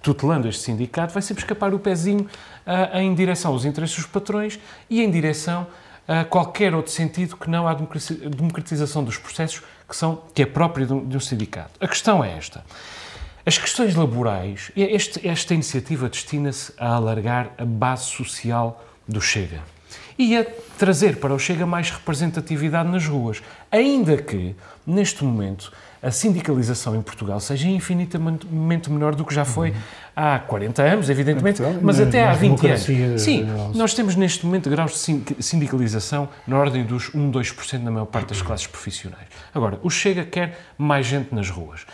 tutelando 0.00 0.48
este 0.48 0.62
sindicato, 0.62 1.12
vai 1.12 1.22
sempre 1.22 1.42
escapar 1.42 1.74
o 1.74 1.78
pezinho 1.78 2.26
uh, 2.66 2.98
em 2.98 3.14
direção 3.14 3.52
aos 3.52 3.66
interesses 3.66 3.96
dos 3.96 4.06
patrões 4.06 4.58
e 4.88 5.02
em 5.02 5.10
direção 5.10 5.66
uh, 6.08 6.24
qualquer 6.28 6.74
outro 6.74 6.92
sentido 6.92 7.36
que 7.36 7.48
não 7.48 7.66
a 7.66 7.74
democratização 7.74 9.04
dos 9.04 9.18
processos 9.18 9.62
que, 9.88 9.96
são, 9.96 10.22
que 10.34 10.42
é 10.42 10.46
próprio 10.46 10.86
de 10.86 11.16
um, 11.16 11.20
sindicato. 11.20 11.72
A 11.80 11.88
questão 11.88 12.24
é 12.24 12.36
esta. 12.36 12.64
As 13.46 13.58
questões 13.58 13.94
laborais, 13.94 14.70
este, 14.74 15.26
esta 15.26 15.52
iniciativa 15.52 16.08
destina-se 16.08 16.72
a 16.78 16.94
alargar 16.94 17.52
a 17.58 17.64
base 17.64 18.04
social 18.04 18.82
do 19.06 19.20
Chega 19.20 19.60
e 20.18 20.36
a 20.36 20.46
trazer 20.78 21.16
para 21.18 21.34
o 21.34 21.38
Chega 21.38 21.66
mais 21.66 21.90
representatividade 21.90 22.88
nas 22.88 23.06
ruas, 23.06 23.42
ainda 23.70 24.16
que, 24.16 24.56
neste 24.86 25.24
momento, 25.24 25.72
a 26.04 26.10
sindicalização 26.10 26.94
em 26.94 27.00
Portugal 27.00 27.40
seja 27.40 27.66
infinitamente 27.66 28.90
menor 28.90 29.14
do 29.14 29.24
que 29.24 29.34
já 29.34 29.44
foi 29.44 29.70
uhum. 29.70 29.76
há 30.14 30.38
40 30.38 30.82
anos, 30.82 31.08
evidentemente, 31.08 31.62
mas 31.80 31.98
até 31.98 32.24
há 32.24 32.34
20 32.34 32.66
anos. 32.66 33.22
Sim, 33.22 33.46
nós 33.74 33.94
temos 33.94 34.14
neste 34.14 34.44
momento 34.44 34.68
graus 34.68 34.92
de 34.92 35.42
sindicalização 35.42 36.28
na 36.46 36.58
ordem 36.58 36.84
dos 36.84 37.14
1, 37.14 37.32
2% 37.32 37.78
na 37.80 37.90
maior 37.90 38.06
parte 38.06 38.28
das 38.28 38.42
classes 38.42 38.66
profissionais. 38.66 39.26
Agora, 39.54 39.80
o 39.82 39.88
Chega 39.88 40.24
quer 40.24 40.58
mais 40.76 41.06
gente 41.06 41.34
nas 41.34 41.48
ruas. 41.48 41.86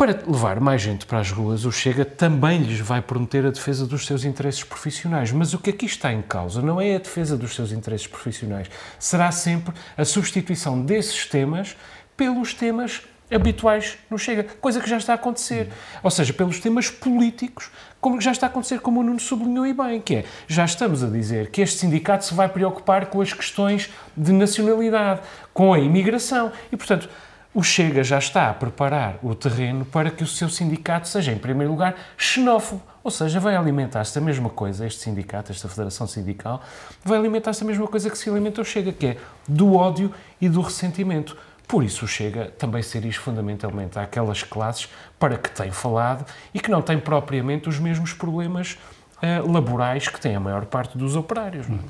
Para 0.00 0.18
levar 0.26 0.60
mais 0.60 0.80
gente 0.80 1.04
para 1.04 1.18
as 1.18 1.30
ruas, 1.30 1.66
o 1.66 1.72
Chega 1.72 2.06
também 2.06 2.62
lhes 2.62 2.80
vai 2.80 3.02
prometer 3.02 3.44
a 3.44 3.50
defesa 3.50 3.86
dos 3.86 4.06
seus 4.06 4.24
interesses 4.24 4.64
profissionais. 4.64 5.30
Mas 5.30 5.52
o 5.52 5.58
que 5.58 5.68
aqui 5.68 5.84
está 5.84 6.10
em 6.10 6.22
causa 6.22 6.62
não 6.62 6.80
é 6.80 6.94
a 6.94 6.98
defesa 6.98 7.36
dos 7.36 7.54
seus 7.54 7.70
interesses 7.70 8.06
profissionais, 8.06 8.70
será 8.98 9.30
sempre 9.30 9.74
a 9.98 10.04
substituição 10.06 10.80
desses 10.80 11.26
temas 11.26 11.76
pelos 12.20 12.52
temas 12.52 13.00
habituais 13.30 13.96
no 14.10 14.18
Chega, 14.18 14.44
coisa 14.60 14.78
que 14.78 14.90
já 14.90 14.98
está 14.98 15.12
a 15.12 15.14
acontecer. 15.14 15.72
Ou 16.02 16.10
seja, 16.10 16.34
pelos 16.34 16.60
temas 16.60 16.90
políticos, 16.90 17.70
como 17.98 18.20
já 18.20 18.30
está 18.30 18.44
a 18.44 18.50
acontecer, 18.50 18.80
como 18.80 19.00
o 19.00 19.02
Nuno 19.02 19.18
sublinhou 19.18 19.66
e 19.66 19.72
bem, 19.72 20.02
que 20.02 20.16
é, 20.16 20.24
já 20.46 20.66
estamos 20.66 21.02
a 21.02 21.06
dizer 21.06 21.50
que 21.50 21.62
este 21.62 21.78
sindicato 21.78 22.26
se 22.26 22.34
vai 22.34 22.46
preocupar 22.46 23.06
com 23.06 23.22
as 23.22 23.32
questões 23.32 23.88
de 24.14 24.32
nacionalidade, 24.32 25.22
com 25.54 25.72
a 25.72 25.78
imigração, 25.78 26.52
e 26.70 26.76
portanto, 26.76 27.08
o 27.54 27.62
Chega 27.62 28.04
já 28.04 28.18
está 28.18 28.50
a 28.50 28.54
preparar 28.54 29.18
o 29.22 29.34
terreno 29.34 29.86
para 29.86 30.10
que 30.10 30.22
o 30.22 30.26
seu 30.26 30.50
sindicato 30.50 31.08
seja, 31.08 31.32
em 31.32 31.38
primeiro 31.38 31.72
lugar, 31.72 31.96
xenófobo. 32.18 32.82
Ou 33.02 33.10
seja, 33.10 33.40
vai 33.40 33.56
alimentar-se 33.56 34.14
da 34.14 34.20
mesma 34.20 34.50
coisa, 34.50 34.86
este 34.86 35.00
sindicato, 35.00 35.50
esta 35.50 35.68
federação 35.68 36.06
sindical, 36.06 36.62
vai 37.02 37.18
alimentar-se 37.18 37.60
da 37.60 37.66
mesma 37.66 37.88
coisa 37.88 38.10
que 38.10 38.18
se 38.18 38.28
alimenta 38.28 38.60
o 38.60 38.64
Chega, 38.64 38.92
que 38.92 39.06
é 39.06 39.16
do 39.48 39.74
ódio 39.74 40.12
e 40.38 40.50
do 40.50 40.60
ressentimento. 40.60 41.34
Por 41.70 41.84
isso, 41.84 42.04
o 42.04 42.08
Chega 42.08 42.46
também 42.58 42.82
se 42.82 42.98
dirige 42.98 43.20
fundamentalmente 43.20 43.96
àquelas 43.96 44.42
classes 44.42 44.88
para 45.20 45.38
que 45.38 45.48
tem 45.48 45.70
falado 45.70 46.26
e 46.52 46.58
que 46.58 46.68
não 46.68 46.82
têm 46.82 46.98
propriamente 46.98 47.68
os 47.68 47.78
mesmos 47.78 48.12
problemas 48.12 48.76
uh, 49.22 49.48
laborais 49.48 50.08
que 50.08 50.20
tem 50.20 50.34
a 50.34 50.40
maior 50.40 50.64
parte 50.64 50.98
dos 50.98 51.14
operários. 51.14 51.68
Não? 51.68 51.76
É? 51.76 51.80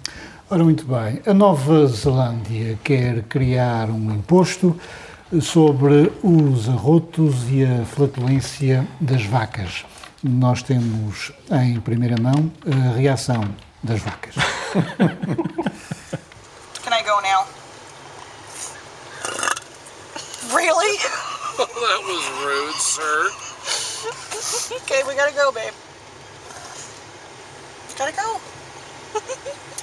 Ora, 0.51 0.65
muito 0.65 0.85
bem. 0.85 1.23
A 1.27 1.33
Nova 1.33 1.87
Zelândia 1.87 2.79
quer 2.85 3.23
criar 3.23 3.89
um 3.89 4.13
imposto 4.13 4.79
sobre 5.41 6.13
os 6.23 6.69
arrotos 6.69 7.49
e 7.49 7.65
a 7.65 7.83
flatulência 7.87 8.87
das 9.01 9.25
vacas. 9.25 9.87
Nós 10.23 10.63
temos 10.63 11.33
em 11.51 11.81
primeira 11.81 12.21
mão 12.21 12.53
a 12.67 12.99
reação 12.99 13.49
das 13.83 14.03
vacas. 14.03 14.35
Can 16.85 16.95
I 16.95 17.03
go 17.03 17.19
now? 17.23 17.60
Really? 20.55 20.97
Oh, 21.59 21.67
that 21.87 22.01
was 22.11 22.25
rude, 22.43 22.81
sir. 22.81 23.31
okay, 24.83 25.03
we 25.07 25.15
gotta 25.15 25.35
go, 25.35 25.53
babe. 25.53 25.73
Gotta 27.97 28.13
go. 28.13 28.41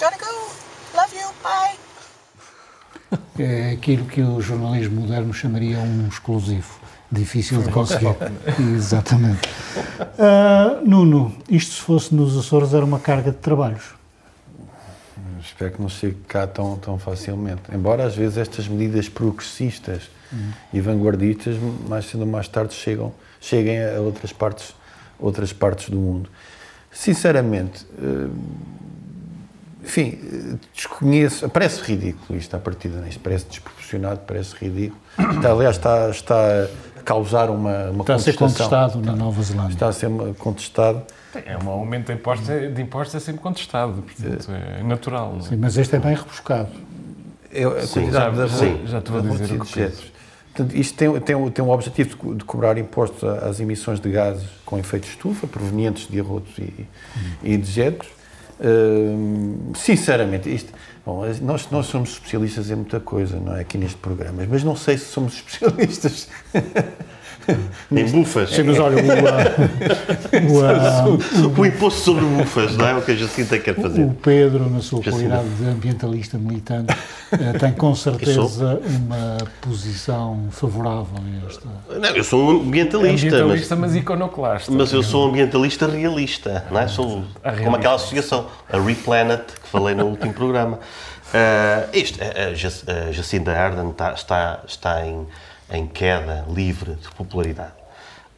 gotta 0.01 0.19
go. 0.19 0.49
Love 0.95 1.13
you. 1.13 1.27
Bye. 1.43 1.77
É 3.39 3.71
aquilo 3.71 4.05
que 4.05 4.21
o 4.21 4.41
jornalismo 4.41 5.01
moderno 5.01 5.33
chamaria 5.33 5.79
um 5.79 6.07
exclusivo. 6.07 6.79
Difícil 7.09 7.61
de 7.61 7.69
conseguir. 7.71 8.15
Exatamente. 8.75 9.47
Uh, 10.17 10.85
Nuno, 10.85 11.33
isto 11.47 11.75
se 11.75 11.81
fosse 11.81 12.13
nos 12.13 12.37
Açores 12.37 12.73
era 12.73 12.83
uma 12.83 12.99
carga 12.99 13.31
de 13.31 13.37
trabalhos. 13.37 13.96
Espero 15.57 15.71
que 15.71 15.81
não 15.81 15.89
chegue 15.89 16.17
cá 16.27 16.45
tão, 16.45 16.77
tão 16.77 16.99
facilmente. 16.99 17.63
Embora 17.73 18.05
às 18.05 18.15
vezes 18.15 18.37
estas 18.37 18.67
medidas 18.67 19.09
progressistas 19.09 20.03
uhum. 20.31 20.51
e 20.71 20.79
vanguardistas, 20.79 21.57
mais 21.89 22.05
cedo 22.05 22.19
ou 22.19 22.27
mais 22.27 22.47
tarde, 22.47 22.75
chegam, 22.75 23.11
cheguem 23.41 23.83
a 23.83 23.99
outras 23.99 24.31
partes, 24.31 24.75
outras 25.17 25.51
partes 25.51 25.89
do 25.89 25.97
mundo. 25.97 26.29
Sinceramente, 26.91 27.87
uh, 27.97 28.31
enfim, 29.83 30.59
desconheço, 30.75 31.49
parece 31.49 31.81
ridículo 31.81 32.37
isto 32.37 32.55
à 32.55 32.59
partida, 32.59 33.03
isto 33.07 33.19
parece 33.19 33.45
desproporcionado, 33.47 34.19
parece 34.27 34.53
ridículo. 34.63 35.01
Está, 35.37 35.51
aliás, 35.51 35.75
está, 35.75 36.09
está 36.11 36.65
a 36.99 37.01
causar 37.03 37.49
uma, 37.49 37.89
uma 37.89 38.01
Está 38.01 38.13
a 38.13 38.19
ser 38.19 38.35
contestado 38.35 39.01
na 39.01 39.15
Nova 39.15 39.41
Zelândia. 39.41 39.73
Está 39.73 39.87
a 39.87 39.93
ser 39.93 40.11
contestado. 40.37 41.01
É 41.45 41.57
um 41.57 41.69
aumento 41.69 42.07
de 42.07 42.13
impostos, 42.13 42.47
de 42.47 42.81
impostos 42.81 43.15
é 43.15 43.19
sempre 43.19 43.41
contestado, 43.41 44.01
portanto 44.01 44.51
é 44.51 44.83
natural. 44.83 45.37
É? 45.37 45.41
Sim, 45.41 45.57
mas 45.57 45.77
este 45.77 45.95
é 45.95 45.99
bem 45.99 46.15
rebuscado. 46.15 46.69
Eu, 47.51 47.77
a 47.77 47.81
sim, 47.81 48.11
já, 48.11 48.29
da, 48.29 48.47
sim, 48.47 48.81
já 48.85 48.99
estou 48.99 49.17
a 49.17 49.21
dizer 49.21 49.55
o 49.55 49.65
que 49.65 49.91
Portanto, 50.53 50.75
isto 50.75 50.97
tem, 50.97 51.19
tem, 51.21 51.51
tem 51.51 51.63
um 51.63 51.69
objetivo 51.69 52.35
de, 52.35 52.43
cobrar 52.43 52.79
impostos 52.79 53.23
às 53.23 53.59
emissões 53.59 53.99
de 53.99 54.09
gases 54.09 54.47
com 54.65 54.79
efeito 54.79 55.03
de 55.03 55.09
estufa, 55.09 55.45
provenientes 55.45 56.07
de 56.07 56.19
arrotos 56.19 56.57
e, 56.57 56.63
hum. 56.63 57.31
e 57.43 57.57
dejetos, 57.57 58.07
Uh, 58.59 59.71
sinceramente, 59.75 60.51
isto, 60.51 60.73
bom, 61.05 61.23
nós, 61.43 61.69
nós 61.69 61.85
somos 61.85 62.13
especialistas 62.13 62.71
em 62.71 62.75
muita 62.75 62.99
coisa, 62.99 63.39
não 63.39 63.55
é? 63.55 63.61
Aqui 63.61 63.77
neste 63.77 63.97
programa, 63.97 64.43
mas 64.49 64.63
não 64.63 64.75
sei 64.75 64.97
se 64.97 65.05
somos 65.05 65.35
especialistas 65.45 66.27
em 67.91 68.05
bufas. 68.05 68.49
Sim, 68.51 68.63
mas 68.63 68.79
olha, 68.79 68.97
o, 68.97 69.05
o, 70.47 71.47
o, 71.47 71.59
o, 71.61 71.65
imposto 71.65 72.01
sobre 72.01 72.25
bufas, 72.25 72.75
não 72.75 72.87
é 72.87 72.95
o 72.95 73.01
que 73.01 73.11
a 73.11 73.15
Jacinta 73.15 73.57
quer 73.57 73.75
fazer. 73.75 74.03
O 74.03 74.13
Pedro, 74.13 74.69
na 74.69 74.81
sua 74.81 75.01
qualidade 75.01 75.47
de 75.49 75.65
ambientalista 75.65 76.37
militante, 76.37 76.95
eh, 77.31 77.53
tem 77.57 77.71
com 77.73 77.95
certeza 77.95 78.79
uma 78.85 79.37
posição 79.61 80.47
favorável 80.51 81.17
a 81.17 81.47
esta. 81.47 81.67
Não, 81.99 82.09
eu 82.15 82.23
sou 82.23 82.41
um 82.41 82.61
ambientalista. 82.61 83.27
Ambientalista, 83.27 83.75
mas, 83.75 83.91
mas 83.91 84.01
iconoclasta. 84.01 84.71
Mas 84.71 84.91
eu 84.91 85.03
sou 85.03 85.25
um 85.25 85.29
ambientalista 85.29 85.87
realista, 85.87 86.65
não 86.71 86.79
é? 86.79 86.87
Sou 86.87 87.23
como 87.63 87.75
aquela 87.75 87.95
associação, 87.95 88.47
a 88.71 88.79
Replanet, 88.79 89.43
que 89.61 89.67
falei 89.69 89.95
no 89.95 90.05
último 90.05 90.33
programa. 90.33 90.79
Uh, 91.27 91.89
isto, 91.91 92.19
a, 92.23 93.07
a 93.09 93.11
Jacinda 93.11 93.51
Ardern 93.51 93.89
está, 93.91 94.13
está, 94.13 94.63
está 94.65 95.05
em 95.05 95.27
em 95.71 95.85
queda 95.85 96.45
livre 96.49 96.95
de 96.95 97.09
popularidade. 97.09 97.73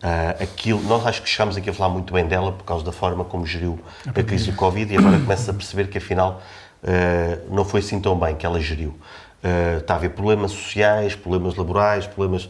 Uh, 0.02 0.44
aquilo, 0.44 0.82
nós 0.84 1.06
acho 1.06 1.22
que 1.22 1.30
chegámos 1.30 1.58
aqui 1.58 1.70
a 1.70 1.74
falar 1.74 1.90
muito 1.90 2.14
bem 2.14 2.26
dela 2.26 2.54
por 2.54 2.64
causa 2.64 2.86
da 2.86 2.92
forma 2.92 3.26
como 3.26 3.46
geriu 3.46 3.78
a 4.08 4.24
crise 4.24 4.50
do 4.50 4.56
Covid 4.56 4.94
e 4.94 4.98
agora 4.98 5.20
começa 5.20 5.52
a 5.52 5.54
perceber 5.54 5.90
que 5.90 5.98
afinal 5.98 6.42
uh, 6.84 7.54
não 7.54 7.66
foi 7.66 7.82
assim 7.82 8.00
tão 8.00 8.18
bem 8.18 8.36
que 8.36 8.46
ela 8.46 8.62
geriu. 8.62 8.96
Uh, 9.44 9.80
está 9.80 9.96
a 9.96 9.98
haver 9.98 10.12
problemas 10.12 10.52
sociais, 10.52 11.16
problemas 11.16 11.56
laborais, 11.56 12.08
problemas, 12.08 12.50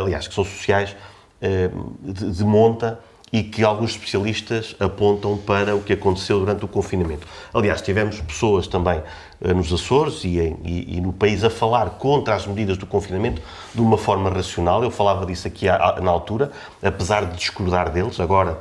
aliás, 0.00 0.26
que 0.26 0.34
são 0.34 0.44
sociais, 0.44 0.96
de, 2.02 2.32
de 2.32 2.44
monta 2.44 2.98
e 3.34 3.42
que 3.42 3.64
alguns 3.64 3.90
especialistas 3.90 4.76
apontam 4.78 5.36
para 5.36 5.74
o 5.74 5.80
que 5.80 5.92
aconteceu 5.92 6.38
durante 6.38 6.64
o 6.64 6.68
confinamento. 6.68 7.26
Aliás, 7.52 7.82
tivemos 7.82 8.20
pessoas 8.20 8.68
também 8.68 9.00
uh, 9.40 9.52
nos 9.52 9.72
Açores 9.72 10.22
e, 10.22 10.38
em, 10.38 10.56
e, 10.62 10.98
e, 10.98 11.00
no 11.00 11.12
país 11.12 11.42
a 11.42 11.50
falar 11.50 11.90
contra 11.98 12.36
as 12.36 12.46
medidas 12.46 12.78
do 12.78 12.86
confinamento 12.86 13.42
de 13.74 13.80
uma 13.80 13.98
forma 13.98 14.30
racional. 14.30 14.84
Eu 14.84 14.90
falava 14.92 15.26
disso 15.26 15.48
aqui 15.48 15.68
à, 15.68 15.98
na 16.00 16.12
altura, 16.12 16.52
apesar 16.80 17.24
de 17.24 17.36
discordar 17.36 17.90
deles, 17.90 18.20
agora 18.20 18.60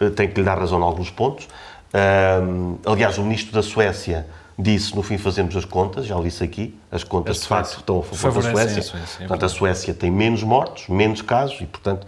uh, 0.00 0.08
tenho 0.08 0.32
que 0.32 0.40
lhe 0.40 0.46
dar 0.46 0.58
razão 0.58 0.80
em 0.80 0.84
alguns 0.84 1.10
pontos. 1.10 1.44
Uh, 1.92 2.78
aliás, 2.86 3.18
o 3.18 3.22
ministro 3.22 3.52
da 3.52 3.62
Suécia 3.62 4.26
disse, 4.58 4.96
no 4.96 5.02
fim 5.02 5.18
fazemos 5.18 5.54
as 5.54 5.66
contas, 5.66 6.06
já 6.06 6.16
o 6.16 6.22
disse 6.22 6.42
aqui, 6.42 6.74
as 6.90 7.04
contas 7.04 7.42
de 7.42 7.46
facto 7.46 7.76
estão 7.76 7.98
a 7.98 8.02
favor 8.02 8.42
da 8.42 8.50
Suécia. 8.50 8.80
Suécia. 8.80 9.24
É 9.24 9.28
portanto, 9.28 9.44
a 9.44 9.48
Suécia 9.50 9.92
tem 9.92 10.10
menos 10.10 10.42
mortos, 10.42 10.88
menos 10.88 11.20
casos 11.20 11.60
e, 11.60 11.66
portanto, 11.66 12.06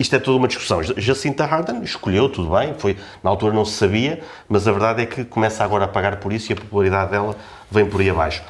isto 0.00 0.16
é 0.16 0.18
toda 0.18 0.38
uma 0.38 0.48
discussão. 0.48 0.82
Jacinta 0.82 1.44
Ardern 1.44 1.84
escolheu, 1.84 2.26
tudo 2.30 2.56
bem, 2.56 2.74
foi, 2.78 2.96
na 3.22 3.28
altura 3.28 3.52
não 3.52 3.66
se 3.66 3.74
sabia, 3.74 4.22
mas 4.48 4.66
a 4.66 4.72
verdade 4.72 5.02
é 5.02 5.06
que 5.06 5.26
começa 5.26 5.62
agora 5.62 5.84
a 5.84 5.88
pagar 5.88 6.16
por 6.16 6.32
isso 6.32 6.50
e 6.50 6.54
a 6.54 6.56
popularidade 6.56 7.10
dela 7.10 7.36
vem 7.70 7.84
por 7.84 8.00
aí 8.00 8.08
abaixo. 8.08 8.42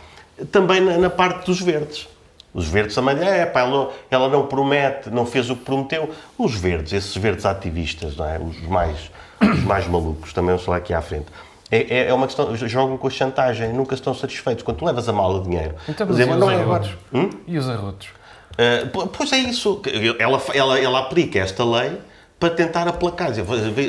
Também 0.53 0.81
na, 0.81 0.97
na 0.97 1.11
parte 1.11 1.47
dos 1.47 1.61
verdes. 1.61 2.09
Os 2.55 2.69
verdes 2.69 2.95
também, 2.95 3.17
é, 3.21 3.45
pá, 3.47 3.61
ela, 3.61 3.71
não, 3.71 3.91
ela 4.11 4.29
não 4.29 4.47
promete, 4.47 5.11
não 5.11 5.27
fez 5.27 5.51
o 5.51 5.57
que 5.57 5.65
prometeu. 5.65 6.11
Os 6.39 6.55
verdes, 6.55 6.93
esses 6.93 7.17
verdes 7.17 7.45
ativistas, 7.45 8.17
não 8.17 8.27
é? 8.27 8.39
os, 8.39 8.61
mais, 8.63 9.11
os 9.41 9.65
mais 9.65 9.89
malucos, 9.89 10.33
também 10.33 10.51
vamos 10.51 10.65
falar 10.65 10.77
aqui 10.77 10.95
à 10.95 11.03
frente. 11.03 11.27
É, 11.69 11.79
é, 11.79 12.09
é 12.09 12.15
uma 12.15 12.27
questão, 12.27 12.55
jogam 12.57 12.97
com 12.97 13.09
a 13.09 13.11
chantagem, 13.11 13.73
nunca 13.73 13.95
estão 13.95 14.15
satisfeitos. 14.15 14.63
Quando 14.63 14.79
tu 14.79 14.85
levas 14.85 15.09
a 15.09 15.13
mala 15.13 15.41
de 15.41 15.49
dinheiro... 15.49 15.75
Então, 15.89 16.07
mas 16.07 16.17
dizer, 16.17 16.29
e, 16.29 16.33
os 16.33 16.39
não 16.39 16.51
é 16.51 16.63
agora. 16.63 16.89
Hum? 17.13 17.31
e 17.47 17.59
os 17.59 17.69
arrotos? 17.69 18.20
Uh, 18.53 19.09
pois 19.09 19.33
é 19.33 19.39
isso. 19.39 19.81
Ela, 20.19 20.43
ela, 20.55 20.79
ela 20.79 20.99
aplica 21.01 21.39
esta 21.39 21.65
lei 21.65 21.99
para 22.41 22.51
tentar 22.51 22.89
aplacar. 22.89 23.31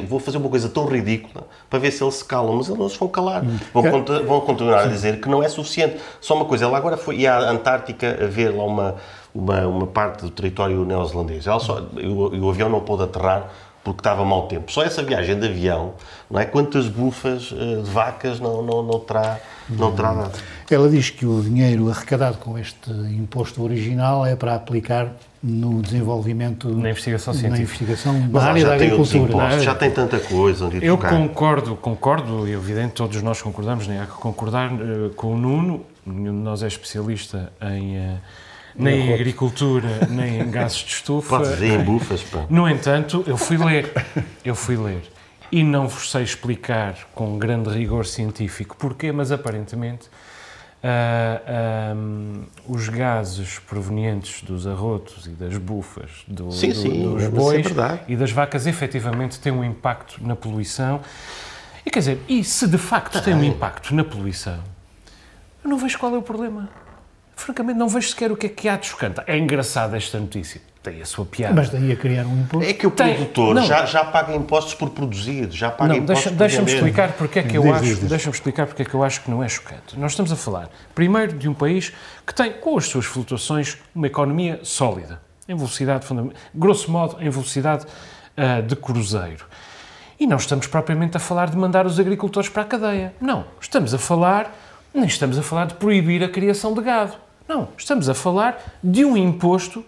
Vou 0.08 0.20
fazer 0.20 0.38
uma 0.38 0.50
coisa 0.50 0.68
tão 0.68 0.86
ridícula 0.86 1.48
para 1.70 1.80
ver 1.80 1.92
se 1.92 2.04
eles 2.04 2.16
se 2.16 2.26
calam, 2.26 2.58
mas 2.58 2.68
eles 2.68 2.78
não 2.78 2.90
se 2.90 2.98
vão 2.98 3.08
calar. 3.08 3.44
Vão, 3.74 3.86
é. 3.86 4.24
vão 4.24 4.42
continuar 4.42 4.84
a 4.84 4.88
dizer 4.88 5.22
que 5.22 5.30
não 5.30 5.42
é 5.42 5.48
suficiente. 5.48 5.98
Só 6.20 6.36
uma 6.36 6.46
coisa, 6.46 6.66
ela 6.66 6.78
agora 6.78 6.98
foi 6.98 7.26
à 7.26 7.40
Antártica 7.50 8.20
a 8.22 8.28
ver 8.28 8.50
lá 8.50 8.66
uma, 8.66 8.96
uma, 9.34 9.68
uma 9.68 9.88
parte 9.88 10.24
do 10.24 10.30
território 10.30 10.84
neozelandês. 10.84 11.48
Ela 11.48 11.62
só, 11.62 11.80
o, 11.80 12.46
o 12.46 12.50
avião 12.50 12.68
não 12.68 12.82
pôde 12.82 13.04
aterrar 13.04 13.50
porque 13.84 14.00
estava 14.00 14.24
mau 14.24 14.48
tempo. 14.48 14.72
Só 14.72 14.84
essa 14.84 15.02
viagem 15.02 15.40
de 15.40 15.48
avião, 15.48 15.94
não 16.30 16.40
é? 16.40 16.46
Quantas 16.46 16.88
bufas 16.88 17.52
uh, 17.52 17.82
de 17.84 17.90
vacas 17.90 18.40
não, 18.40 18.62
não, 18.62 18.84
não 18.84 19.00
terá, 19.00 19.40
não 19.70 19.92
terá 19.92 20.14
dado? 20.14 20.40
Ela 20.70 20.90
diz 20.90 21.10
que 21.10 21.26
o 21.26 21.42
dinheiro 21.42 21.90
arrecadado 21.90 22.38
com 22.38 22.58
este 22.58 22.92
imposto 22.92 23.62
original 23.64 24.26
é 24.26 24.36
para 24.36 24.56
aplicar 24.56 25.12
no 25.44 25.82
desenvolvimento 25.82 26.70
na 26.70 26.92
investigação 26.92 27.34
científica, 27.34 27.58
na, 27.58 27.64
investigação 27.64 28.14
na 28.30 28.44
área 28.44 28.66
da 28.66 28.74
agricultura. 28.76 29.60
já 29.60 29.74
tem 29.74 29.90
tanta 29.90 30.20
coisa 30.20 30.66
onde 30.66 30.86
Eu 30.86 30.96
tocar. 30.96 31.10
concordo, 31.10 31.76
concordo, 31.76 32.48
é 32.48 32.52
evidente, 32.52 32.94
todos 32.94 33.22
nós 33.24 33.42
concordamos, 33.42 33.88
nem 33.88 34.00
há 34.00 34.06
que 34.06 34.14
concordar 34.14 34.72
uh, 34.72 35.10
com 35.16 35.34
o 35.34 35.38
Nuno, 35.38 35.84
nenhum 36.06 36.38
de 36.38 36.44
nós 36.44 36.62
é 36.64 36.68
especialista 36.68 37.52
em... 37.62 37.98
Uh, 37.98 38.18
nem 38.76 39.10
em 39.10 39.14
agricultura, 39.14 40.08
nem 40.10 40.42
em 40.42 40.50
gases 40.52 40.78
de 40.78 40.94
estufa. 40.94 41.38
Podes 41.38 41.52
dizer 41.52 41.80
em 41.80 41.84
bufas, 41.84 42.24
pá. 42.24 42.46
No 42.50 42.68
entanto, 42.68 43.24
eu 43.28 43.38
fui 43.38 43.58
ler, 43.58 43.92
eu 44.44 44.56
fui 44.56 44.78
ler 44.78 45.02
e 45.52 45.64
não 45.64 45.88
vos 45.88 46.10
sei 46.10 46.24
explicar 46.24 46.96
com 47.14 47.38
grande 47.38 47.70
rigor 47.70 48.06
científico 48.06 48.78
porquê, 48.78 49.12
mas 49.12 49.32
aparentemente 49.32 50.08
uh, 50.08 50.12
ah, 50.84 51.94
um, 51.94 52.44
os 52.68 52.88
gases 52.88 53.60
provenientes 53.60 54.42
dos 54.44 54.66
arrotos 54.66 55.28
e 55.28 55.32
das 55.32 55.58
bufas 55.58 56.24
do, 56.28 56.52
sim, 56.52 56.70
do, 56.70 56.76
sim, 56.76 57.04
dos 57.04 57.28
bois 57.28 57.66
é 57.66 58.00
e 58.08 58.16
das 58.16 58.32
vacas 58.32 58.66
efetivamente 58.66 59.40
têm 59.40 59.52
um 59.52 59.64
impacto 59.64 60.26
na 60.26 60.36
poluição. 60.36 61.02
E 61.86 61.90
quer 61.90 62.00
dizer, 62.00 62.22
e 62.30 62.44
se 62.44 62.68
de 62.68 62.78
facto 62.78 63.22
tem 63.22 63.34
um 63.34 63.44
impacto 63.44 63.94
na 63.94 64.04
poluição, 64.04 64.60
eu 65.64 65.70
não 65.70 65.78
vejo 65.78 65.98
qual 66.00 66.14
é 66.16 66.18
o 66.18 66.22
problema 66.22 66.70
francamente, 67.42 67.78
não 67.78 67.88
vejo 67.88 68.10
sequer 68.10 68.32
o 68.32 68.38
que 68.38 68.46
é 68.46 68.50
que 68.50 68.70
há 68.70 68.78
de 68.78 68.88
chocante. 68.88 69.22
É 69.28 69.38
engraçada 69.38 69.98
esta 69.98 70.20
notícia. 70.20 70.62
Tem 70.82 71.00
a 71.00 71.06
sua 71.06 71.26
piada. 71.26 71.54
Mas 71.54 71.70
daí 71.70 71.92
a 71.92 71.96
criar 71.96 72.26
um 72.26 72.42
imposto? 72.42 72.68
É 72.68 72.74
que 72.74 72.88
o 72.88 72.92
Tem... 72.92 73.14
produtor 73.14 73.62
já, 73.62 73.86
já 73.86 74.04
paga 74.04 74.36
impostos 74.36 74.74
por 74.74 74.90
produzir, 74.90 75.52
já 75.52 75.70
paga 75.70 75.94
não, 75.94 76.00
impostos 76.00 76.32
deixa, 76.32 76.64
deixa-me 76.64 76.74
explicar 76.74 77.12
porque 77.12 77.38
é 77.38 77.44
que 77.44 77.56
eu 77.56 77.72
acho, 77.72 77.96
deixa-me 77.98 78.34
explicar 78.34 78.66
porque 78.66 78.82
é 78.82 78.86
que 78.86 78.94
eu 78.96 79.04
acho 79.04 79.22
que 79.22 79.30
não 79.30 79.44
é 79.44 79.48
chocante. 79.48 79.98
Nós 80.00 80.14
estamos 80.14 80.32
a 80.32 80.36
falar, 80.36 80.72
primeiro, 80.96 81.38
de 81.38 81.48
um 81.48 81.54
país 81.54 81.94
que 82.26 82.34
tem, 82.34 82.52
com 82.54 82.80
as 82.80 82.88
suas 82.88 83.06
flutuações, 83.06 83.78
uma 83.94 84.08
economia 84.08 84.60
sólida, 84.64 85.22
em 85.48 85.56
velocidade 85.56 86.04
fundamental, 86.04 86.42
grosso 86.56 86.90
modo, 86.90 87.18
em 87.20 87.30
velocidade 87.30 87.86
uh, 87.86 88.64
de 88.64 88.76
cruzeiro. 88.76 89.46
E 90.20 90.26
não 90.26 90.38
estamos 90.38 90.66
propriamente 90.66 91.16
a 91.16 91.20
falar 91.20 91.52
de 91.52 91.58
mandar 91.58 91.86
os 91.86 92.00
agricultores 92.00 92.50
para 92.50 92.64
a 92.64 92.66
cadeia. 92.66 93.14
Não, 93.22 93.46
estamos 93.60 93.94
a 93.94 94.00
falar, 94.00 94.52
nem 94.92 95.06
estamos 95.06 95.38
a 95.38 95.44
falar 95.44 95.66
de 95.66 95.76
proibir 95.76 96.24
a 96.24 96.30
criação 96.30 96.74
de 96.74 96.82
gado 96.82 97.14
não, 97.52 97.68
estamos 97.78 98.08
a 98.08 98.14
falar 98.14 98.64
de 98.82 99.04
um 99.04 99.18
imposto 99.18 99.84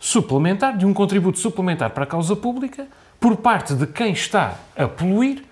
suplementar, 0.00 0.74
de 0.74 0.86
um 0.86 0.94
contributo 0.94 1.38
suplementar 1.38 1.90
para 1.90 2.04
a 2.04 2.06
causa 2.06 2.34
pública 2.34 2.86
por 3.20 3.36
parte 3.36 3.74
de 3.74 3.86
quem 3.86 4.12
está 4.12 4.54
a 4.74 4.88
poluir 4.88 5.44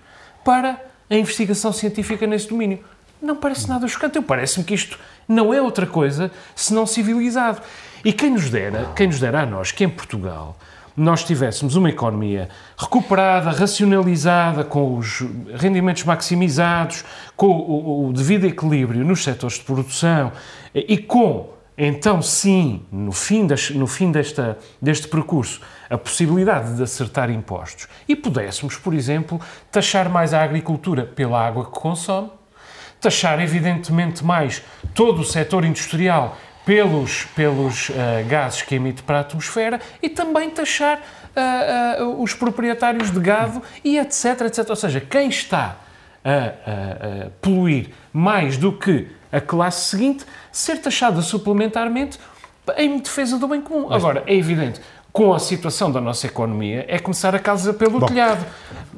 para 0.43 0.81
a 1.07 1.15
investigação 1.15 1.71
científica 1.71 2.25
nesse 2.25 2.49
domínio. 2.49 2.83
Não 3.21 3.35
parece 3.35 3.69
nada 3.69 3.87
chocante. 3.87 4.19
Parece-me 4.19 4.65
que 4.65 4.73
isto 4.73 4.97
não 5.27 5.53
é 5.53 5.61
outra 5.61 5.85
coisa 5.85 6.31
senão 6.55 6.87
civilizado. 6.87 7.61
E 8.03 8.11
quem 8.11 8.31
nos 8.31 8.49
dera, 8.49 8.91
quem 8.95 9.05
nos 9.05 9.19
dera 9.19 9.41
a 9.41 9.45
nós, 9.45 9.71
que 9.71 9.83
em 9.83 9.89
Portugal 9.89 10.57
nós 10.97 11.23
tivéssemos 11.23 11.75
uma 11.75 11.91
economia 11.91 12.49
recuperada, 12.75 13.51
racionalizada, 13.51 14.63
com 14.63 14.97
os 14.97 15.23
rendimentos 15.53 16.03
maximizados, 16.03 17.05
com 17.35 17.49
o, 17.49 18.07
o 18.07 18.13
devido 18.13 18.47
equilíbrio 18.47 19.05
nos 19.05 19.23
setores 19.23 19.57
de 19.57 19.63
produção 19.63 20.31
e 20.73 20.97
com, 20.97 21.53
então 21.77 22.19
sim, 22.19 22.83
no 22.91 23.11
fim, 23.11 23.45
das, 23.45 23.69
no 23.69 23.85
fim 23.85 24.11
desta, 24.11 24.57
deste 24.81 25.07
percurso, 25.07 25.61
a 25.87 25.99
possibilidade 25.99 26.75
de 26.75 26.81
acertar 26.81 27.29
impostos. 27.29 27.87
E 28.07 28.15
pudéssemos, 28.15 28.75
por 28.75 28.95
exemplo, 28.95 29.39
taxar 29.71 30.09
mais 30.09 30.33
a 30.33 30.41
agricultura 30.41 31.03
pela 31.03 31.45
água 31.45 31.65
que 31.65 31.79
consome, 31.79 32.31
taxar 32.99 33.39
evidentemente 33.39 34.25
mais 34.25 34.63
todo 34.95 35.21
o 35.21 35.23
setor 35.23 35.63
industrial 35.63 36.35
pelos, 36.67 37.23
pelos 37.33 37.87
uh, 37.87 37.93
gases 38.27 38.61
que 38.61 38.75
emite 38.75 39.01
para 39.01 39.19
a 39.19 39.21
atmosfera 39.21 39.79
e 40.01 40.09
também 40.09 40.49
taxar 40.49 40.99
uh, 40.99 42.03
uh, 42.03 42.21
os 42.21 42.33
proprietários 42.33 43.09
de 43.09 43.21
gado 43.21 43.63
e 43.85 43.97
etc, 43.97 44.41
etc. 44.41 44.69
Ou 44.69 44.75
seja, 44.75 44.99
quem 44.99 45.29
está 45.29 45.77
a, 46.25 46.29
a, 46.29 47.25
a, 47.27 47.29
poluir 47.41 47.91
mais 48.11 48.57
do 48.57 48.73
que 48.73 49.07
a 49.31 49.39
classe 49.39 49.91
seguinte 49.91 50.25
ser 50.51 50.81
taxada 50.81 51.21
suplementarmente 51.21 52.19
em 52.75 52.97
defesa 52.97 53.37
do 53.37 53.47
bem 53.47 53.61
comum. 53.61 53.93
Agora, 53.93 54.23
é 54.27 54.35
evidente, 54.35 54.81
com 55.17 55.33
a 55.33 55.39
situação 55.39 55.91
da 55.91 55.99
nossa 55.99 56.27
economia, 56.27 56.85
é 56.87 56.99
começar 56.99 57.33
a 57.33 57.39
casa 57.39 57.73
pelo 57.73 57.99
Bom. 57.99 58.05
telhado. 58.05 58.45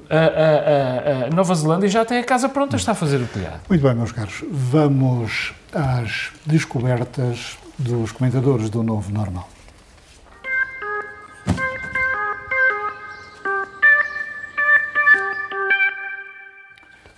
A, 0.10 0.18
a, 0.18 0.20
a, 0.20 1.28
a, 1.28 1.30
Nova 1.30 1.56
Zelândia 1.56 1.88
já 1.88 2.04
tem 2.04 2.18
a 2.18 2.24
casa 2.26 2.50
pronta, 2.50 2.76
está 2.76 2.92
a 2.92 2.96
fazer 2.96 3.22
o 3.22 3.26
telhado. 3.26 3.62
Muito 3.70 3.82
bem, 3.82 3.96
meus 3.96 4.12
caros. 4.12 4.44
Vamos 4.52 5.54
às 5.72 6.32
descobertas 6.46 7.58
dos 7.78 8.12
comentadores 8.12 8.70
do 8.70 8.84
Novo 8.84 9.10
Normal. 9.14 9.48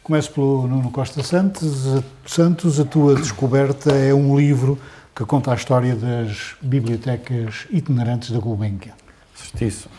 Começo 0.03 0.31
pelo 0.31 0.67
Nuno 0.67 0.91
Costa 0.91 1.23
Santos. 1.23 2.03
Santos, 2.27 2.79
a 2.79 2.85
tua 2.85 3.15
descoberta 3.15 3.95
é 3.95 4.13
um 4.13 4.37
livro 4.37 4.77
que 5.15 5.25
conta 5.25 5.51
a 5.51 5.55
história 5.55 5.95
das 5.95 6.55
bibliotecas 6.61 7.67
itinerantes 7.69 8.31
da 8.31 8.39
Gulbenkian. 8.39 8.93
Certíssimo. 9.35 9.93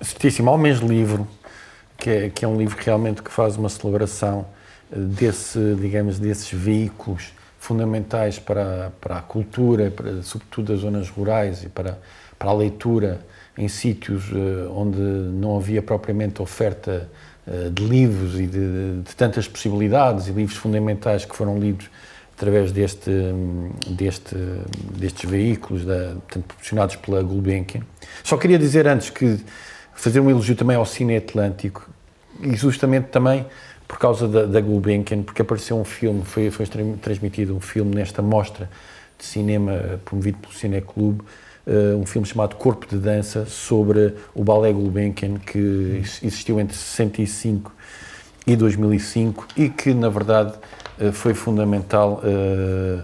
Certíssimo. 0.00 0.50
Há 0.50 0.54
um 0.54 0.58
mês 0.58 0.78
livro, 0.78 1.26
que 1.96 2.10
é, 2.10 2.30
que 2.30 2.44
é 2.44 2.48
um 2.48 2.56
livro 2.56 2.76
realmente 2.80 3.22
que 3.22 3.30
faz 3.30 3.56
uma 3.56 3.68
celebração 3.68 4.46
eh, 4.92 4.98
desse, 4.98 5.58
digamos, 5.80 6.18
desses 6.18 6.50
veículos 6.50 7.32
fundamentais 7.58 8.38
para, 8.38 8.92
para 9.00 9.18
a 9.18 9.22
cultura, 9.22 9.90
para, 9.90 10.22
sobretudo 10.22 10.72
das 10.72 10.80
zonas 10.80 11.08
rurais 11.08 11.64
e 11.64 11.68
para, 11.68 11.98
para 12.38 12.50
a 12.50 12.54
leitura 12.54 13.20
em 13.56 13.68
sítios 13.68 14.30
uh, 14.32 14.70
onde 14.74 14.98
não 14.98 15.56
havia 15.56 15.80
propriamente 15.80 16.42
oferta 16.42 17.08
uh, 17.46 17.70
de 17.70 17.84
livros 17.84 18.38
e 18.38 18.46
de, 18.46 19.02
de, 19.02 19.14
tantas 19.16 19.48
possibilidades 19.48 20.26
e 20.26 20.32
livros 20.32 20.58
fundamentais 20.58 21.24
que 21.24 21.34
foram 21.34 21.58
lidos 21.58 21.88
através 22.36 22.72
deste, 22.72 23.10
deste, 23.86 24.34
destes 24.96 25.28
veículos 25.28 25.84
da, 25.84 26.14
portanto, 26.14 26.44
proporcionados 26.44 26.96
pela 26.96 27.22
Gulbenkian. 27.22 27.82
Só 28.22 28.36
queria 28.36 28.58
dizer 28.58 28.86
antes 28.88 29.10
que 29.10 29.38
fazer 29.94 30.20
um 30.20 30.28
elogio 30.28 30.56
também 30.56 30.76
ao 30.76 30.84
Cine 30.84 31.16
Atlântico 31.16 31.88
e 32.40 32.54
justamente 32.56 33.06
também 33.06 33.46
por 33.86 33.98
causa 33.98 34.26
da, 34.26 34.46
da 34.46 34.60
Gulbenkian, 34.60 35.22
porque 35.22 35.42
apareceu 35.42 35.78
um 35.78 35.84
filme, 35.84 36.24
foi, 36.24 36.50
foi 36.50 36.66
transmitido 37.00 37.54
um 37.54 37.60
filme 37.60 37.94
nesta 37.94 38.20
mostra 38.20 38.68
de 39.16 39.24
cinema 39.24 40.00
promovido 40.04 40.38
pelo 40.38 40.52
Cine 40.52 40.80
Clube, 40.80 41.22
uh, 41.66 41.96
um 41.96 42.06
filme 42.06 42.26
chamado 42.26 42.56
Corpo 42.56 42.86
de 42.88 42.96
Dança 42.96 43.46
sobre 43.46 44.14
o 44.34 44.42
balé 44.42 44.72
Gulbenkian 44.72 45.38
que 45.38 46.02
existiu 46.22 46.58
entre 46.58 46.76
65 46.76 47.72
e 48.46 48.56
2005 48.56 49.46
e 49.56 49.68
que 49.68 49.94
na 49.94 50.08
verdade 50.08 50.54
foi 51.12 51.34
fundamental 51.34 52.22
uh, 52.22 53.02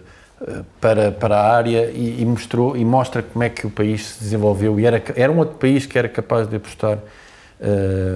para, 0.81 1.13
para 1.13 1.37
a 1.37 1.55
área 1.55 1.91
e, 1.91 2.23
e, 2.23 2.25
mostrou 2.25 2.77
e 2.77 2.85
mostra 2.85 3.23
como 3.23 3.45
é 3.45 3.49
que 3.49 3.67
o 3.67 3.71
país 3.71 4.07
se 4.07 4.25
desenvolveu 4.25 4.81
e 4.81 4.87
era, 4.87 5.03
era 5.15 5.31
um 5.31 5.39
outro 5.39 5.57
país 5.57 5.85
que 5.85 5.99
era 5.99 6.09
capaz 6.09 6.49
de 6.49 6.57
apostar 6.57 6.99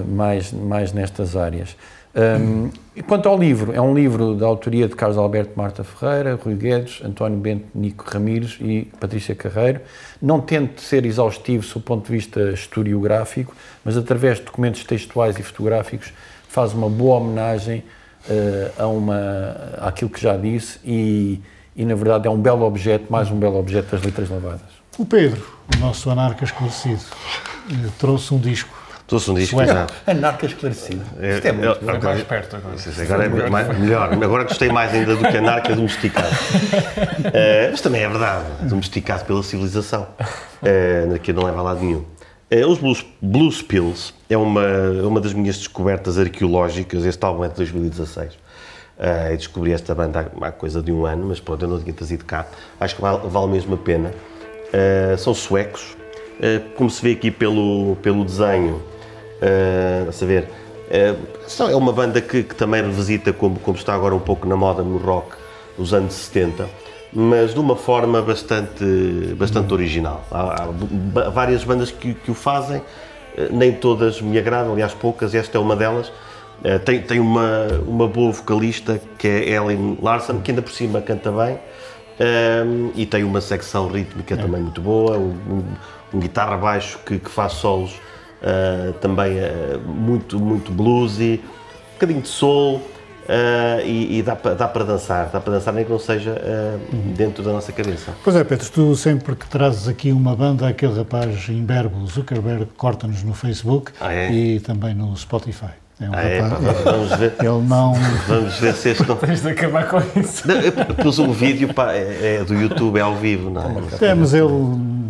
mais, 0.08 0.50
mais 0.50 0.90
nestas 0.90 1.36
áreas. 1.36 1.76
Um, 2.16 2.70
quanto 3.08 3.28
ao 3.28 3.36
livro, 3.36 3.72
é 3.72 3.80
um 3.80 3.92
livro 3.92 4.36
da 4.36 4.46
autoria 4.46 4.86
de 4.86 4.94
Carlos 4.94 5.18
Alberto 5.18 5.52
Marta 5.56 5.82
Ferreira, 5.82 6.38
Rui 6.40 6.54
Guedes, 6.54 7.00
António 7.04 7.36
Bento 7.38 7.66
Nico 7.74 8.04
Ramires 8.08 8.56
e 8.60 8.88
Patrícia 9.00 9.34
Carreiro. 9.34 9.80
Não 10.22 10.40
tente 10.40 10.80
ser 10.80 11.04
exaustivo 11.04 11.66
do 11.74 11.80
ponto 11.80 12.06
de 12.06 12.12
vista 12.12 12.52
historiográfico, 12.52 13.54
mas 13.84 13.96
através 13.96 14.38
de 14.38 14.44
documentos 14.44 14.84
textuais 14.84 15.36
e 15.38 15.42
fotográficos 15.42 16.12
faz 16.48 16.72
uma 16.72 16.88
boa 16.88 17.16
homenagem 17.16 17.82
uh, 18.28 18.82
a 18.82 18.86
uma, 18.86 19.56
àquilo 19.80 20.10
que 20.10 20.20
já 20.20 20.36
disse 20.36 20.78
e, 20.84 21.40
e, 21.76 21.84
na 21.84 21.94
verdade, 21.94 22.26
é 22.26 22.30
um 22.30 22.40
belo 22.40 22.64
objeto, 22.64 23.06
mais 23.10 23.30
um 23.30 23.38
belo 23.38 23.58
objeto 23.58 23.90
das 23.92 24.04
letras 24.04 24.28
lavadas. 24.28 24.74
O 24.98 25.04
Pedro, 25.04 25.44
o 25.76 25.80
nosso 25.80 26.08
anarca 26.10 26.44
esclarecido, 26.44 27.02
eh, 27.70 27.88
trouxe 27.98 28.32
um 28.32 28.38
disco 28.38 28.84
Trouxe 29.06 29.30
um 29.30 29.34
disco, 29.34 29.60
exato. 29.60 29.92
Anarca 30.06 30.46
esclarecido. 30.46 31.02
É, 31.20 31.34
Isto 31.34 31.46
é 31.46 31.52
muito 31.52 31.90
é, 31.90 31.98
mais 31.98 32.22
perto 32.22 32.56
agora. 32.56 32.76
agora 33.02 33.24
é 33.24 33.50
mais, 33.50 33.78
melhor. 33.78 34.12
Agora 34.12 34.44
gostei 34.44 34.70
mais 34.70 34.94
ainda 34.94 35.14
do 35.14 35.28
que 35.28 35.36
anarca 35.36 35.76
domesticado. 35.76 36.34
uh, 36.34 37.68
mas 37.70 37.80
também 37.82 38.02
é 38.02 38.08
verdade. 38.08 38.44
Domesticado 38.62 39.24
pela 39.26 39.42
civilização. 39.42 40.06
Uh, 40.62 41.18
que 41.18 41.34
não 41.34 41.44
leva 41.44 41.58
a 41.58 41.62
lado 41.62 41.80
nenhum. 41.80 42.02
Uh, 42.54 42.70
os 42.70 42.78
Blues, 42.78 43.06
Blues 43.20 43.62
Pills 43.62 44.14
é 44.30 44.36
uma, 44.36 44.62
uma 45.02 45.20
das 45.20 45.32
minhas 45.32 45.56
descobertas 45.56 46.18
arqueológicas. 46.18 47.04
Este 47.04 47.24
álbum 47.24 47.44
é 47.44 47.48
de 47.48 47.54
2016. 47.56 48.34
Uh, 48.34 49.32
e 49.32 49.36
descobri 49.36 49.72
esta 49.72 49.92
banda 49.94 50.30
há, 50.40 50.46
há, 50.46 50.52
coisa 50.52 50.80
de 50.80 50.92
um 50.92 51.04
ano, 51.04 51.26
mas 51.26 51.40
pronto, 51.40 51.64
eu 51.64 51.68
não 51.68 51.80
tinha 51.80 51.92
trazido 51.92 52.24
cá. 52.24 52.46
Acho 52.78 52.94
que 52.94 53.02
vale, 53.02 53.26
vale 53.26 53.50
mesmo 53.50 53.74
a 53.74 53.78
pena. 53.78 54.12
Uh, 54.68 55.18
são 55.18 55.34
suecos. 55.34 55.96
Uh, 56.38 56.70
como 56.76 56.88
se 56.88 57.02
vê 57.02 57.12
aqui 57.12 57.30
pelo, 57.30 57.96
pelo 57.96 58.24
desenho, 58.24 58.80
Uh, 59.44 60.08
a 60.08 60.12
saber, 60.12 60.44
uh, 60.44 61.70
é 61.70 61.76
uma 61.76 61.92
banda 61.92 62.18
que, 62.20 62.42
que, 62.42 62.54
também 62.54 62.80
revisita 62.80 63.30
como, 63.30 63.58
como 63.58 63.76
está 63.76 63.92
agora 63.92 64.14
um 64.14 64.20
pouco 64.20 64.46
na 64.48 64.56
moda 64.56 64.82
no 64.82 64.96
rock 64.96 65.36
dos 65.76 65.92
anos 65.92 66.14
70, 66.14 66.66
mas 67.14 67.54
de 67.54 67.60
uma 67.60 67.76
forma 67.76 68.20
bastante, 68.20 68.84
bastante 69.38 69.72
original. 69.72 70.24
Há, 70.30 70.64
há 70.64 71.30
várias 71.30 71.62
bandas 71.62 71.90
que, 71.90 72.12
que, 72.12 72.30
o 72.30 72.34
fazem, 72.34 72.82
eh, 73.36 73.48
nem 73.52 73.72
todas 73.72 74.20
me 74.20 74.36
agradam, 74.36 74.72
aliás 74.72 74.92
poucas, 74.92 75.34
esta 75.34 75.56
é 75.56 75.60
uma 75.60 75.76
delas. 75.76 76.08
Uh, 76.64 76.78
tem, 76.84 77.02
tem 77.02 77.20
uma, 77.20 77.66
uma 77.86 78.08
boa 78.08 78.32
vocalista 78.32 79.00
que 79.18 79.28
é 79.28 79.50
Ellen 79.50 79.98
Larson, 80.00 80.40
que 80.40 80.50
ainda 80.50 80.62
por 80.62 80.72
cima 80.72 81.00
canta 81.00 81.30
bem, 81.30 81.58
um, 82.18 82.90
e 82.94 83.04
tem 83.04 83.22
uma 83.22 83.40
secção 83.40 83.88
rítmica 83.88 84.34
é. 84.34 84.36
também 84.36 84.62
muito 84.62 84.80
boa, 84.80 85.18
um, 85.18 85.64
um, 86.12 86.20
guitarra 86.20 86.56
baixo 86.56 86.98
que, 87.04 87.18
que 87.18 87.28
faz 87.28 87.54
solos 87.54 87.92
uh, 88.40 88.92
também 88.94 89.32
muito, 89.84 90.38
muito 90.38 90.72
bluesy, 90.72 91.40
um 91.44 91.94
bocadinho 91.94 92.22
de 92.22 92.28
soul. 92.28 92.80
Uh, 93.24 93.80
e, 93.86 94.18
e, 94.18 94.22
dá, 94.22 94.34
dá 94.34 94.68
para 94.68 94.84
dançar, 94.84 95.30
dá 95.32 95.40
para 95.40 95.54
dançar 95.54 95.72
nem 95.72 95.82
que 95.84 95.90
não 95.90 95.98
seja 95.98 96.32
uh, 96.32 96.94
uhum. 96.94 97.12
dentro 97.14 97.42
da 97.42 97.52
nossa 97.52 97.72
cabeça. 97.72 98.12
Pois 98.22 98.36
é, 98.36 98.44
Pedro, 98.44 98.68
tu 98.70 98.94
sempre 98.94 99.34
que 99.34 99.46
trazes 99.48 99.88
aqui 99.88 100.12
uma 100.12 100.36
banda, 100.36 100.68
aquele 100.68 100.94
rapaz 100.94 101.48
imberbo, 101.48 102.06
Zuckerberg, 102.06 102.66
corta-nos 102.76 103.22
no 103.22 103.32
Facebook 103.32 103.92
ah, 103.98 104.12
é? 104.12 104.30
e 104.30 104.60
também 104.60 104.94
no 104.94 105.16
Spotify. 105.16 105.70
É 105.98 106.10
um 106.10 106.14
ah, 106.14 106.22
é, 106.22 106.40
rapaz, 106.40 106.64
é, 106.64 106.82
vamos 106.82 107.14
ver. 107.16 107.34
Ele 107.40 107.62
não. 107.66 107.94
Vamos 108.28 108.58
ver 108.58 108.74
se 108.74 108.90
este 108.90 109.08
não. 109.08 109.16
Tens 109.16 109.40
de 109.40 109.48
acabar 109.48 109.88
com 109.88 109.98
isso. 110.20 110.46
Não, 110.46 110.56
eu 110.56 110.72
pus 110.72 111.18
um 111.18 111.32
vídeo 111.32 111.72
pá, 111.72 111.92
é, 111.92 112.40
é, 112.40 112.44
do 112.44 112.52
YouTube, 112.52 112.98
é 112.98 113.02
ao 113.02 113.16
vivo, 113.16 113.48
não 113.48 113.62
é? 113.62 114.04
É, 114.04 114.14
mas 114.14 114.34
ele 114.34 114.52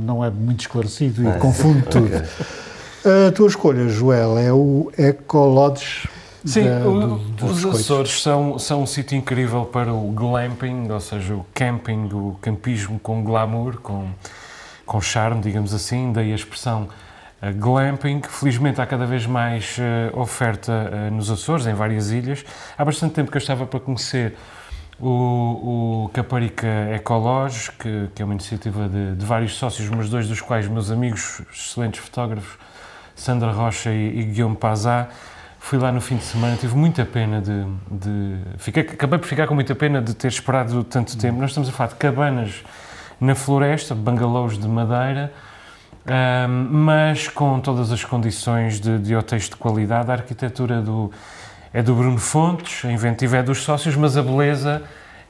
não 0.05 0.25
é 0.25 0.31
muito 0.31 0.61
esclarecido 0.61 1.23
e 1.23 1.29
ah, 1.29 1.33
confunde 1.33 1.83
tudo. 1.83 2.07
Okay. 2.07 3.29
A 3.29 3.33
tua 3.33 3.49
escolha, 3.49 3.89
Joel, 3.89 4.39
é 4.39 4.53
o 4.53 4.93
Ecolodge. 4.97 6.09
Sim, 6.45 6.65
da, 6.65 6.81
do, 6.81 7.47
os 7.47 7.65
Açores 7.65 8.21
são, 8.21 8.59
são 8.59 8.83
um 8.83 8.87
sítio 8.87 9.17
incrível 9.17 9.65
para 9.65 9.93
o 9.93 10.13
glamping, 10.13 10.91
ou 10.91 11.01
seja, 11.01 11.35
o 11.35 11.47
camping, 11.55 12.11
o 12.13 12.37
campismo 12.41 12.99
com 12.99 13.25
glamour, 13.25 13.79
com, 13.81 14.11
com 14.85 15.01
charme, 15.01 15.41
digamos 15.41 15.73
assim, 15.73 16.13
daí 16.13 16.33
a 16.33 16.35
expressão 16.35 16.89
uh, 17.43 17.55
glamping. 17.59 18.21
Felizmente 18.29 18.79
há 18.79 18.87
cada 18.87 19.07
vez 19.07 19.25
mais 19.27 19.79
uh, 19.79 20.21
oferta 20.21 20.71
uh, 20.71 21.15
nos 21.15 21.31
Açores, 21.31 21.67
em 21.67 21.73
várias 21.73 22.11
ilhas. 22.11 22.45
Há 22.77 22.85
bastante 22.85 23.15
tempo 23.15 23.31
que 23.31 23.39
eu 23.39 23.41
estava 23.41 23.67
para 23.67 23.81
conhecer 23.81 24.37
o, 25.01 26.05
o 26.05 26.11
Caparica 26.13 26.67
Ecolodge, 26.95 27.73
que, 27.73 28.11
que 28.15 28.21
é 28.21 28.25
uma 28.25 28.35
iniciativa 28.35 28.87
de, 28.87 29.15
de 29.17 29.25
vários 29.25 29.55
sócios, 29.55 29.89
mas 29.89 30.11
dois 30.11 30.29
dos 30.29 30.43
quais 30.43 30.69
meus 30.69 30.91
amigos, 30.91 31.41
excelentes 31.51 32.01
fotógrafos, 32.01 32.59
Sandra 33.17 33.51
Rocha 33.51 33.91
e, 33.91 34.21
e 34.21 34.25
Guilherme 34.25 34.57
Pazá. 34.57 35.09
Fui 35.65 35.79
lá 35.79 35.91
no 35.91 35.99
fim 35.99 36.17
de 36.19 36.25
semana, 36.25 36.59
tive 36.59 36.77
muita 36.77 37.07
pena 37.07 37.41
de. 37.41 37.65
de 37.91 38.37
fiquei, 38.59 38.83
acabei 38.83 39.19
por 39.19 39.27
ficar 39.27 39.47
com 39.47 39.55
muita 39.55 39.75
pena 39.75 40.03
de 40.03 40.13
ter 40.13 40.29
esperado 40.29 40.85
tanto 40.85 41.17
tempo. 41.17 41.41
Nós 41.41 41.53
estamos 41.53 41.71
a 41.71 41.73
falar 41.73 41.89
de 41.89 41.95
cabanas 41.95 42.63
na 43.19 43.35
floresta, 43.35 43.95
bangalôs 43.95 44.59
de 44.59 44.69
madeira, 44.69 45.33
um, 46.07 46.69
mas 46.71 47.29
com 47.29 47.59
todas 47.61 47.91
as 47.91 48.05
condições 48.05 48.79
de, 48.79 48.99
de 48.99 49.17
hotéis 49.17 49.45
de 49.45 49.57
qualidade. 49.57 50.11
A 50.11 50.13
arquitetura 50.13 50.83
do, 50.83 51.11
é 51.73 51.83
do 51.83 51.95
Bruno 51.95 52.19
Fontes, 52.19 52.85
a 52.85 52.93
inventiva 52.93 53.39
é 53.39 53.43
dos 53.43 53.63
sócios, 53.63 53.97
mas 53.97 54.19
a 54.19 54.23
beleza 54.23 54.83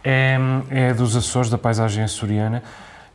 é, 0.02 0.36
é 0.68 0.92
dos 0.92 1.14
Açores, 1.14 1.48
da 1.48 1.58
paisagem 1.58 2.02
açoriana 2.02 2.60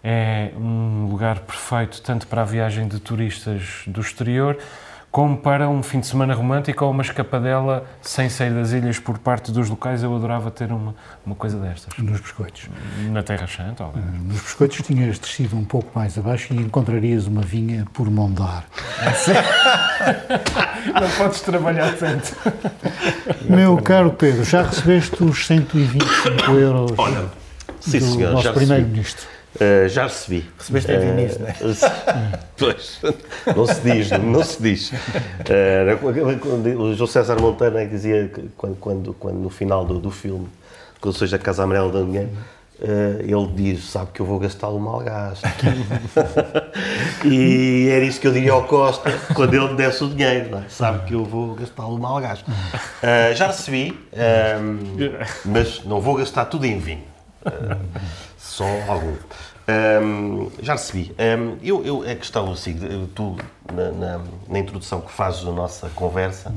é 0.02 0.52
um 0.56 1.08
lugar 1.10 1.40
perfeito 1.40 2.02
tanto 2.02 2.28
para 2.28 2.44
a 2.44 2.46
viagem 2.46 2.88
de 2.88 2.98
turistas 2.98 3.84
do 3.86 4.00
exterior 4.00 4.58
como 5.12 5.38
para 5.38 5.68
um 5.68 5.82
fim 5.82 6.00
de 6.00 6.08
semana 6.08 6.34
romântico 6.36 6.86
ou 6.86 6.92
uma 6.92 7.02
escapadela 7.02 7.86
sem 8.02 8.30
sair 8.30 8.54
das 8.54 8.72
ilhas 8.72 9.00
por 9.00 9.18
parte 9.18 9.52
dos 9.52 9.68
locais. 9.70 10.04
Eu 10.04 10.16
adorava 10.16 10.52
ter 10.52 10.72
uma, 10.72 10.94
uma 11.26 11.36
coisa 11.36 11.58
destas. 11.58 11.98
Nos 11.98 12.20
biscoitos? 12.20 12.70
Na 13.10 13.24
Terra 13.24 13.48
Santa, 13.48 13.86
ou... 13.86 13.94
Ah, 13.96 14.00
nos 14.00 14.42
biscoitos 14.42 14.82
tinhas 14.86 15.18
descido 15.18 15.58
um 15.58 15.64
pouco 15.64 15.92
mais 15.98 16.18
abaixo 16.18 16.54
e 16.54 16.58
encontrarias 16.58 17.26
uma 17.26 17.42
vinha 17.42 17.86
por 17.94 18.10
mondar. 18.10 18.66
Não 20.94 21.10
podes 21.18 21.42
trabalhar 21.42 21.96
tanto. 21.98 22.36
Meu 23.50 23.78
caro 23.78 24.12
Pedro, 24.12 24.44
já 24.44 24.62
recebeste 24.62 25.24
os 25.24 25.46
125 25.46 26.52
euros 26.52 26.94
Olha, 26.98 27.26
sim, 27.80 28.00
do 28.00 28.06
senhor, 28.06 28.34
nosso 28.34 28.54
Primeiro-Ministro? 28.54 29.39
Uh, 29.56 29.90
já 29.90 30.04
recebi. 30.04 30.48
Recebeste 30.58 30.92
uh, 30.92 31.40
não 31.40 31.48
é? 31.48 32.40
Pois, 32.56 33.02
não 33.56 33.66
se 33.66 33.82
diz, 33.82 34.12
não 34.12 34.44
se 34.44 34.62
diz. 34.62 34.92
Uh, 34.92 36.80
o 36.80 36.94
José 36.94 37.14
César 37.14 37.40
Monteiro 37.40 37.88
dizia 37.88 38.28
que 38.28 38.44
quando, 38.56 38.76
quando, 38.76 39.14
quando 39.14 39.38
no 39.38 39.50
final 39.50 39.86
do, 39.86 40.00
do 40.00 40.12
filme, 40.12 40.48
quando 41.02 41.18
seja 41.18 41.38
a 41.38 41.40
Casa 41.40 41.64
Amarela 41.64 41.92
da 41.92 42.02
Dinheiro, 42.04 42.30
uh, 42.80 43.22
ele 43.22 43.48
diz, 43.56 43.86
sabe 43.86 44.12
que 44.14 44.20
eu 44.20 44.26
vou 44.26 44.38
gastá-lo 44.38 44.80
mal 44.80 45.00
gasto. 45.00 45.44
e 47.26 47.90
era 47.90 48.06
isso 48.06 48.20
que 48.20 48.28
eu 48.28 48.34
diria 48.34 48.52
ao 48.52 48.66
Costa 48.66 49.12
quando 49.34 49.54
ele 49.56 49.70
me 49.70 49.76
desse 49.76 50.04
o 50.04 50.10
dinheiro, 50.10 50.58
é? 50.58 50.64
sabe 50.70 51.08
que 51.08 51.16
eu 51.16 51.26
vou 51.26 51.56
gastá-lo 51.56 51.98
mal 51.98 52.20
gasto. 52.22 52.46
Já 53.36 53.48
recebi, 53.48 53.98
mas 55.44 55.84
não 55.86 56.00
vou 56.00 56.16
gastar 56.16 56.46
tudo 56.46 56.66
em 56.66 56.78
vinho. 56.78 57.04
Só 58.60 58.66
algum. 58.92 59.16
Um, 59.70 60.52
já 60.62 60.74
recebi. 60.74 61.16
Um, 61.18 61.58
eu, 61.64 61.86
eu, 61.86 62.02
a 62.02 62.16
questão, 62.16 62.52
assim, 62.52 62.76
tu, 63.16 63.38
na, 63.72 63.92
na, 63.92 64.22
na, 64.50 64.60
introdução 64.60 65.00
que 65.00 65.12
fazes 65.12 65.44
da 65.44 65.52
nossa 65.52 65.88
conversa... 65.90 66.54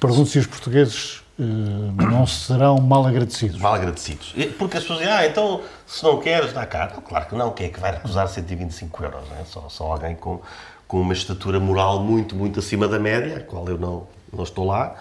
Pergunto 0.00 0.30
se 0.30 0.38
os 0.38 0.46
portugueses 0.46 1.18
uh, 1.38 1.42
não 1.42 2.26
serão 2.26 2.78
mal 2.78 3.06
agradecidos. 3.06 3.60
Mal 3.60 3.74
agradecidos. 3.74 4.34
Porque 4.58 4.78
as 4.78 4.84
pessoas 4.84 5.00
dizem, 5.00 5.12
ah, 5.12 5.26
então, 5.26 5.60
se 5.86 6.02
não 6.02 6.18
queres, 6.20 6.52
dá 6.52 6.64
cá. 6.64 6.90
Não, 6.94 7.02
claro 7.02 7.26
que 7.26 7.34
não. 7.34 7.50
Quem 7.50 7.66
é 7.66 7.68
que 7.68 7.78
vai 7.78 7.92
recusar 7.92 8.28
125 8.28 9.04
euros? 9.04 9.24
É? 9.38 9.44
só, 9.44 9.68
só 9.68 9.92
alguém 9.92 10.14
com, 10.14 10.40
com 10.88 11.00
uma 11.00 11.12
estatura 11.12 11.60
moral 11.60 12.02
muito, 12.02 12.34
muito 12.34 12.60
acima 12.60 12.88
da 12.88 12.98
média, 12.98 13.38
a 13.38 13.40
qual 13.40 13.68
eu 13.68 13.76
não, 13.76 14.06
não 14.32 14.44
estou 14.44 14.64
lá. 14.64 14.96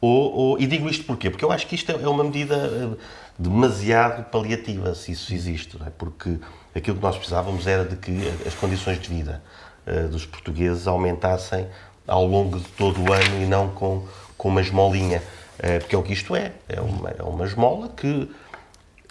Ou, 0.00 0.34
ou, 0.34 0.58
e 0.58 0.66
digo 0.66 0.88
isto 0.88 1.04
porquê? 1.04 1.30
Porque 1.30 1.44
eu 1.44 1.52
acho 1.52 1.64
que 1.68 1.76
isto 1.76 1.92
é 1.92 2.08
uma 2.08 2.24
medida 2.24 2.56
eh, 2.56 2.96
demasiado 3.38 4.24
paliativa, 4.24 4.94
se 4.94 5.12
isso 5.12 5.32
existe, 5.32 5.76
é? 5.84 5.90
porque 5.90 6.38
aquilo 6.74 6.96
que 6.96 7.02
nós 7.02 7.16
precisávamos 7.16 7.66
era 7.66 7.84
de 7.84 7.96
que 7.96 8.12
as 8.46 8.54
condições 8.54 9.00
de 9.00 9.08
vida 9.08 9.42
uh, 9.86 10.08
dos 10.08 10.26
portugueses 10.26 10.86
aumentassem 10.86 11.66
ao 12.06 12.26
longo 12.26 12.58
de 12.58 12.68
todo 12.70 13.00
o 13.02 13.12
ano 13.12 13.42
e 13.42 13.46
não 13.46 13.70
com, 13.70 14.06
com 14.36 14.48
uma 14.48 14.60
esmolinha. 14.60 15.22
Uh, 15.58 15.80
porque 15.80 15.94
é 15.94 15.98
o 15.98 16.02
que 16.02 16.12
isto 16.12 16.34
é, 16.34 16.52
é 16.68 16.80
uma, 16.80 17.10
é 17.10 17.22
uma 17.22 17.44
esmola 17.44 17.88
que 17.88 18.30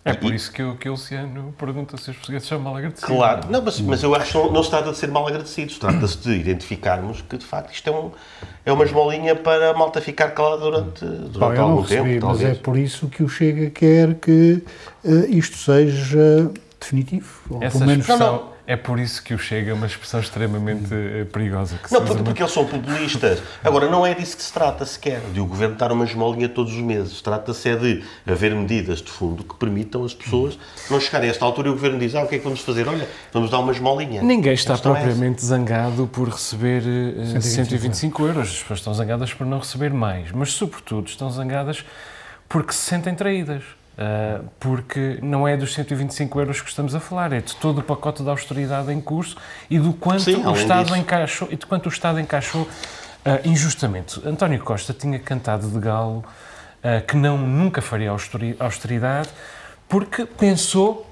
é 0.03 0.13
por 0.13 0.33
isso 0.33 0.51
que, 0.51 0.61
eu, 0.61 0.75
que 0.75 0.89
o 0.89 0.93
Luciano 0.93 1.53
pergunta 1.57 1.95
se 1.95 2.09
os 2.09 2.15
portugueses 2.15 2.47
são 2.47 2.59
mal 2.59 2.75
agradecidos. 2.75 3.15
Claro, 3.15 3.47
não, 3.51 3.61
mas, 3.61 3.79
mas 3.81 4.01
eu 4.01 4.15
acho 4.15 4.31
que 4.31 4.37
não, 4.37 4.51
não 4.51 4.63
se 4.63 4.69
trata 4.71 4.91
de 4.91 4.97
ser 4.97 5.07
mal 5.09 5.27
agradecidos, 5.27 5.77
trata-se 5.77 6.17
de 6.17 6.31
identificarmos 6.31 7.21
que, 7.21 7.37
de 7.37 7.45
facto, 7.45 7.71
isto 7.71 7.87
é, 7.87 7.93
um, 7.93 8.11
é 8.65 8.71
uma 8.71 8.83
esmolinha 8.83 9.35
para 9.35 9.69
a 9.69 9.73
malta 9.75 10.01
ficar 10.01 10.31
calada 10.31 10.57
durante, 10.57 11.05
durante 11.05 11.37
Bom, 11.37 11.53
eu 11.53 11.61
algum 11.61 11.81
recebi, 11.81 12.13
tempo. 12.13 12.25
Mas 12.27 12.39
talvez. 12.39 12.57
é 12.57 12.61
por 12.61 12.77
isso 12.77 13.07
que 13.09 13.21
o 13.21 13.29
Chega 13.29 13.69
quer 13.69 14.15
que 14.15 14.63
uh, 15.03 15.25
isto 15.29 15.57
seja 15.57 16.51
definitivo. 16.79 17.29
Ou 17.51 17.61
Essa 17.61 17.77
pelo 17.77 17.89
menos 17.89 18.09
expressão. 18.09 18.50
É 18.67 18.75
por 18.75 18.99
isso 18.99 19.23
que 19.23 19.33
o 19.33 19.39
Chega 19.39 19.71
é 19.71 19.73
uma 19.73 19.87
expressão 19.87 20.19
extremamente 20.19 20.93
eh, 20.93 21.25
perigosa. 21.25 21.77
Que 21.81 21.89
se 21.89 21.93
Não, 21.93 22.05
porque, 22.05 22.23
porque 22.23 22.41
eles 22.41 22.51
são 22.51 22.65
populistas. 22.65 23.41
Agora, 23.63 23.89
não 23.89 24.05
é 24.05 24.13
disso 24.13 24.37
que 24.37 24.43
se 24.43 24.53
trata 24.53 24.85
sequer, 24.85 25.19
de 25.33 25.39
o 25.39 25.45
governo 25.45 25.75
dar 25.75 25.91
uma 25.91 26.05
esmolinha 26.05 26.47
todos 26.47 26.73
os 26.73 26.81
meses. 26.81 27.21
Trata-se 27.21 27.69
é 27.69 27.75
de 27.75 28.03
haver 28.25 28.55
medidas 28.55 29.01
de 29.01 29.09
fundo 29.09 29.43
que 29.43 29.55
permitam 29.55 30.03
as 30.05 30.13
pessoas 30.13 30.57
não 30.89 30.99
chegarem 30.99 31.29
a 31.29 31.31
esta 31.31 31.43
altura 31.45 31.69
e 31.69 31.71
o 31.71 31.73
governo 31.73 31.99
diz: 31.99 32.15
Ah, 32.15 32.23
o 32.23 32.27
que 32.27 32.35
é 32.35 32.37
que 32.37 32.43
vamos 32.43 32.61
fazer? 32.61 32.87
Olha, 32.87 33.07
vamos 33.33 33.49
dar 33.49 33.59
uma 33.59 33.71
esmolinha. 33.71 34.21
Ninguém 34.21 34.53
está 34.53 34.73
é 34.73 34.75
essa. 34.75 34.83
propriamente 34.83 35.43
zangado 35.43 36.07
por 36.07 36.29
receber 36.29 36.83
eh, 36.83 37.39
125 37.41 37.41
125 37.41 38.25
euros. 38.25 38.47
As 38.49 38.59
pessoas 38.59 38.79
estão 38.79 38.93
zangadas 38.93 39.33
por 39.33 39.45
não 39.45 39.59
receber 39.59 39.91
mais, 39.91 40.31
mas, 40.31 40.53
sobretudo, 40.53 41.07
estão 41.07 41.29
zangadas 41.29 41.83
porque 42.47 42.73
se 42.73 42.79
sentem 42.79 43.15
traídas. 43.15 43.63
Ah, 44.03 44.41
porque 44.59 45.19
não 45.21 45.47
é 45.47 45.55
dos 45.55 45.73
125 45.75 46.39
euros 46.39 46.59
que 46.59 46.67
estamos 46.67 46.95
a 46.95 46.99
falar, 46.99 47.31
é 47.33 47.39
de 47.39 47.55
todo 47.57 47.81
o 47.81 47.83
pacote 47.83 48.23
de 48.23 48.29
austeridade 48.29 48.91
em 48.91 48.99
curso 48.99 49.37
e 49.69 49.77
do 49.77 49.93
quanto 49.93 50.23
Sim, 50.23 50.43
o 50.43 50.53
Estado 50.55 50.85
disso. 50.87 50.95
encaixou 50.97 51.47
e 51.51 51.55
de 51.55 51.67
quanto 51.67 51.85
o 51.85 51.89
Estado 51.89 52.19
encaixou 52.19 52.67
ah, 53.23 53.39
injustamente. 53.45 54.19
António 54.27 54.59
Costa 54.63 54.91
tinha 54.91 55.19
cantado 55.19 55.67
de 55.69 55.79
galo 55.79 56.23
ah, 56.83 56.99
que 57.01 57.15
não 57.15 57.37
nunca 57.37 57.79
faria 57.79 58.09
austeri- 58.09 58.55
austeridade 58.59 59.29
porque 59.87 60.25
pensou 60.25 61.05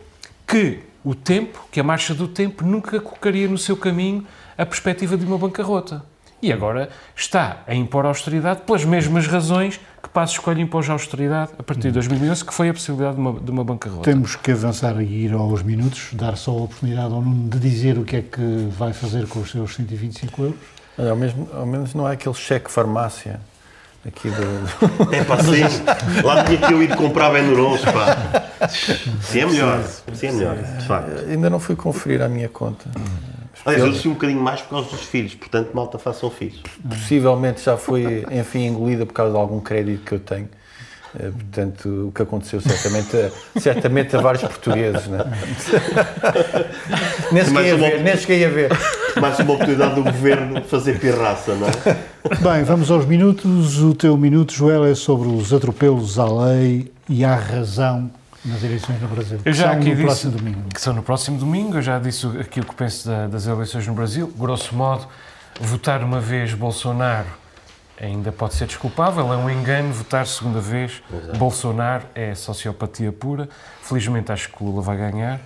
que 0.48 0.80
o 1.04 1.14
tempo, 1.14 1.64
que 1.72 1.80
a 1.80 1.84
marcha 1.84 2.16
do 2.16 2.28
tempo 2.28 2.66
nunca 2.66 3.00
colocaria 3.00 3.48
no 3.48 3.58
seu 3.60 3.78
caminho 3.78 4.26
a 4.58 4.66
perspectiva 4.66 5.16
de 5.16 5.26
uma 5.26 5.38
bancarrota. 5.38 6.04
E 6.42 6.54
agora 6.54 6.90
está 7.16 7.64
a 7.68 7.76
impor 7.76 8.06
austeridade 8.06 8.62
pelas 8.62 8.86
mesmas 8.86 9.28
razões 9.28 9.80
que 10.02 10.08
Passos 10.08 10.38
Coelho 10.38 10.62
impôs 10.62 10.90
a 10.90 10.94
austeridade 10.94 11.52
a 11.60 11.64
partir 11.64 11.84
de 11.84 11.92
2011, 11.92 12.46
que 12.46 12.54
foi 12.54 12.70
a 12.70 12.74
possibilidade 12.74 13.16
de 13.16 13.22
uma, 13.22 13.40
de 13.40 13.52
uma 13.52 13.64
bancarrota. 13.64 14.04
Temos 14.04 14.38
que 14.38 14.52
avançar 14.52 15.02
e 15.02 15.26
ir 15.26 15.34
aos 15.34 15.62
minutos, 15.62 16.10
dar 16.14 16.38
só 16.38 16.52
a 16.52 16.62
oportunidade 16.64 17.14
ao 17.14 17.22
Nuno 17.22 17.50
de 17.50 17.60
dizer 17.60 17.98
o 17.98 18.06
que 18.06 18.16
é 18.16 18.22
que 18.22 18.70
vai 18.78 18.94
fazer 18.94 19.28
com 19.28 19.40
os 19.40 19.52
seus 19.52 19.76
125 19.76 20.42
euros. 20.44 20.58
Olha, 20.98 21.12
ao, 21.12 21.18
mesmo, 21.18 21.50
ao 21.54 21.66
menos 21.66 21.94
não 21.94 22.08
é 22.08 22.14
aquele 22.14 22.36
cheque 22.36 22.72
farmácia 22.72 23.42
aqui 24.06 24.30
do. 24.30 25.12
É 25.14 25.24
pá, 25.24 25.38
sim. 25.44 26.24
Lá 26.24 26.46
tinha 26.46 26.58
que 26.58 26.74
eu 26.74 26.82
ir 26.82 26.96
comprar 26.96 27.32
Benurons, 27.32 27.82
pá. 27.82 28.18
Sim, 29.22 29.40
é 29.40 29.46
melhor. 29.46 29.84
Sim, 30.14 30.28
é 30.28 30.32
melhor, 30.32 30.56
de 30.58 30.86
facto. 30.86 31.30
Ainda 31.30 31.50
não 31.50 31.60
fui 31.60 31.76
conferir 31.76 32.22
a 32.22 32.28
minha 32.28 32.50
conta. 32.50 32.90
Aliás, 33.66 33.84
eu 33.86 33.91
desci 33.91 34.07
um 34.07 34.14
bocadinho 34.14 34.41
mais 34.41 34.62
por 34.62 34.70
causa 34.70 34.89
dos 34.89 35.01
filhos, 35.01 35.36
portanto, 35.36 35.72
malta, 35.74 35.99
façam 35.99 36.30
filhos. 36.30 36.62
Possivelmente 36.88 37.62
já 37.64 37.78
foi, 37.78 38.26
enfim, 38.32 38.66
engolida 38.68 39.05
por 39.05 39.14
causa 39.14 39.34
de 39.34 39.38
algum 39.38 39.60
crédito 39.60 40.03
que 40.05 40.14
eu 40.14 40.20
tenho. 40.20 40.49
Eh, 41.20 41.32
Portanto, 41.32 42.07
o 42.10 42.12
que 42.12 42.22
aconteceu 42.22 42.62
certamente 42.62 43.18
a, 43.18 43.60
certamente 43.60 44.16
a 44.16 44.22
vários 44.22 44.43
portugueses, 44.43 45.07
não 45.07 45.20
é? 45.20 45.26
nem, 47.32 47.45
cheguei 47.45 47.72
a 47.72 47.76
ver, 47.76 48.01
nem 48.01 48.18
cheguei 48.18 48.45
a 48.45 48.49
ver. 48.49 48.72
Mais 49.20 49.39
uma 49.39 49.53
oportunidade 49.53 49.95
do 49.95 50.03
governo 50.03 50.64
fazer 50.64 50.99
pirraça, 50.99 51.55
não 51.55 51.68
é? 51.68 51.72
Bem, 52.41 52.64
vamos 52.64 52.91
aos 52.91 53.05
minutos. 53.05 53.82
O 53.82 53.93
teu 53.95 54.16
minuto, 54.18 54.53
Joel, 54.53 54.86
é 54.86 54.93
sobre 54.95 55.28
os 55.28 55.51
atropelos 55.51 56.20
à 56.20 56.26
lei 56.26 56.91
e 57.10 57.26
à 57.26 57.36
razão 57.36 58.12
nas 58.46 58.64
eleições 58.64 59.02
no 59.02 59.08
Brasil. 59.08 59.40
Eu 59.44 59.54
já 59.54 59.70
que 59.70 59.70
são 59.70 59.80
aqui 59.82 59.90
no 59.90 59.96
disse 59.96 60.06
próximo 60.06 60.32
domingo. 60.38 60.62
que 60.74 60.82
são 60.82 60.94
no 60.94 61.04
próximo 61.04 61.38
domingo. 61.38 61.78
Eu 61.78 61.82
já 61.82 62.00
disse 62.00 62.26
aquilo 62.40 62.66
que 62.66 62.76
penso 62.76 63.08
da- 63.08 63.28
das 63.28 63.46
eleições 63.48 63.86
no 63.88 63.94
Brasil. 63.94 64.32
Grosso 64.38 64.76
modo, 64.76 65.08
votar 65.60 66.04
uma 66.04 66.20
vez 66.20 66.54
Bolsonaro 66.54 67.28
ainda 68.02 68.32
pode 68.32 68.54
ser 68.56 68.66
desculpável, 68.66 69.34
é 69.34 69.38
um 69.38 69.50
engano. 69.50 69.92
Votar 69.94 70.26
segunda 70.26 70.60
vez 70.62 71.02
Bolsonaro 71.38 72.06
é 72.16 72.34
sociopatia 72.34 73.12
pura. 73.12 73.50
Felizmente 73.84 74.32
acho 74.32 74.50
que 74.50 74.64
o 74.64 74.68
Lula 74.68 74.82
vai 74.82 74.96
ganhar. 74.98 75.40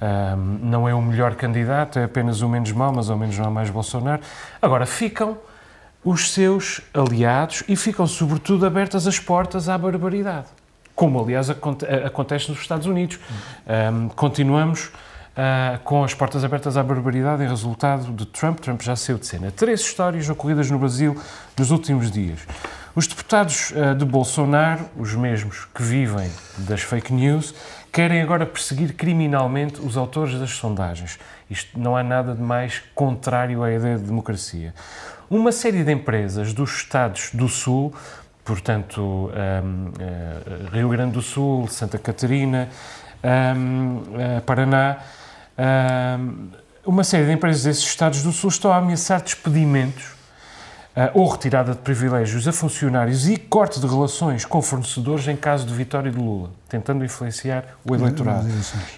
Ahm, 0.00 0.58
não 0.60 0.88
é 0.88 0.94
o 0.94 1.00
melhor 1.00 1.36
candidato, 1.36 1.98
é 2.00 2.04
apenas 2.04 2.42
o 2.42 2.48
menos 2.48 2.72
mau, 2.72 2.92
mas 2.92 3.08
ao 3.08 3.16
menos 3.16 3.38
não 3.38 3.46
há 3.46 3.50
mais 3.50 3.70
Bolsonaro. 3.70 4.20
Agora, 4.60 4.84
ficam 4.86 5.38
os 6.04 6.32
seus 6.32 6.80
aliados 6.92 7.62
e 7.68 7.76
ficam, 7.76 8.06
sobretudo, 8.06 8.66
abertas 8.66 9.06
as 9.06 9.18
portas 9.20 9.68
à 9.68 9.78
barbaridade. 9.78 10.48
Como, 10.94 11.20
aliás, 11.20 11.50
acontece 11.50 12.50
nos 12.50 12.60
Estados 12.60 12.86
Unidos. 12.86 13.18
Ahm, 13.66 14.08
continuamos 14.08 14.92
ah, 15.36 15.80
com 15.82 16.04
as 16.04 16.14
portas 16.14 16.44
abertas 16.44 16.76
à 16.76 16.82
barbaridade 16.82 17.42
em 17.42 17.48
resultado 17.48 18.12
de 18.12 18.24
Trump. 18.26 18.60
Trump 18.60 18.80
já 18.80 18.94
saiu 18.94 19.18
de 19.18 19.26
cena. 19.26 19.50
Três 19.50 19.80
histórias 19.80 20.28
ocorridas 20.28 20.70
no 20.70 20.78
Brasil 20.78 21.20
nos 21.58 21.72
últimos 21.72 22.10
dias. 22.10 22.40
Os 22.94 23.08
deputados 23.08 23.72
ah, 23.74 23.94
de 23.94 24.04
Bolsonaro, 24.04 24.84
os 24.96 25.14
mesmos 25.14 25.66
que 25.74 25.82
vivem 25.82 26.30
das 26.58 26.82
fake 26.82 27.12
news, 27.12 27.52
querem 27.90 28.22
agora 28.22 28.46
perseguir 28.46 28.94
criminalmente 28.94 29.80
os 29.80 29.96
autores 29.96 30.38
das 30.38 30.50
sondagens. 30.50 31.18
Isto 31.50 31.78
não 31.78 31.96
há 31.96 32.04
nada 32.04 32.34
de 32.34 32.42
mais 32.42 32.80
contrário 32.94 33.64
à 33.64 33.72
ideia 33.72 33.96
de 33.98 34.04
democracia. 34.04 34.72
Uma 35.28 35.50
série 35.50 35.82
de 35.82 35.90
empresas 35.90 36.52
dos 36.52 36.76
Estados 36.76 37.30
do 37.32 37.48
Sul, 37.48 37.92
portanto, 38.44 39.00
hum, 39.02 39.92
eh, 39.98 40.68
Rio 40.72 40.88
Grande 40.90 41.12
do 41.12 41.22
Sul, 41.22 41.66
Santa 41.68 41.98
Catarina, 41.98 42.68
hum, 43.56 44.02
eh, 44.18 44.40
Paraná, 44.40 44.98
hum, 45.58 46.48
uma 46.84 47.02
série 47.02 47.24
de 47.24 47.32
empresas 47.32 47.64
desses 47.64 47.84
Estados 47.84 48.22
do 48.22 48.30
Sul 48.30 48.50
estão 48.50 48.70
a 48.70 48.76
ameaçar 48.76 49.22
despedimentos 49.22 50.14
ah, 50.96 51.10
ou 51.12 51.26
retirada 51.26 51.72
de 51.72 51.78
privilégios 51.78 52.46
a 52.46 52.52
funcionários 52.52 53.28
e 53.28 53.36
corte 53.36 53.80
de 53.80 53.86
relações 53.86 54.44
com 54.44 54.62
fornecedores 54.62 55.26
em 55.26 55.34
caso 55.34 55.66
de 55.66 55.74
vitória 55.74 56.08
de 56.08 56.16
Lula, 56.16 56.50
tentando 56.68 57.04
influenciar 57.04 57.64
o 57.84 57.96
eleitorado. 57.96 58.46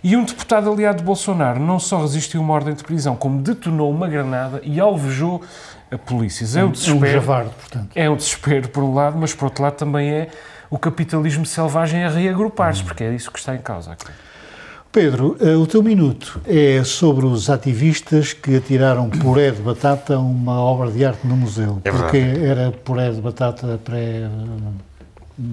E 0.05 0.15
um 0.15 0.23
deputado 0.23 0.71
aliado 0.71 0.99
de 0.99 1.05
Bolsonaro 1.05 1.59
não 1.59 1.79
só 1.79 2.03
resistiu 2.03 2.43
a 2.43 2.45
uma 2.45 2.53
ordem 2.53 2.75
de 2.75 2.85
prisão, 2.85 3.17
como 3.17 3.41
detonou 3.41 3.91
uma 3.91 4.07
granada 4.09 4.61
e 4.63 4.79
alvejou 4.79 5.43
a 5.91 5.99
polícias. 5.99 6.57
É 6.57 6.61
o 6.61 6.63
É 6.63 6.69
um 6.69 6.73
desespero. 6.73 7.13
javarde, 7.13 7.51
portanto. 7.51 7.89
É 7.95 8.11
um 8.11 8.17
desespero, 8.17 8.69
por 8.69 8.83
um 8.83 8.95
lado, 8.95 9.17
mas 9.19 9.33
por 9.35 9.47
outro 9.47 9.63
lado 9.63 9.75
também 9.75 10.11
é 10.11 10.29
o 10.69 10.79
capitalismo 10.79 11.47
selvagem 11.47 12.05
a 12.05 12.09
reagrupar-se, 12.11 12.83
porque 12.83 13.05
é 13.05 13.15
isso 13.15 13.31
que 13.31 13.39
está 13.39 13.55
em 13.55 13.59
causa 13.61 13.93
aqui. 13.93 14.07
Pedro, 14.91 15.37
eh, 15.41 15.55
o 15.55 15.67
teu 15.67 15.83
minuto 15.83 16.41
é 16.47 16.83
sobre 16.83 17.27
os 17.27 17.51
ativistas 17.51 18.33
que 18.33 18.57
atiraram 18.57 19.11
puré 19.11 19.51
de 19.51 19.61
batata 19.61 20.15
a 20.15 20.19
uma 20.19 20.59
obra 20.59 20.91
de 20.91 21.05
arte 21.05 21.27
no 21.27 21.37
museu. 21.37 21.81
É 21.85 21.91
porque 21.91 22.17
era 22.17 22.73
puré 22.73 23.11
de 23.11 23.21
batata 23.21 23.79
pré. 23.85 24.29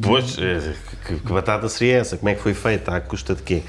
Pois, 0.02 0.38
eh, 0.38 0.74
que, 1.06 1.16
que 1.20 1.34
batata 1.34 1.68
seria 1.68 1.98
essa? 1.98 2.16
Como 2.16 2.30
é 2.30 2.36
que 2.36 2.42
foi 2.42 2.54
feita? 2.54 2.96
À 2.96 3.02
custa 3.02 3.36
de 3.36 3.42
quê? 3.44 3.64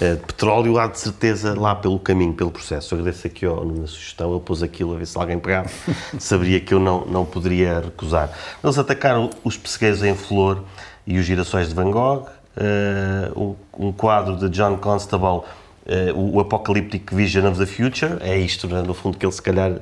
Eh, 0.00 0.14
de 0.14 0.20
petróleo 0.20 0.78
há 0.78 0.86
de 0.86 0.98
certeza 0.98 1.58
lá 1.58 1.74
pelo 1.74 1.98
caminho, 1.98 2.32
pelo 2.32 2.50
processo. 2.50 2.94
Eu 2.94 3.00
agradeço 3.00 3.26
aqui 3.26 3.44
ao 3.46 3.64
Nuno 3.64 3.84
a 3.84 3.86
sugestão, 3.86 4.30
ele 4.32 4.40
pôs 4.40 4.62
aquilo 4.62 4.94
a 4.94 4.98
ver 4.98 5.06
se 5.06 5.18
alguém 5.18 5.38
pegava, 5.38 5.68
saberia 6.18 6.60
que 6.60 6.72
eu 6.72 6.78
não, 6.80 7.04
não 7.06 7.24
poderia 7.24 7.80
recusar. 7.80 8.30
Eles 8.62 8.78
atacaram 8.78 9.30
os 9.42 9.56
pessegueiros 9.56 10.02
em 10.04 10.14
flor 10.14 10.62
e 11.06 11.18
os 11.18 11.24
girassóis 11.24 11.68
de 11.68 11.74
Van 11.74 11.90
Gogh, 11.90 12.26
eh, 12.56 13.30
um, 13.78 13.90
quadro 13.92 14.36
de 14.36 14.48
John 14.50 14.76
Constable, 14.76 15.42
eh, 15.86 16.12
o, 16.14 16.38
Apocalyptic 16.38 17.10
Vision 17.12 17.46
of 17.50 17.58
the 17.58 17.66
Future, 17.66 18.18
é 18.20 18.36
isto, 18.38 18.68
né, 18.68 18.82
no 18.82 18.92
fundo, 18.94 19.16
que 19.18 19.24
ele 19.24 19.32
se 19.32 19.42
calhar 19.42 19.72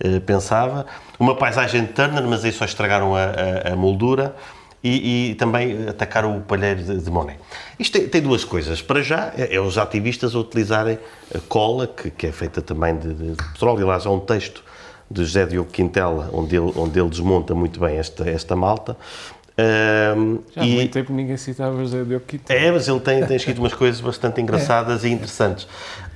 eh, 0.00 0.20
pensava. 0.20 0.86
Uma 1.18 1.34
paisagem 1.34 1.82
de 1.84 1.92
Turner, 1.92 2.22
mas 2.26 2.44
aí 2.44 2.52
só 2.52 2.64
estragaram 2.64 3.14
a, 3.16 3.24
a- 3.24 3.72
a 3.72 3.76
moldura 3.76 4.34
e, 4.86 5.30
e 5.30 5.34
também 5.34 5.88
atacaram 5.88 6.36
o 6.36 6.40
palheiro 6.40 6.82
de, 6.82 6.98
de 6.98 7.10
Monet. 7.10 7.38
Isto 7.78 7.98
tem, 7.98 8.08
tem 8.08 8.20
duas 8.22 8.44
coisas. 8.44 8.80
Para 8.82 9.02
já, 9.02 9.32
é, 9.36 9.54
é 9.56 9.60
os 9.60 9.76
ativistas 9.78 10.34
a 10.34 10.38
utilizarem 10.38 10.98
a 11.34 11.38
cola, 11.48 11.86
que, 11.86 12.10
que 12.10 12.26
é 12.26 12.32
feita 12.32 12.60
também 12.62 12.96
de, 12.96 13.12
de 13.14 13.36
petróleo. 13.52 13.84
Aliás, 13.84 14.06
há 14.06 14.10
um 14.10 14.20
texto 14.20 14.62
de 15.10 15.24
José 15.24 15.46
Diogo 15.46 15.70
Quintela, 15.70 16.30
onde 16.32 16.56
ele, 16.56 16.72
onde 16.76 16.98
ele 16.98 17.08
desmonta 17.08 17.54
muito 17.54 17.78
bem 17.80 17.96
esta, 17.96 18.28
esta 18.28 18.54
malta. 18.56 18.96
Ahm, 19.58 20.38
Já 20.54 20.62
há 20.62 20.66
e- 20.66 20.74
muito 20.74 20.92
tempo 20.92 21.12
ninguém 21.12 21.36
citava 21.36 21.78
José 21.78 22.04
Diogo 22.04 22.24
Quintana. 22.26 22.58
é, 22.60 22.70
mas 22.70 22.86
ele 22.88 23.00
tem, 23.00 23.24
tem 23.24 23.36
escrito 23.36 23.58
umas 23.58 23.72
coisas 23.72 24.00
bastante 24.00 24.40
engraçadas 24.40 25.02
e 25.04 25.08
interessantes. 25.08 25.66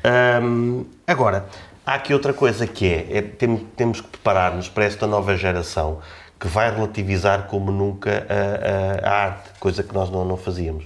Ahm, 0.05 0.85
agora, 1.07 1.47
há 1.87 1.95
aqui 1.95 2.13
outra 2.13 2.33
coisa 2.33 2.67
que 2.67 2.87
é, 2.87 3.07
é 3.19 3.23
tem- 3.23 3.67
temos 3.77 4.01
que 4.01 4.09
preparar-nos 4.09 4.69
para 4.69 4.85
esta 4.85 5.07
nova 5.07 5.37
geração 5.37 6.01
que 6.41 6.49
vai 6.49 6.75
relativizar 6.75 7.43
como 7.49 7.71
nunca 7.71 8.27
a, 8.29 9.07
a, 9.07 9.11
a 9.11 9.15
arte, 9.25 9.51
coisa 9.61 9.83
que 9.83 9.93
nós 9.95 10.09
não, 10.11 10.25
não 10.25 10.37
fazíamos. 10.39 10.85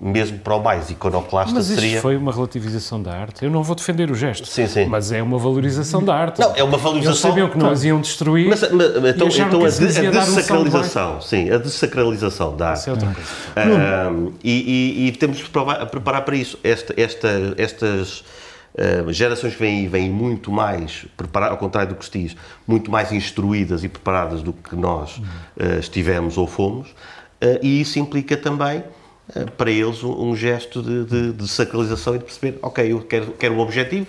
Mesmo 0.00 0.38
para 0.38 0.54
o 0.54 0.62
mais 0.62 0.90
iconoclasta 0.90 1.52
Mas 1.52 1.70
isto 1.70 1.80
seria. 1.80 2.00
foi 2.00 2.16
uma 2.16 2.30
relativização 2.32 3.02
da 3.02 3.12
arte. 3.16 3.44
Eu 3.44 3.50
não 3.50 3.64
vou 3.64 3.74
defender 3.74 4.10
o 4.10 4.14
gesto, 4.14 4.46
Sim, 4.46 4.66
sim. 4.68 4.84
mas 4.86 5.10
é 5.10 5.20
uma 5.20 5.38
valorização 5.38 6.04
da 6.04 6.14
arte. 6.14 6.40
Não, 6.40 6.54
é 6.54 6.62
uma 6.62 6.76
valorização- 6.78 7.10
Eles 7.10 7.18
sabiam 7.20 7.48
que 7.48 7.58
não 7.58 7.70
as 7.70 7.82
iam 7.82 8.00
destruir. 8.00 8.48
Mas, 8.48 8.60
mas, 8.70 8.86
então, 9.14 9.26
então 9.28 9.64
a, 9.64 9.68
isso 9.68 9.84
de- 9.86 10.06
a 10.06 10.10
dar 10.10 10.22
um 10.22 10.34
dessacralização, 10.34 11.20
sim, 11.20 11.50
a 11.50 11.58
dessacralização 11.58 12.56
da 12.56 12.68
arte. 12.70 12.80
Isso 12.80 12.90
é 12.90 12.92
outra 12.92 13.08
coisa. 13.12 13.30
Ahm, 13.56 14.28
e, 14.44 14.52
e- 14.52 15.08
e 15.08 15.12
temos 15.12 15.38
de 15.38 15.44
preparar 15.90 16.22
para 16.24 16.36
isso. 16.36 16.58
Esta, 16.62 16.94
esta, 17.00 17.28
estas 17.56 18.22
ah, 18.76 19.12
gerações 19.12 19.54
que 19.54 19.60
vêm 19.60 19.80
aí 19.80 19.88
vêm 19.88 20.10
muito 20.10 20.50
mais, 20.50 21.06
preparadas, 21.16 21.52
ao 21.52 21.58
contrário 21.58 21.90
do 21.90 21.94
que 21.96 22.04
se 22.04 22.10
diz, 22.10 22.36
muito 22.66 22.90
mais 22.90 23.12
instruídas 23.12 23.84
e 23.84 23.88
preparadas 23.88 24.42
do 24.42 24.52
que 24.52 24.74
nós 24.76 25.20
ah, 25.58 25.78
estivemos 25.78 26.36
ou 26.36 26.46
fomos, 26.46 26.94
ah, 27.40 27.58
e 27.62 27.80
isso 27.80 27.98
implica 27.98 28.36
também 28.36 28.82
para 29.58 29.70
eles 29.70 30.02
um, 30.02 30.30
um 30.30 30.34
gesto 30.34 30.82
de, 30.82 31.04
de, 31.04 31.32
de 31.34 31.48
sacralização 31.48 32.14
e 32.14 32.18
de 32.18 32.24
perceber, 32.24 32.58
ok, 32.62 32.90
eu 32.90 33.00
quero, 33.00 33.32
quero 33.32 33.54
um 33.54 33.60
objetivo 33.60 34.06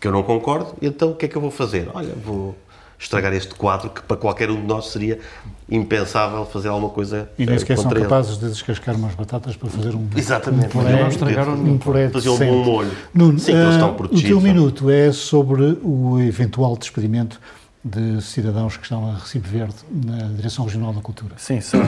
que 0.00 0.08
eu 0.08 0.12
não 0.12 0.22
concordo, 0.22 0.74
então 0.80 1.10
o 1.10 1.14
que 1.14 1.26
é 1.26 1.28
que 1.28 1.36
eu 1.36 1.42
vou 1.42 1.50
fazer? 1.50 1.90
Olha, 1.92 2.14
vou 2.14 2.56
estragar 3.02 3.32
este 3.32 3.54
quadro 3.54 3.90
que 3.90 4.00
para 4.02 4.16
qualquer 4.16 4.48
um 4.50 4.60
de 4.60 4.66
nós 4.66 4.86
seria 4.88 5.18
impensável 5.68 6.44
fazer 6.46 6.68
alguma 6.68 6.90
coisa 6.90 7.28
E 7.38 7.44
nem 7.44 7.56
eh, 7.56 7.58
sequer 7.58 7.76
são 7.78 7.90
ele. 7.90 8.02
capazes 8.02 8.38
de 8.38 8.48
descascar 8.48 8.94
umas 8.94 9.14
batatas 9.14 9.56
para 9.56 9.68
fazer 9.70 9.94
um, 9.94 10.08
Exatamente. 10.14 10.76
um 10.76 10.82
Não 10.82 10.88
puré, 10.90 11.08
estragaram 11.08 11.54
um 11.54 11.78
puré 11.78 12.08
Fazer 12.10 12.28
um 12.28 12.38
bom 12.38 12.64
molho. 12.64 12.92
Nuno, 13.12 13.38
Sim, 13.38 13.52
que 13.52 13.58
eles 13.58 13.72
estão 13.74 13.90
o 13.90 13.94
protegidos. 13.94 14.28
teu 14.28 14.36
não? 14.36 14.42
minuto 14.42 14.90
é 14.90 15.10
sobre 15.12 15.78
o 15.82 16.20
eventual 16.20 16.76
despedimento 16.76 17.40
de 17.84 18.22
cidadãos 18.22 18.76
que 18.76 18.84
estão 18.84 19.10
a 19.10 19.14
Recife 19.14 19.48
Verde 19.48 19.74
na 19.90 20.28
Direção 20.28 20.64
Regional 20.64 20.92
da 20.92 21.00
Cultura. 21.00 21.34
Sim, 21.36 21.60
são. 21.60 21.84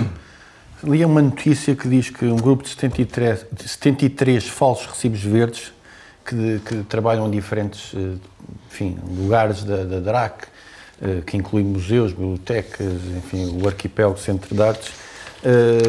Li 0.83 1.05
uma 1.05 1.23
notícia 1.23 1.75
que 1.77 1.89
diz 1.89 2.11
que 2.11 2.25
um 2.27 2.37
grupo 2.37 2.62
de 2.65 2.71
73, 2.71 3.47
de 3.53 3.69
73 3.69 4.49
falsos 4.49 4.87
recibos 4.87 5.23
verdes 5.23 5.73
que, 6.27 6.61
que 6.65 6.83
trabalham 6.89 7.27
em 7.29 7.31
diferentes 7.31 7.93
eh, 7.95 8.17
enfim, 8.71 8.99
lugares 9.17 9.62
da, 9.62 9.85
da 9.85 10.01
DRAC, 10.01 10.45
eh, 10.45 10.49
que 11.26 11.36
inclui 11.36 11.62
museus, 11.62 12.12
bibliotecas, 12.12 12.92
enfim, 13.16 13.61
o 13.62 13.66
arquipélago 13.66 14.18
Centro 14.18 14.55
de 14.55 14.62
Artes, 14.62 14.92
eh, 15.44 15.80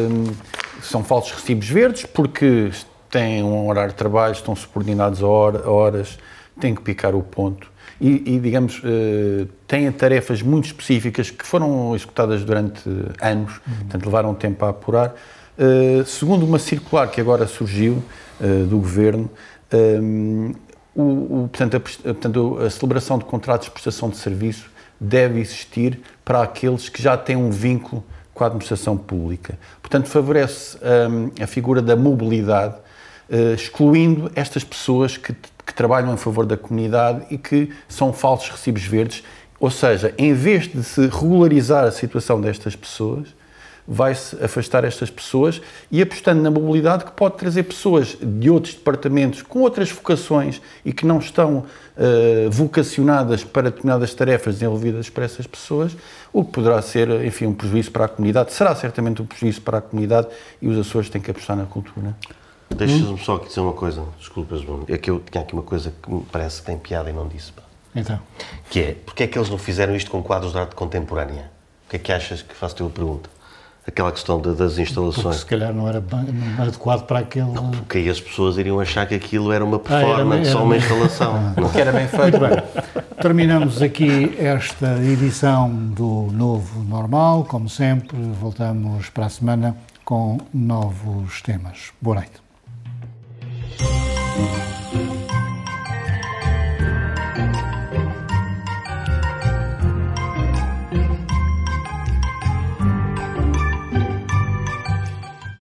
são 0.82 1.02
falsos 1.02 1.32
recibos 1.32 1.68
verdes 1.68 2.04
porque 2.04 2.70
têm 3.10 3.42
um 3.42 3.68
horário 3.68 3.92
de 3.92 3.96
trabalho, 3.96 4.32
estão 4.32 4.54
subordinados 4.54 5.22
a 5.22 5.26
hora- 5.26 5.62
a 5.64 5.70
horas, 5.70 6.18
têm 6.60 6.74
que 6.74 6.82
picar 6.82 7.14
o 7.14 7.22
ponto 7.22 7.70
e, 8.00 8.34
e, 8.34 8.38
digamos, 8.40 8.82
eh, 8.84 9.46
têm 9.66 9.90
tarefas 9.90 10.42
muito 10.42 10.66
específicas 10.66 11.30
que 11.30 11.46
foram 11.46 11.94
executadas 11.94 12.44
durante 12.44 12.82
anos, 13.20 13.58
portanto 13.80 14.04
levaram 14.04 14.34
tempo 14.34 14.64
a 14.64 14.68
apurar. 14.70 15.14
Eh, 15.58 16.04
segundo 16.06 16.44
uma 16.44 16.58
circular 16.58 17.10
que 17.10 17.20
agora 17.20 17.46
surgiu 17.46 18.02
eh, 18.40 18.64
do 18.68 18.76
Governo, 18.78 19.30
eh, 19.72 19.98
o, 20.94 21.02
o- 21.44 21.48
portanto, 21.50 21.76
a, 21.76 21.80
portanto, 21.80 22.58
a 22.60 22.68
celebração 22.70 23.18
de 23.18 23.24
contratos 23.24 23.66
de 23.66 23.70
prestação 23.72 24.10
de 24.10 24.16
serviço 24.18 24.70
deve 25.00 25.40
existir 25.40 26.00
para 26.24 26.42
aqueles 26.42 26.88
que 26.88 27.02
já 27.02 27.16
têm 27.16 27.36
um 27.36 27.50
vínculo 27.50 28.04
com 28.34 28.44
a 28.44 28.48
administração 28.48 28.96
pública. 28.96 29.58
Portanto, 29.80 30.08
favorece 30.08 30.76
hum, 31.10 31.30
a 31.40 31.46
figura 31.46 31.80
da 31.80 31.96
mobilidade, 31.96 32.74
eh, 33.30 33.54
excluindo 33.54 34.30
estas 34.34 34.62
pessoas 34.62 35.16
que, 35.16 35.32
que 35.32 35.74
trabalham 35.74 36.12
em 36.12 36.16
favor 36.18 36.44
da 36.44 36.56
comunidade 36.56 37.24
e 37.30 37.38
que 37.38 37.72
são 37.88 38.12
falsos 38.12 38.50
recibos 38.50 38.82
verdes. 38.82 39.24
Ou 39.58 39.70
seja, 39.70 40.14
em 40.18 40.34
vez 40.34 40.68
de 40.68 40.84
se 40.84 41.06
regularizar 41.06 41.84
a 41.84 41.90
situação 41.90 42.40
destas 42.40 42.76
pessoas, 42.76 43.28
vai-se 43.86 44.36
afastar 44.42 44.84
estas 44.84 45.10
pessoas 45.10 45.60
e 45.90 46.02
apostando 46.02 46.42
na 46.42 46.50
mobilidade 46.50 47.04
que 47.04 47.12
pode 47.12 47.36
trazer 47.36 47.62
pessoas 47.62 48.16
de 48.20 48.50
outros 48.50 48.74
departamentos 48.74 49.42
com 49.42 49.60
outras 49.60 49.90
vocações 49.90 50.60
e 50.84 50.92
que 50.92 51.06
não 51.06 51.18
estão 51.18 51.64
eh, 51.96 52.48
vocacionadas 52.50 53.44
para 53.44 53.70
determinadas 53.70 54.12
tarefas 54.12 54.54
desenvolvidas 54.54 55.08
por 55.08 55.22
essas 55.22 55.46
pessoas, 55.46 55.96
o 56.32 56.44
que 56.44 56.52
poderá 56.52 56.82
ser, 56.82 57.08
enfim, 57.24 57.46
um 57.46 57.54
prejuízo 57.54 57.90
para 57.90 58.04
a 58.06 58.08
comunidade. 58.08 58.52
Será 58.52 58.74
certamente 58.74 59.22
um 59.22 59.26
prejuízo 59.26 59.62
para 59.62 59.78
a 59.78 59.80
comunidade 59.80 60.28
e 60.60 60.68
os 60.68 60.78
Açores 60.78 61.08
têm 61.08 61.20
que 61.20 61.30
apostar 61.30 61.56
na 61.56 61.64
cultura. 61.64 62.14
Deixa-me 62.68 63.18
só 63.18 63.36
aqui 63.36 63.46
dizer 63.48 63.60
uma 63.60 63.72
coisa, 63.72 64.02
desculpas, 64.18 64.62
Bruno. 64.62 64.84
É 64.88 64.98
que 64.98 65.10
eu 65.10 65.20
tinha 65.20 65.42
aqui 65.42 65.52
uma 65.54 65.62
coisa 65.62 65.92
que 66.02 66.10
me 66.12 66.22
parece 66.30 66.60
que 66.60 66.66
tem 66.66 66.76
piada 66.76 67.08
e 67.08 67.12
não 67.12 67.28
disse. 67.28 67.52
pá. 67.52 67.62
Então, 67.94 68.18
Que 68.68 68.80
é, 68.80 68.96
porque 69.06 69.22
é 69.22 69.26
que 69.26 69.38
eles 69.38 69.48
não 69.48 69.56
fizeram 69.56 69.96
isto 69.96 70.10
com 70.10 70.22
quadros 70.22 70.52
de 70.52 70.58
arte 70.58 70.74
contemporânea? 70.74 71.50
O 71.86 71.90
que 71.90 71.96
é 71.96 71.98
que 71.98 72.12
achas 72.12 72.42
que 72.42 72.54
faço-te 72.54 72.82
uma 72.82 72.90
pergunta? 72.90 73.30
Aquela 73.86 74.10
questão 74.10 74.40
de- 74.40 74.48
das 74.54 74.70
porque 74.72 74.82
instalações. 74.82 75.36
se 75.36 75.46
calhar 75.46 75.72
não 75.72 75.88
era 75.88 76.00
não 76.00 76.62
adequado 76.64 77.06
para 77.06 77.20
aquele... 77.20 77.52
Porque 77.52 77.98
aí 77.98 78.08
as 78.08 78.20
pessoas 78.20 78.58
iriam 78.58 78.80
achar 78.80 79.06
que 79.06 79.14
aquilo 79.14 79.52
era 79.52 79.64
uma 79.64 79.80
Ah, 79.88 79.94
era- 79.94 80.06
performance, 80.06 80.40
era- 80.42 80.52
só 80.52 80.64
uma 80.64 80.76
instalação. 80.76 81.54
Não. 81.56 81.68
Que 81.70 81.80
era 81.80 81.92
bem 81.92 82.08
feito. 82.08 82.38
Muito 82.40 82.40
bem. 82.40 83.04
Terminamos 83.22 83.80
aqui 83.80 84.34
esta 84.38 84.98
edição 85.02 85.70
do 85.70 86.28
Novo 86.32 86.82
Normal. 86.82 87.44
Como 87.44 87.68
sempre, 87.68 88.16
voltamos 88.40 89.08
para 89.10 89.26
a 89.26 89.28
semana 89.28 89.76
com 90.04 90.38
novos 90.52 91.40
temas. 91.42 91.92
Boa 92.02 92.16
noite. 92.16 92.46